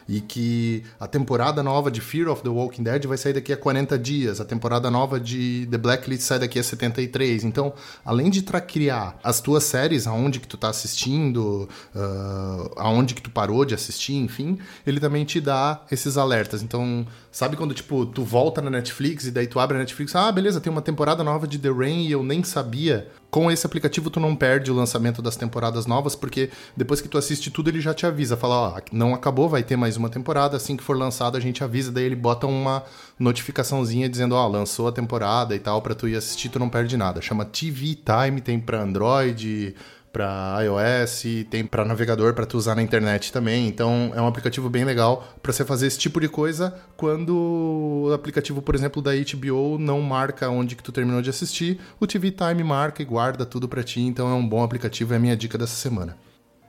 e 0.07 0.21
que 0.21 0.83
a 0.99 1.07
temporada 1.07 1.61
nova 1.61 1.91
de 1.91 1.99
Fear 2.01 2.29
of 2.29 2.41
the 2.41 2.49
Walking 2.49 2.83
Dead 2.83 3.05
vai 3.05 3.17
sair 3.17 3.33
daqui 3.33 3.51
a 3.51 3.57
40 3.57 3.97
dias, 3.97 4.39
a 4.39 4.45
temporada 4.45 4.89
nova 4.89 5.19
de 5.19 5.67
The 5.69 5.77
Blacklist 5.77 6.23
sai 6.23 6.39
daqui 6.39 6.57
a 6.59 6.63
73. 6.63 7.43
Então, 7.43 7.73
além 8.05 8.29
de 8.29 8.41
criar 8.61 9.17
as 9.23 9.41
tuas 9.41 9.63
séries, 9.63 10.07
aonde 10.07 10.39
que 10.39 10.47
tu 10.47 10.57
tá 10.57 10.69
assistindo, 10.69 11.67
uh, 11.93 12.71
aonde 12.77 13.13
que 13.13 13.21
tu 13.21 13.29
parou 13.29 13.65
de 13.65 13.75
assistir, 13.75 14.15
enfim, 14.15 14.57
ele 14.85 14.99
também 14.99 15.25
te 15.25 15.41
dá 15.41 15.81
esses 15.91 16.17
alertas. 16.17 16.63
Então, 16.63 17.05
sabe 17.31 17.55
quando, 17.55 17.73
tipo, 17.73 18.05
tu 18.05 18.23
volta 18.23 18.61
na 18.61 18.69
Netflix 18.69 19.25
e 19.25 19.31
daí 19.31 19.47
tu 19.47 19.59
abre 19.59 19.77
a 19.77 19.79
Netflix, 19.79 20.15
ah, 20.15 20.31
beleza, 20.31 20.61
tem 20.61 20.71
uma 20.71 20.81
temporada 20.81 21.23
nova 21.23 21.47
de 21.47 21.59
The 21.59 21.69
Rain 21.69 22.07
e 22.07 22.11
eu 22.11 22.23
nem 22.23 22.43
sabia 22.43 23.07
com 23.29 23.51
esse 23.51 23.65
aplicativo 23.65 24.09
tu 24.09 24.19
não 24.19 24.35
perde 24.35 24.71
o 24.71 24.75
lançamento 24.75 25.21
das 25.21 25.35
temporadas 25.35 25.85
novas, 25.85 26.15
porque 26.15 26.49
depois 26.75 27.01
que 27.01 27.07
tu 27.07 27.17
assiste 27.17 27.51
tudo 27.51 27.69
ele 27.69 27.81
já 27.81 27.93
te 27.93 28.05
avisa, 28.05 28.37
fala, 28.37 28.55
ó, 28.55 28.81
não 28.91 29.13
acabou, 29.13 29.49
vai 29.49 29.63
ter 29.63 29.75
mais 29.75 29.97
uma 29.97 30.09
temporada, 30.09 30.55
assim 30.55 30.77
que 30.77 30.83
for 30.83 30.97
lançado 30.97 31.35
a 31.35 31.39
gente 31.39 31.63
avisa, 31.63 31.91
daí 31.91 32.05
ele 32.05 32.15
bota 32.15 32.47
uma 32.47 32.83
notificaçãozinha 33.19 34.07
dizendo, 34.07 34.35
ó, 34.35 34.47
lançou 34.47 34.87
a 34.87 34.91
temporada 34.91 35.55
e 35.55 35.59
tal, 35.59 35.81
para 35.81 35.95
tu 35.95 36.07
ir 36.07 36.15
assistir, 36.15 36.49
tu 36.49 36.59
não 36.59 36.69
perde 36.69 36.95
nada. 36.95 37.21
Chama 37.21 37.45
TV 37.45 37.95
Time, 37.95 38.39
tem 38.41 38.59
para 38.59 38.81
Android, 38.81 39.75
para 40.17 40.63
iOS, 40.63 41.45
tem 41.47 41.63
para 41.63 41.85
navegador 41.85 42.33
para 42.33 42.43
tu 42.43 42.57
usar 42.57 42.73
na 42.73 42.81
internet 42.81 43.31
também. 43.31 43.67
Então 43.67 44.11
é 44.15 44.21
um 44.21 44.25
aplicativo 44.25 44.67
bem 44.67 44.83
legal 44.83 45.37
para 45.43 45.53
você 45.53 45.63
fazer 45.63 45.85
esse 45.85 45.99
tipo 45.99 46.19
de 46.19 46.27
coisa 46.27 46.73
quando 46.95 48.07
o 48.07 48.11
aplicativo, 48.11 48.59
por 48.59 48.73
exemplo, 48.73 48.99
da 48.99 49.11
HBO 49.11 49.77
não 49.77 50.01
marca 50.01 50.49
onde 50.49 50.75
que 50.75 50.81
tu 50.81 50.91
terminou 50.91 51.21
de 51.21 51.29
assistir, 51.29 51.79
o 51.99 52.07
TV 52.07 52.31
Time 52.31 52.63
marca 52.63 53.03
e 53.03 53.05
guarda 53.05 53.45
tudo 53.45 53.69
para 53.69 53.83
ti. 53.83 54.01
Então 54.01 54.27
é 54.27 54.33
um 54.33 54.47
bom 54.47 54.63
aplicativo, 54.63 55.13
é 55.13 55.17
a 55.17 55.19
minha 55.19 55.37
dica 55.37 55.55
dessa 55.55 55.75
semana. 55.75 56.17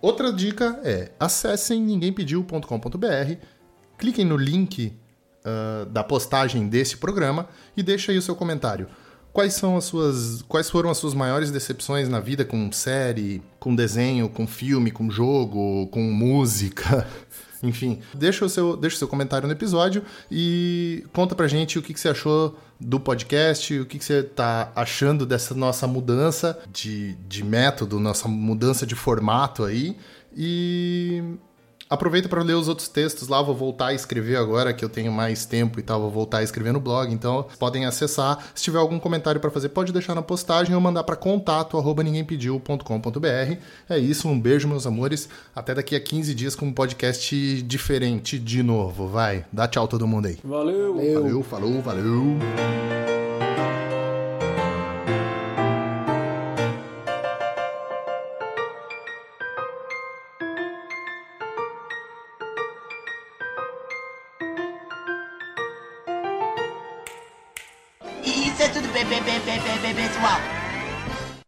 Outra 0.03 0.31
dica 0.31 0.79
é 0.85 1.11
acessem 1.19 1.81
ninguémpediu.com.br, 1.81 3.33
cliquem 3.97 4.27
no 4.27 4.37
link 4.37 4.95
uh, 5.43 5.87
da 5.87 6.05
postagem 6.05 6.69
desse 6.69 6.99
programa 6.99 7.49
e 7.75 7.83
deixem 7.83 8.13
aí 8.13 8.19
o 8.19 8.23
seu 8.23 8.37
comentário 8.37 8.89
quais 9.39 9.55
são 9.55 9.77
as 9.77 9.85
suas. 9.85 10.43
Quais 10.49 10.69
foram 10.69 10.91
as 10.91 10.99
suas 10.99 11.15
maiores 11.15 11.53
decepções 11.53 12.09
na 12.09 12.19
vida 12.19 12.45
com 12.45 12.73
série, 12.73 13.41
com 13.61 13.73
desenho, 13.73 14.29
com 14.29 14.49
filme, 14.49 14.91
com 14.91 15.09
jogo, 15.09 15.87
com 15.93 16.03
música? 16.03 17.07
Enfim, 17.63 18.01
deixa 18.13 18.45
o, 18.45 18.49
seu, 18.49 18.77
deixa 18.77 18.97
o 18.97 18.99
seu 18.99 19.07
comentário 19.07 19.47
no 19.47 19.53
episódio 19.53 20.03
e 20.29 21.05
conta 21.13 21.37
pra 21.37 21.47
gente 21.47 21.79
o 21.79 21.83
que, 21.83 21.95
que 21.95 22.01
você 22.01 22.09
achou 22.09 22.59
do 22.81 22.99
podcast, 22.99 23.79
o 23.79 23.87
que, 23.87 23.99
que 23.99 24.05
você 24.05 24.25
tá 24.25 24.73
achando 24.75 25.25
dessa 25.25 25.55
nossa 25.55 25.87
mudança 25.87 26.59
de, 26.73 27.15
de 27.29 27.45
método, 27.45 28.01
nossa 28.01 28.27
mudança 28.27 28.85
de 28.85 28.97
formato 28.97 29.63
aí. 29.63 29.97
E 30.37 31.23
Aproveita 31.89 32.29
para 32.29 32.43
ler 32.43 32.55
os 32.55 32.67
outros 32.69 32.89
textos 32.89 33.29
lá, 33.29 33.41
vou 33.41 33.55
voltar 33.55 33.87
a 33.89 33.95
escrever 33.95 34.37
agora 34.37 34.75
que 34.75 34.85
eu 34.85 34.89
tenho 34.89 35.11
mais 35.11 35.47
tempo 35.47 35.81
e 35.81 35.83
tal, 35.83 36.01
vou 36.01 36.11
voltar 36.11 36.39
a 36.39 36.43
escrever 36.43 36.73
no 36.73 36.81
blog, 36.81 37.13
então 37.13 37.47
podem 37.59 37.85
acessar. 37.87 38.39
Se 38.55 38.63
tiver 38.63 38.79
algum 38.79 38.99
comentário 38.99 39.41
para 39.41 39.51
fazer, 39.51 39.71
pode 39.71 39.93
deixar 39.93 40.15
na 40.15 40.23
postagem 40.23 40.75
ou 40.75 40.81
mandar 40.81 41.05
para 41.05 41.17
contato@ninguémpediu.com.br. 41.17 43.57
É 43.89 43.99
isso, 43.99 44.29
um 44.29 44.39
beijo 44.39 44.69
meus 44.69 44.87
amores. 44.87 45.29
Até 45.55 45.75
daqui 45.75 45.97
a 45.97 46.01
15 46.01 46.35
dias 46.35 46.55
com 46.55 46.67
um 46.67 46.73
podcast 46.73 47.63
diferente 47.63 48.39
de 48.39 48.63
novo. 48.63 49.09
Vai, 49.09 49.47
dá 49.53 49.67
tchau 49.67 49.89
todo 49.89 50.07
mundo 50.07 50.27
aí. 50.27 50.39
Valeu. 50.45 50.95
Valeu, 50.95 51.43
falou, 51.43 51.81
valeu. 51.81 52.39